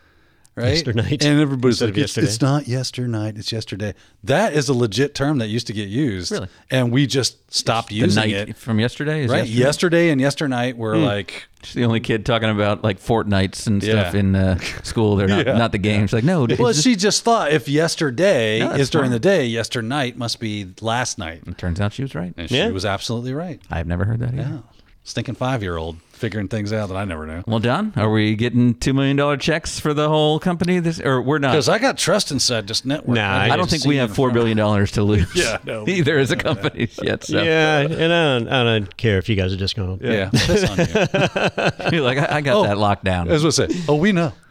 right? 0.58 0.84
Yesternight. 0.84 1.24
And 1.24 1.40
everybody's 1.40 1.80
Instead 1.80 1.88
of 1.90 1.96
like, 1.96 2.04
it's, 2.04 2.18
it's 2.18 2.26
yesterday. 2.26 2.46
not 2.52 2.64
yesternight, 2.68 3.38
it's 3.38 3.52
yesterday. 3.52 3.94
That 4.24 4.52
is 4.52 4.68
a 4.68 4.74
legit 4.74 5.14
term 5.14 5.38
that 5.38 5.48
used 5.48 5.66
to 5.68 5.72
get 5.72 5.88
used. 5.88 6.30
Really? 6.32 6.48
And 6.70 6.92
we 6.92 7.06
just 7.06 7.52
stopped 7.52 7.88
the 7.88 7.96
using 7.96 8.20
night 8.32 8.48
it. 8.50 8.56
from 8.56 8.78
yesterday 8.80 9.22
is 9.24 9.30
Right? 9.30 9.46
yesterday? 9.46 9.58
Yesterday 9.68 10.10
and 10.10 10.20
yesternight 10.20 10.76
were 10.76 10.96
like, 10.96 11.46
She's 11.64 11.74
the 11.74 11.84
only 11.84 11.98
kid 12.00 12.24
talking 12.24 12.50
about 12.50 12.84
like 12.84 12.98
fortnights 13.00 13.66
and 13.66 13.82
stuff 13.82 14.14
Yeah. 14.14 14.20
in 14.20 14.36
uh, 14.36 14.58
school. 14.84 15.16
They're 15.16 15.26
not, 15.26 15.46
Yeah. 15.46 15.58
not 15.58 15.72
the 15.72 15.78
game. 15.78 16.06
She's 16.06 16.12
like, 16.12 16.22
no, 16.24 16.46
well, 16.58 16.68
it's 16.68 16.82
she 16.82 16.94
just 16.94 17.24
thought 17.24 17.50
if 17.52 17.68
yesterday 17.68 18.60
No, 18.60 18.72
is 18.72 18.90
during 18.90 19.06
fine. 19.06 19.12
the 19.12 19.18
day, 19.18 19.46
yesternight 19.46 20.16
must 20.16 20.38
be 20.40 20.68
last 20.80 21.18
night. 21.18 21.44
just- 21.44 21.58
turns 21.58 21.80
out 21.80 21.92
she 21.92 22.02
was 22.02 22.14
right. 22.14 22.32
And 22.36 22.50
Yeah. 22.50 22.66
she 22.66 22.72
was 22.72 22.84
absolutely 22.84 23.32
right. 23.32 23.60
I've 23.70 23.86
never 23.88 24.04
heard 24.04 24.20
that 24.20 24.34
either. 24.34 24.62
Yeah. 25.08 25.10
Stinking 25.10 25.34
five 25.36 25.62
year 25.62 25.76
old 25.76 25.96
figuring 26.12 26.48
things 26.48 26.72
out 26.72 26.88
that 26.88 26.96
I 26.96 27.04
never 27.04 27.26
knew. 27.26 27.44
Well, 27.46 27.60
Don, 27.60 27.92
are 27.96 28.10
we 28.10 28.34
getting 28.34 28.74
two 28.74 28.92
million 28.92 29.16
dollar 29.16 29.36
checks 29.36 29.78
for 29.78 29.94
the 29.94 30.08
whole 30.08 30.38
company? 30.40 30.80
This 30.80 31.00
or 31.00 31.22
we're 31.22 31.38
not? 31.38 31.52
Because 31.52 31.68
I 31.68 31.78
got 31.78 31.96
trust 31.96 32.30
inside 32.32 32.66
this 32.66 32.84
network. 32.84 33.14
Nah, 33.14 33.38
I 33.38 33.56
don't 33.56 33.70
think 33.70 33.84
we 33.84 33.96
have 33.96 34.14
four 34.14 34.30
billion 34.32 34.56
dollars 34.56 34.92
to 34.92 35.02
lose. 35.04 35.32
Yeah, 35.34 35.58
no. 35.64 35.84
either 35.88 36.18
as 36.18 36.30
a 36.32 36.36
company 36.36 36.88
yet. 37.02 37.24
So 37.24 37.40
Yeah, 37.42 37.80
and 37.80 38.12
I 38.12 38.38
don't, 38.38 38.48
I 38.48 38.64
don't 38.64 38.96
care 38.96 39.18
if 39.18 39.28
you 39.28 39.36
guys 39.36 39.52
are 39.52 39.56
just 39.56 39.76
going 39.76 39.98
to. 39.98 40.04
Yeah, 40.06 40.24
on 40.68 41.90
you. 41.90 41.90
you're 41.98 42.02
like, 42.04 42.18
I, 42.18 42.36
I 42.36 42.40
got 42.40 42.56
Oh. 42.56 42.62
that 42.64 42.76
locked 42.78 43.04
down. 43.04 43.28
I 43.28 43.32
was 43.32 43.42
going 43.42 43.52
say, 43.52 43.68
oh, 43.88 43.94
we 43.96 44.10
know. 44.12 44.32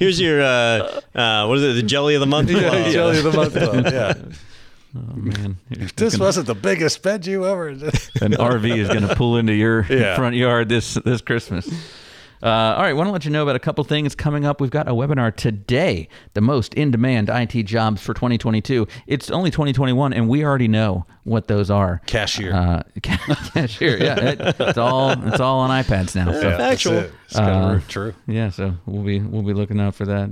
Here's 0.00 0.20
your, 0.20 0.42
uh, 0.42 1.00
uh, 1.14 1.46
what 1.46 1.58
is 1.58 1.62
it, 1.64 1.74
the 1.80 1.82
jelly 1.86 2.14
of 2.14 2.20
the 2.20 2.26
month? 2.26 2.50
Yeah, 2.50 2.90
Jelly 2.90 3.18
of 3.18 3.24
the 3.24 3.32
month 3.32 3.52
club. 3.54 3.86
Yeah. 3.86 4.14
Oh 4.96 5.14
man, 5.16 5.56
If 5.70 5.96
this 5.96 6.18
wasn't 6.18 6.46
the 6.46 6.54
biggest 6.54 7.02
bed 7.02 7.26
you 7.26 7.46
ever 7.46 7.72
did. 7.74 7.94
an 8.22 8.32
RV 8.32 8.76
is 8.78 8.88
going 8.88 9.06
to 9.06 9.14
pull 9.16 9.36
into 9.36 9.52
your 9.52 9.84
Yeah. 9.90 10.16
front 10.16 10.36
yard 10.36 10.68
this 10.68 10.94
this 11.04 11.20
Christmas. 11.20 11.68
Uh, 12.42 12.74
all 12.76 12.82
right, 12.82 12.92
want 12.92 13.06
to 13.08 13.10
let 13.12 13.24
you 13.24 13.30
know 13.30 13.42
about 13.42 13.56
a 13.56 13.58
couple 13.58 13.82
things 13.84 14.14
coming 14.14 14.44
up. 14.44 14.60
We've 14.60 14.70
got 14.70 14.86
a 14.86 14.90
webinar 14.92 15.34
today, 15.34 16.08
the 16.34 16.42
most 16.42 16.74
in-demand 16.74 17.30
IT 17.30 17.62
jobs 17.62 18.02
for 18.02 18.12
2022. 18.12 18.86
It's 19.06 19.30
only 19.30 19.50
2021, 19.50 20.12
and 20.12 20.28
we 20.28 20.44
already 20.44 20.68
know 20.68 21.06
what 21.22 21.48
those 21.48 21.70
are. 21.70 22.02
Cashier. 22.04 22.52
Uh, 22.52 22.82
cashier. 23.02 23.96
Yeah, 23.96 24.20
it- 24.20 24.56
it's 24.60 24.76
all 24.76 25.12
it's 25.26 25.40
all 25.40 25.60
on 25.60 25.70
iPads 25.70 26.14
now. 26.14 26.32
So. 26.32 26.40
Yeah, 26.42 26.56
that's 26.58 26.82
Factual. 26.82 26.98
it. 26.98 27.12
It's 27.28 27.36
kinda 27.36 27.52
Uh, 27.52 27.72
rude. 27.74 27.88
true. 27.88 28.14
Yeah, 28.26 28.50
so 28.50 28.74
we'll 28.84 29.04
be 29.04 29.20
we'll 29.20 29.42
be 29.42 29.54
looking 29.54 29.80
out 29.80 29.94
for 29.94 30.04
that, 30.04 30.30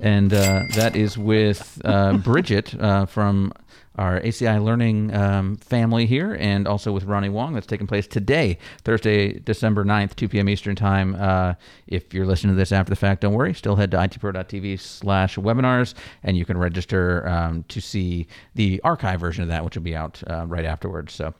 and 0.00 0.32
uh, 0.32 0.62
that 0.74 0.96
is 0.96 1.18
with 1.18 1.82
uh, 1.84 2.14
Bridget 2.16 2.74
uh, 2.80 3.04
from 3.04 3.52
our 3.96 4.20
ACI 4.20 4.62
Learning 4.62 5.14
um, 5.14 5.56
family 5.56 6.06
here, 6.06 6.34
and 6.34 6.66
also 6.66 6.92
with 6.92 7.04
Ronnie 7.04 7.28
Wong. 7.28 7.54
That's 7.54 7.66
taking 7.66 7.86
place 7.86 8.06
today, 8.06 8.58
Thursday, 8.84 9.38
December 9.40 9.84
9th, 9.84 10.16
2 10.16 10.28
p.m. 10.28 10.48
Eastern 10.48 10.76
Time. 10.76 11.16
Uh, 11.18 11.54
if 11.86 12.14
you're 12.14 12.26
listening 12.26 12.54
to 12.54 12.58
this 12.58 12.72
after 12.72 12.90
the 12.90 12.96
fact, 12.96 13.20
don't 13.20 13.34
worry. 13.34 13.54
Still 13.54 13.76
head 13.76 13.90
to 13.90 13.96
itpro.tv 13.96 14.80
slash 14.80 15.36
webinars, 15.36 15.94
and 16.22 16.36
you 16.36 16.44
can 16.44 16.56
register 16.56 17.28
um, 17.28 17.64
to 17.68 17.80
see 17.80 18.26
the 18.54 18.80
archive 18.82 19.20
version 19.20 19.42
of 19.42 19.48
that, 19.48 19.64
which 19.64 19.76
will 19.76 19.82
be 19.82 19.96
out 19.96 20.22
uh, 20.28 20.46
right 20.46 20.64
afterwards. 20.64 21.12
So. 21.12 21.34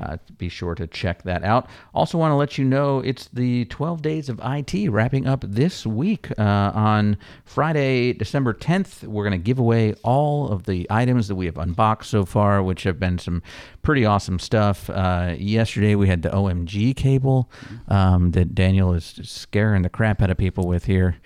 Uh, 0.00 0.16
be 0.36 0.48
sure 0.48 0.74
to 0.74 0.86
check 0.86 1.22
that 1.24 1.44
out. 1.44 1.68
Also, 1.94 2.18
want 2.18 2.30
to 2.30 2.36
let 2.36 2.58
you 2.58 2.64
know 2.64 3.00
it's 3.00 3.28
the 3.28 3.64
12 3.66 4.02
Days 4.02 4.28
of 4.28 4.40
IT 4.44 4.90
wrapping 4.90 5.26
up 5.26 5.44
this 5.46 5.86
week. 5.86 6.30
Uh, 6.38 6.70
on 6.74 7.16
Friday, 7.44 8.12
December 8.12 8.54
10th, 8.54 9.04
we're 9.04 9.24
going 9.24 9.38
to 9.38 9.44
give 9.44 9.58
away 9.58 9.94
all 10.04 10.48
of 10.48 10.64
the 10.64 10.86
items 10.90 11.28
that 11.28 11.34
we 11.34 11.46
have 11.46 11.58
unboxed 11.58 12.10
so 12.10 12.24
far, 12.24 12.62
which 12.62 12.84
have 12.84 13.00
been 13.00 13.18
some 13.18 13.42
pretty 13.82 14.04
awesome 14.04 14.38
stuff. 14.38 14.88
Uh, 14.90 15.34
yesterday, 15.38 15.94
we 15.94 16.08
had 16.08 16.22
the 16.22 16.30
OMG 16.30 16.94
cable 16.94 17.50
um, 17.88 18.32
that 18.32 18.54
Daniel 18.54 18.92
is 18.92 19.20
scaring 19.22 19.82
the 19.82 19.88
crap 19.88 20.22
out 20.22 20.30
of 20.30 20.36
people 20.36 20.66
with 20.66 20.84
here. 20.84 21.16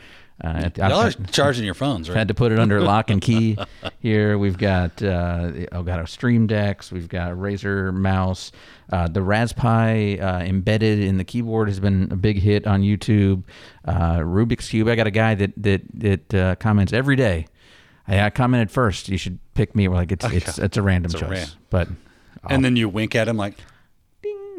Uh, 0.42 0.70
Y'all 0.76 0.92
are 0.94 1.06
I've- 1.06 1.24
charging 1.30 1.64
your 1.64 1.74
phones, 1.74 2.08
right? 2.08 2.18
had 2.18 2.26
to 2.28 2.34
put 2.34 2.50
it 2.50 2.58
under 2.58 2.80
lock 2.80 3.10
and 3.10 3.20
key 3.22 3.56
here. 4.00 4.38
We've 4.38 4.58
got 4.58 5.00
uh, 5.00 5.52
oh, 5.70 5.82
got 5.84 6.00
our 6.00 6.06
Stream 6.06 6.48
Decks. 6.48 6.90
We've 6.90 7.08
got 7.08 7.30
a 7.30 7.34
Razer 7.36 7.94
mouse. 7.94 8.50
Uh, 8.92 9.06
the 9.06 9.22
Raspberry 9.22 10.20
uh, 10.20 10.40
embedded 10.40 10.98
in 10.98 11.16
the 11.16 11.24
keyboard 11.24 11.68
has 11.68 11.78
been 11.78 12.08
a 12.10 12.16
big 12.16 12.38
hit 12.40 12.66
on 12.66 12.82
YouTube. 12.82 13.44
Uh, 13.84 14.16
Rubik's 14.18 14.68
Cube. 14.68 14.88
I 14.88 14.96
got 14.96 15.06
a 15.06 15.12
guy 15.12 15.36
that 15.36 15.52
that 15.58 15.82
that 15.94 16.34
uh, 16.34 16.54
comments 16.56 16.92
every 16.92 17.14
day. 17.16 17.46
I, 18.08 18.22
I 18.22 18.30
commented 18.30 18.70
first. 18.72 19.08
You 19.08 19.18
should 19.18 19.38
pick 19.54 19.76
me. 19.76 19.86
We're 19.86 19.94
like 19.94 20.10
it's 20.10 20.24
it's 20.24 20.58
it's 20.58 20.76
a 20.76 20.82
random 20.82 21.10
It's 21.12 21.14
a 21.14 21.24
choice, 21.24 21.30
ran- 21.30 21.48
but 21.70 21.88
and 22.50 22.64
then 22.64 22.74
you 22.74 22.88
wink 22.88 23.14
at 23.14 23.28
him 23.28 23.36
like, 23.36 23.54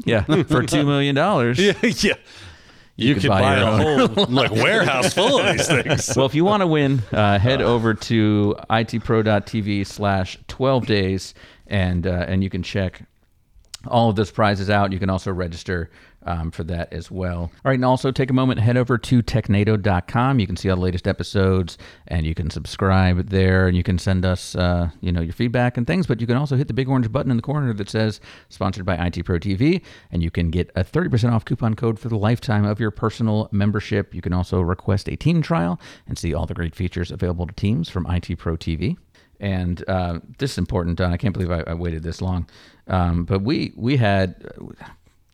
yeah, 0.06 0.24
for 0.44 0.64
two 0.64 0.86
million 0.86 1.14
dollars. 1.16 1.60
yeah, 1.60 1.74
yeah. 1.82 2.14
You, 2.96 3.14
could 3.16 3.24
could 3.24 3.30
buy 3.30 3.42
buy, 3.42 3.56
a 3.56 4.08
whole 4.08 4.26
like 4.30 4.52
warehouse 4.52 5.14
full 5.14 5.40
of 5.40 5.52
these 5.52 5.68
things. 5.68 6.16
well, 6.16 6.28
if 6.28 6.36
you 6.36 6.46
want 6.46 6.62
to 6.62 6.68
win, 6.68 7.02
uh, 7.12 7.40
head 7.40 7.62
over 7.62 7.94
to 7.96 8.56
itpro.tv 8.70 9.88
slash 9.88 10.38
12 10.48 10.86
days 10.86 11.34
and, 11.68 12.06
uh, 12.06 12.26
and 12.28 12.44
you 12.44 12.52
can 12.52 12.62
check 12.62 13.04
all 13.88 14.10
of 14.10 14.16
those 14.16 14.32
prizes 14.32 14.70
out. 14.70 14.92
You 14.92 15.00
can 15.00 15.10
also 15.10 15.32
register 15.32 15.90
um, 16.26 16.52
for 16.52 16.64
that 16.66 16.92
as 16.94 17.10
well. 17.12 17.40
All 17.42 17.52
right, 17.66 17.76
and 17.76 17.86
also 17.86 18.12
take 18.12 18.30
a 18.30 18.34
moment, 18.34 18.60
head 18.60 18.78
over 18.78 18.98
to 18.98 19.24
technado.com. 19.24 20.40
You 20.40 20.48
can 20.48 20.58
see 20.58 20.70
all 20.70 20.76
the 20.76 20.82
latest 20.82 21.08
episodes, 21.08 21.78
and 22.08 22.26
you 22.26 22.34
can 22.34 22.50
subscribe 22.50 23.30
there, 23.30 23.68
and 23.68 23.76
you 23.76 23.84
can 23.84 23.98
send 23.98 24.26
us, 24.26 24.56
uh, 24.56 24.90
you 25.02 25.12
know, 25.12 25.22
your 25.22 25.34
feedback 25.34 25.78
and 25.78 25.88
things. 25.88 26.08
But 26.08 26.22
you 26.22 26.28
can 26.28 26.38
also 26.38 26.56
hit 26.56 26.68
the 26.68 26.74
big 26.74 26.90
orange 26.90 27.12
button 27.12 27.32
in 27.32 27.38
the 27.38 27.44
corner 27.44 27.74
that 27.74 27.90
says 27.90 28.20
"Sponsored 28.50 28.86
by 28.86 28.96
IT 28.96 29.24
Pro 29.24 29.38
TV," 29.40 29.82
and 30.12 30.24
you 30.24 30.32
can 30.32 30.50
get 30.50 30.72
a 30.76 30.84
30% 30.84 31.32
off 31.32 31.46
coupon 31.46 31.76
code 31.76 32.00
for 32.00 32.10
the 32.10 32.18
lifetime 32.18 32.66
of 32.66 32.80
your 32.80 32.92
personal 32.92 33.50
membership. 33.52 34.14
You 34.14 34.22
can 34.22 34.34
also 34.34 34.62
request 34.62 35.08
a 35.08 35.16
team 35.16 35.42
trial 35.42 35.80
and 36.08 36.18
see 36.18 36.34
all 36.34 36.46
the 36.46 36.54
great 36.54 36.76
features 36.76 37.12
available 37.12 37.48
to 37.48 37.54
teams 37.54 37.90
from 37.90 38.06
IT 38.10 38.38
Pro 38.38 38.56
TV. 38.56 38.98
And 39.40 39.84
uh, 39.90 40.20
this 40.38 40.52
is 40.52 40.58
important, 40.58 40.98
Don. 40.98 41.12
I 41.12 41.18
can't 41.18 41.34
believe 41.34 41.52
I, 41.52 41.64
I 41.68 41.74
waited 41.74 42.04
this 42.04 42.22
long. 42.22 42.48
Um, 42.88 43.26
but 43.26 43.42
we 43.42 43.74
we 43.76 43.98
had 43.98 44.36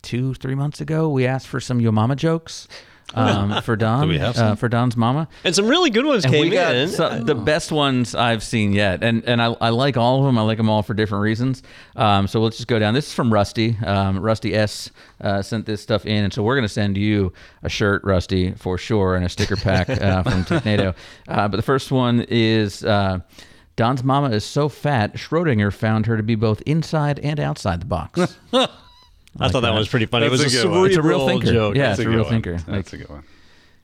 two, 0.01 0.33
three 0.35 0.55
months 0.55 0.81
ago, 0.81 1.09
we 1.09 1.25
asked 1.25 1.47
for 1.47 1.59
some 1.59 1.79
Yo 1.79 1.91
Mama 1.91 2.15
jokes 2.15 2.67
um, 3.15 3.61
for 3.63 3.75
Don. 3.77 4.03
Do 4.03 4.07
we 4.09 4.19
have 4.19 4.37
uh, 4.37 4.55
for 4.55 4.69
Don's 4.69 4.95
mama? 4.95 5.27
And 5.43 5.55
some 5.55 5.67
really 5.67 5.89
good 5.89 6.05
ones 6.05 6.25
And 6.25 6.33
came 6.33 6.43
we 6.43 6.49
got 6.51 6.75
in. 6.75 6.89
so- 6.89 7.19
the 7.23 7.33
best 7.35 7.71
ones 7.71 8.13
I've 8.13 8.43
seen 8.43 8.71
yet, 8.71 9.03
and 9.03 9.23
and 9.25 9.41
I, 9.41 9.47
I 9.59 9.69
like 9.69 9.97
all 9.97 10.19
of 10.19 10.25
them. 10.25 10.37
I 10.37 10.41
like 10.43 10.57
them 10.57 10.69
all 10.69 10.83
for 10.83 10.93
different 10.93 11.23
reasons. 11.23 11.63
Um, 11.95 12.27
so 12.27 12.39
let's 12.39 12.57
just 12.57 12.67
go 12.67 12.77
down. 12.79 12.93
This 12.93 13.07
is 13.07 13.13
from 13.13 13.33
Rusty. 13.33 13.77
Um, 13.85 14.19
Rusty 14.19 14.53
S 14.53 14.91
uh, 15.21 15.41
sent 15.41 15.65
this 15.65 15.81
stuff 15.81 16.05
in, 16.05 16.23
and 16.23 16.31
so 16.33 16.43
we're 16.43 16.55
gonna 16.55 16.67
send 16.67 16.97
you 16.97 17.33
a 17.63 17.69
shirt, 17.69 18.03
Rusty, 18.03 18.51
for 18.51 18.77
sure, 18.77 19.15
and 19.15 19.25
a 19.25 19.29
sticker 19.29 19.55
pack 19.55 19.89
uh, 19.89 20.21
from 20.29 20.45
Technado. 20.45 20.95
Uh, 21.27 21.47
but 21.47 21.57
the 21.57 21.63
first 21.63 21.91
one 21.91 22.25
is. 22.29 22.83
Uh, 22.83 23.19
Don's 23.75 24.03
mama 24.03 24.31
is 24.31 24.43
so 24.43 24.67
fat, 24.67 25.13
Schrodinger 25.13 25.71
found 25.71 26.05
her 26.07 26.17
to 26.17 26.21
be 26.23 26.35
both 26.35 26.61
inside 26.65 27.17
and 27.19 27.39
outside 27.39 27.79
the 27.79 27.85
box. 27.85 28.37
I 29.39 29.49
thought 29.49 29.61
that 29.61 29.73
was 29.73 29.87
pretty 29.87 30.05
funny. 30.05 30.25
it 30.25 30.31
was 30.31 30.41
a 30.41 30.47
a 30.47 30.49
good 30.49 30.69
one. 30.69 30.87
It's 30.87 30.95
a 30.97 31.01
real 31.01 31.19
cerebral 31.19 31.27
thinker. 31.27 31.51
joke. 31.51 31.75
Yeah, 31.75 31.89
That's 31.89 31.99
it's 31.99 32.05
a 32.05 32.09
good 32.09 32.15
real 32.15 32.23
one. 32.23 32.31
thinker. 32.31 32.53
Like, 32.53 32.65
That's 32.65 32.93
a 32.93 32.97
good 32.97 33.09
one. 33.09 33.23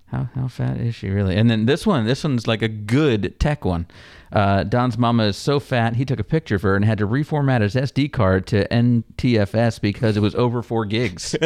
How 0.07 0.29
how 0.35 0.47
fat 0.47 0.77
is 0.77 0.95
she 0.95 1.09
really? 1.09 1.35
And 1.35 1.49
then 1.49 1.65
this 1.65 1.85
one, 1.85 2.05
this 2.05 2.23
one's 2.23 2.47
like 2.47 2.61
a 2.61 2.67
good 2.67 3.39
tech 3.39 3.65
one. 3.65 3.87
Uh, 4.31 4.63
Don's 4.63 4.97
mama 4.97 5.23
is 5.25 5.37
so 5.37 5.59
fat, 5.61 5.95
he 5.95 6.03
took 6.03 6.19
a 6.19 6.23
picture 6.23 6.55
of 6.55 6.61
her 6.63 6.75
and 6.75 6.83
had 6.83 6.97
to 6.97 7.07
reformat 7.07 7.61
his 7.61 7.75
SD 7.75 8.11
card 8.11 8.45
to 8.47 8.67
NTFS 8.67 9.79
because 9.79 10.17
it 10.17 10.19
was 10.19 10.35
over 10.35 10.61
four 10.61 10.83
gigs. 10.85 11.35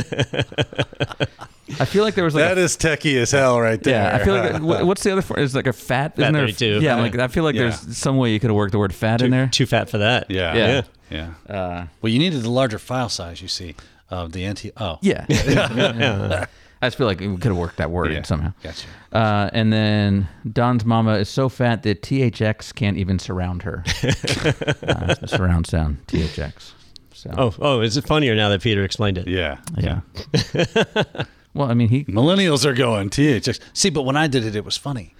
I 1.79 1.85
feel 1.85 2.03
like 2.03 2.15
there 2.15 2.23
was 2.23 2.33
like 2.33 2.43
That 2.45 2.57
a, 2.57 2.61
is 2.61 2.75
techie 2.77 3.17
as 3.21 3.29
hell, 3.31 3.59
right 3.61 3.81
there. 3.83 3.93
yeah. 3.93 4.15
I 4.15 4.23
feel 4.25 4.33
like 4.33 4.61
what- 4.61 4.85
what's 4.87 5.03
the 5.03 5.11
other? 5.11 5.21
For, 5.21 5.37
is 5.39 5.53
like 5.53 5.67
a 5.67 5.73
fat. 5.73 6.17
Isn't 6.17 6.33
there? 6.33 6.45
a- 6.45 6.47
32. 6.51 6.79
Yeah, 6.81 6.95
like 6.95 7.15
I 7.19 7.27
feel 7.27 7.43
like 7.43 7.53
Yeah. 7.55 7.63
there's 7.69 7.95
some 7.97 8.17
way 8.17 8.31
you 8.33 8.39
could 8.39 8.49
have 8.49 8.55
worked 8.57 8.71
the 8.71 8.79
word 8.79 8.93
fat 8.93 9.21
in 9.21 9.29
there. 9.29 9.47
too 9.47 9.67
fat 9.67 9.89
for 9.89 9.99
that. 9.99 10.31
Yeah. 10.31 10.55
Yeah. 10.55 10.81
Yeah. 11.47 11.53
Uh, 11.53 11.85
Well, 12.01 12.11
you 12.11 12.17
needed 12.19 12.41
the 12.41 12.49
larger 12.49 12.79
file 12.79 13.09
size, 13.09 13.41
you 13.41 13.47
see, 13.47 13.75
of 14.09 14.31
the 14.31 14.47
NT. 14.49 14.71
Oh. 14.77 14.97
yeah. 15.01 15.25
Yeah. 15.29 16.45
I 16.81 16.87
just 16.87 16.97
feel 16.97 17.07
like 17.07 17.19
we 17.19 17.27
could 17.35 17.45
have 17.45 17.57
worked 17.57 17.77
that 17.77 17.91
word 17.91 18.11
Yeah. 18.11 18.19
in 18.19 18.23
somehow. 18.23 18.53
Gotcha. 18.63 18.87
Uh, 19.11 19.49
and 19.53 19.71
then 19.73 20.27
Don's 20.51 20.85
mama 20.85 21.15
is 21.15 21.27
so 21.29 21.49
fat 21.49 21.83
that 21.83 22.01
THX 22.01 22.73
can't 22.73 22.97
even 22.97 23.19
surround 23.19 23.63
her. 23.63 23.83
uh, 24.87 25.15
surround 25.27 25.67
sound 25.67 26.05
THX. 26.07 26.71
So 27.13 27.33
Oh, 27.37 27.53
oh, 27.59 27.81
is 27.81 27.97
it 27.97 28.05
funnier 28.07 28.33
now 28.35 28.47
that 28.49 28.61
Peter 28.61 28.83
explained 28.83 29.17
it? 29.17 29.27
Yeah. 29.27 29.57
yeah. 29.77 30.01
well, 31.53 31.69
I 31.69 31.73
mean, 31.73 31.89
he 31.89 32.05
Millennials 32.05 32.63
are 32.65 32.73
going 32.73 33.09
THX. 33.09 33.59
See, 33.73 33.89
but 33.89 34.03
when 34.03 34.15
I 34.15 34.27
did 34.27 34.45
it, 34.45 34.55
it 34.55 34.63
was 34.65 34.77
funny 34.77 35.15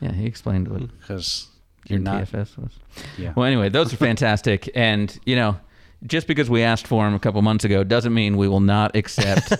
yeah 0.00 0.12
he 0.12 0.24
explained 0.26 0.66
what 0.68 0.80
because 0.98 1.48
your 1.86 1.98
you're 1.98 2.04
not. 2.04 2.24
TFS 2.24 2.56
was. 2.56 2.70
Yeah. 3.18 3.32
Well, 3.36 3.44
anyway, 3.46 3.68
those 3.68 3.92
are 3.92 3.96
fantastic, 4.10 4.70
and 4.74 5.18
you 5.24 5.36
know. 5.36 5.58
Just 6.06 6.26
because 6.26 6.48
we 6.48 6.62
asked 6.62 6.86
for 6.86 7.04
them 7.04 7.14
a 7.14 7.18
couple 7.18 7.42
months 7.42 7.64
ago 7.64 7.84
doesn't 7.84 8.14
mean 8.14 8.36
we 8.38 8.48
will 8.48 8.60
not 8.60 8.96
accept 8.96 9.50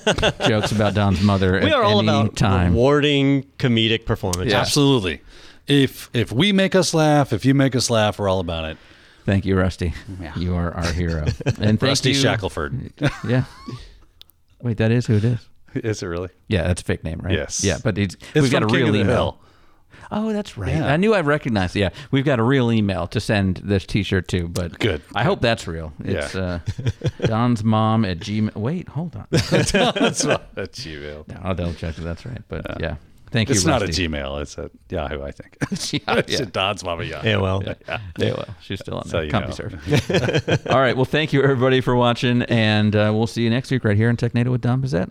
jokes 0.49 0.73
about 0.73 0.95
Don's 0.95 1.21
mother 1.23 1.53
We 1.53 1.67
at 1.67 1.73
are 1.73 1.83
all 1.85 1.99
any 1.99 2.09
about 2.09 2.35
time. 2.37 2.73
rewarding 2.73 3.43
comedic 3.59 4.07
performance. 4.07 4.53
Absolutely. 4.53 5.21
If 5.67 6.09
if 6.15 6.33
we 6.33 6.53
make 6.53 6.75
us 6.75 6.95
laugh, 6.95 7.33
if 7.35 7.45
you 7.45 7.53
make 7.55 7.77
us 7.77 7.91
laugh, 7.91 8.19
we're 8.19 8.29
all 8.29 8.41
about 8.41 8.65
it. 8.65 8.79
Thank 9.27 9.45
you, 9.45 9.57
Rusty. 9.57 9.93
Yeah. 10.21 10.35
You 10.37 10.55
are 10.57 10.73
our 10.73 10.93
hero. 10.93 11.27
And 11.45 11.79
thank 11.79 11.83
Rusty 11.83 12.13
you, 12.13 12.17
Shackleford. 12.17 12.91
Yeah. 13.29 13.45
Wait, 14.63 14.79
that 14.79 14.91
is 14.91 15.07
who 15.07 15.17
it 15.17 15.25
is. 15.25 15.47
Is 15.75 16.03
it 16.03 16.07
really? 16.07 16.31
Yeah, 16.49 16.65
that's 16.67 16.83
a 16.83 16.85
fake 16.85 17.05
name, 17.05 17.21
right? 17.23 17.35
Yes. 17.35 17.63
Yeah, 17.63 17.79
but 17.85 17.97
it's, 17.99 18.17
It's 18.35 18.43
we've 18.43 18.51
got 18.51 18.63
a 18.63 18.67
King 18.67 18.77
real 18.77 18.87
of 18.89 18.93
the 18.95 19.01
email. 19.01 19.39
Hill. 20.11 20.19
Oh, 20.29 20.33
that's 20.33 20.59
right. 20.59 20.75
Yeah. 20.75 20.93
I 20.93 20.97
knew 20.97 21.15
I 21.15 21.21
recognized. 21.21 21.77
it. 21.77 21.81
Yeah, 21.81 21.91
we've 22.11 22.25
got 22.25 22.39
a 22.39 22.43
real 22.43 22.71
email 22.73 23.07
to 23.09 23.21
send 23.21 23.59
this 23.59 23.87
T-shirt 23.87 24.29
to, 24.29 24.49
but 24.49 24.79
Good. 24.79 25.03
I 25.15 25.25
hope 25.25 25.41
that's 25.41 25.67
real. 25.67 25.93
It's 26.05 26.35
Yeah. 26.35 26.61
uh, 27.21 27.27
Don's 27.27 27.63
mom 27.65 28.05
at 28.05 28.19
Gmail. 28.19 28.55
Wait, 28.57 28.89
hold 28.89 29.17
on. 29.17 29.27
That's 29.31 29.73
not 30.25 30.43
a 30.57 30.63
Gmail. 30.67 31.29
no, 31.29 31.41
I'll 31.43 31.55
double 31.55 31.75
check 31.75 31.97
if 31.99 32.05
that's 32.05 32.27
right. 32.27 32.43
But 32.49 32.81
yeah, 32.81 32.97
thank 33.31 33.49
you. 33.49 33.55
It's 33.55 33.65
not 33.65 33.83
a 33.83 33.87
Gmail. 33.87 34.43
It's 34.43 34.59
a 34.59 34.71
Yahoo, 34.89 35.23
I 35.23 35.31
think. 35.31 35.57
Yeah, 35.93 36.17
it's 36.19 36.33
yeah. 36.33 36.43
a 36.43 36.47
Don's 36.47 36.83
Mama 36.85 37.05
Yahoo. 37.05 37.29
Yeah, 37.29 37.37
well. 37.39 37.63
Yeah, 37.63 37.99
well, 38.19 38.47
she's 38.63 38.81
still 38.81 38.99
on 38.99 39.07
So 39.07 39.19
there. 39.19 39.25
you 39.27 39.31
CompuServe. 39.33 40.71
All 40.73 40.81
right. 40.81 40.97
Well, 40.97 41.05
thank 41.05 41.33
you 41.33 41.43
everybody 41.43 41.81
for 41.81 41.95
watching, 41.97 42.43
and 42.43 42.95
uh, 42.97 43.11
we'll 43.15 43.27
see 43.27 43.43
you 43.43 43.51
next 43.51 43.71
week 43.71 43.85
right 43.85 43.97
here 43.97 44.11
in 44.11 44.17
TechNado 44.17 44.49
with 44.51 44.61
Don 44.61 44.83
Pezet. 44.83 45.11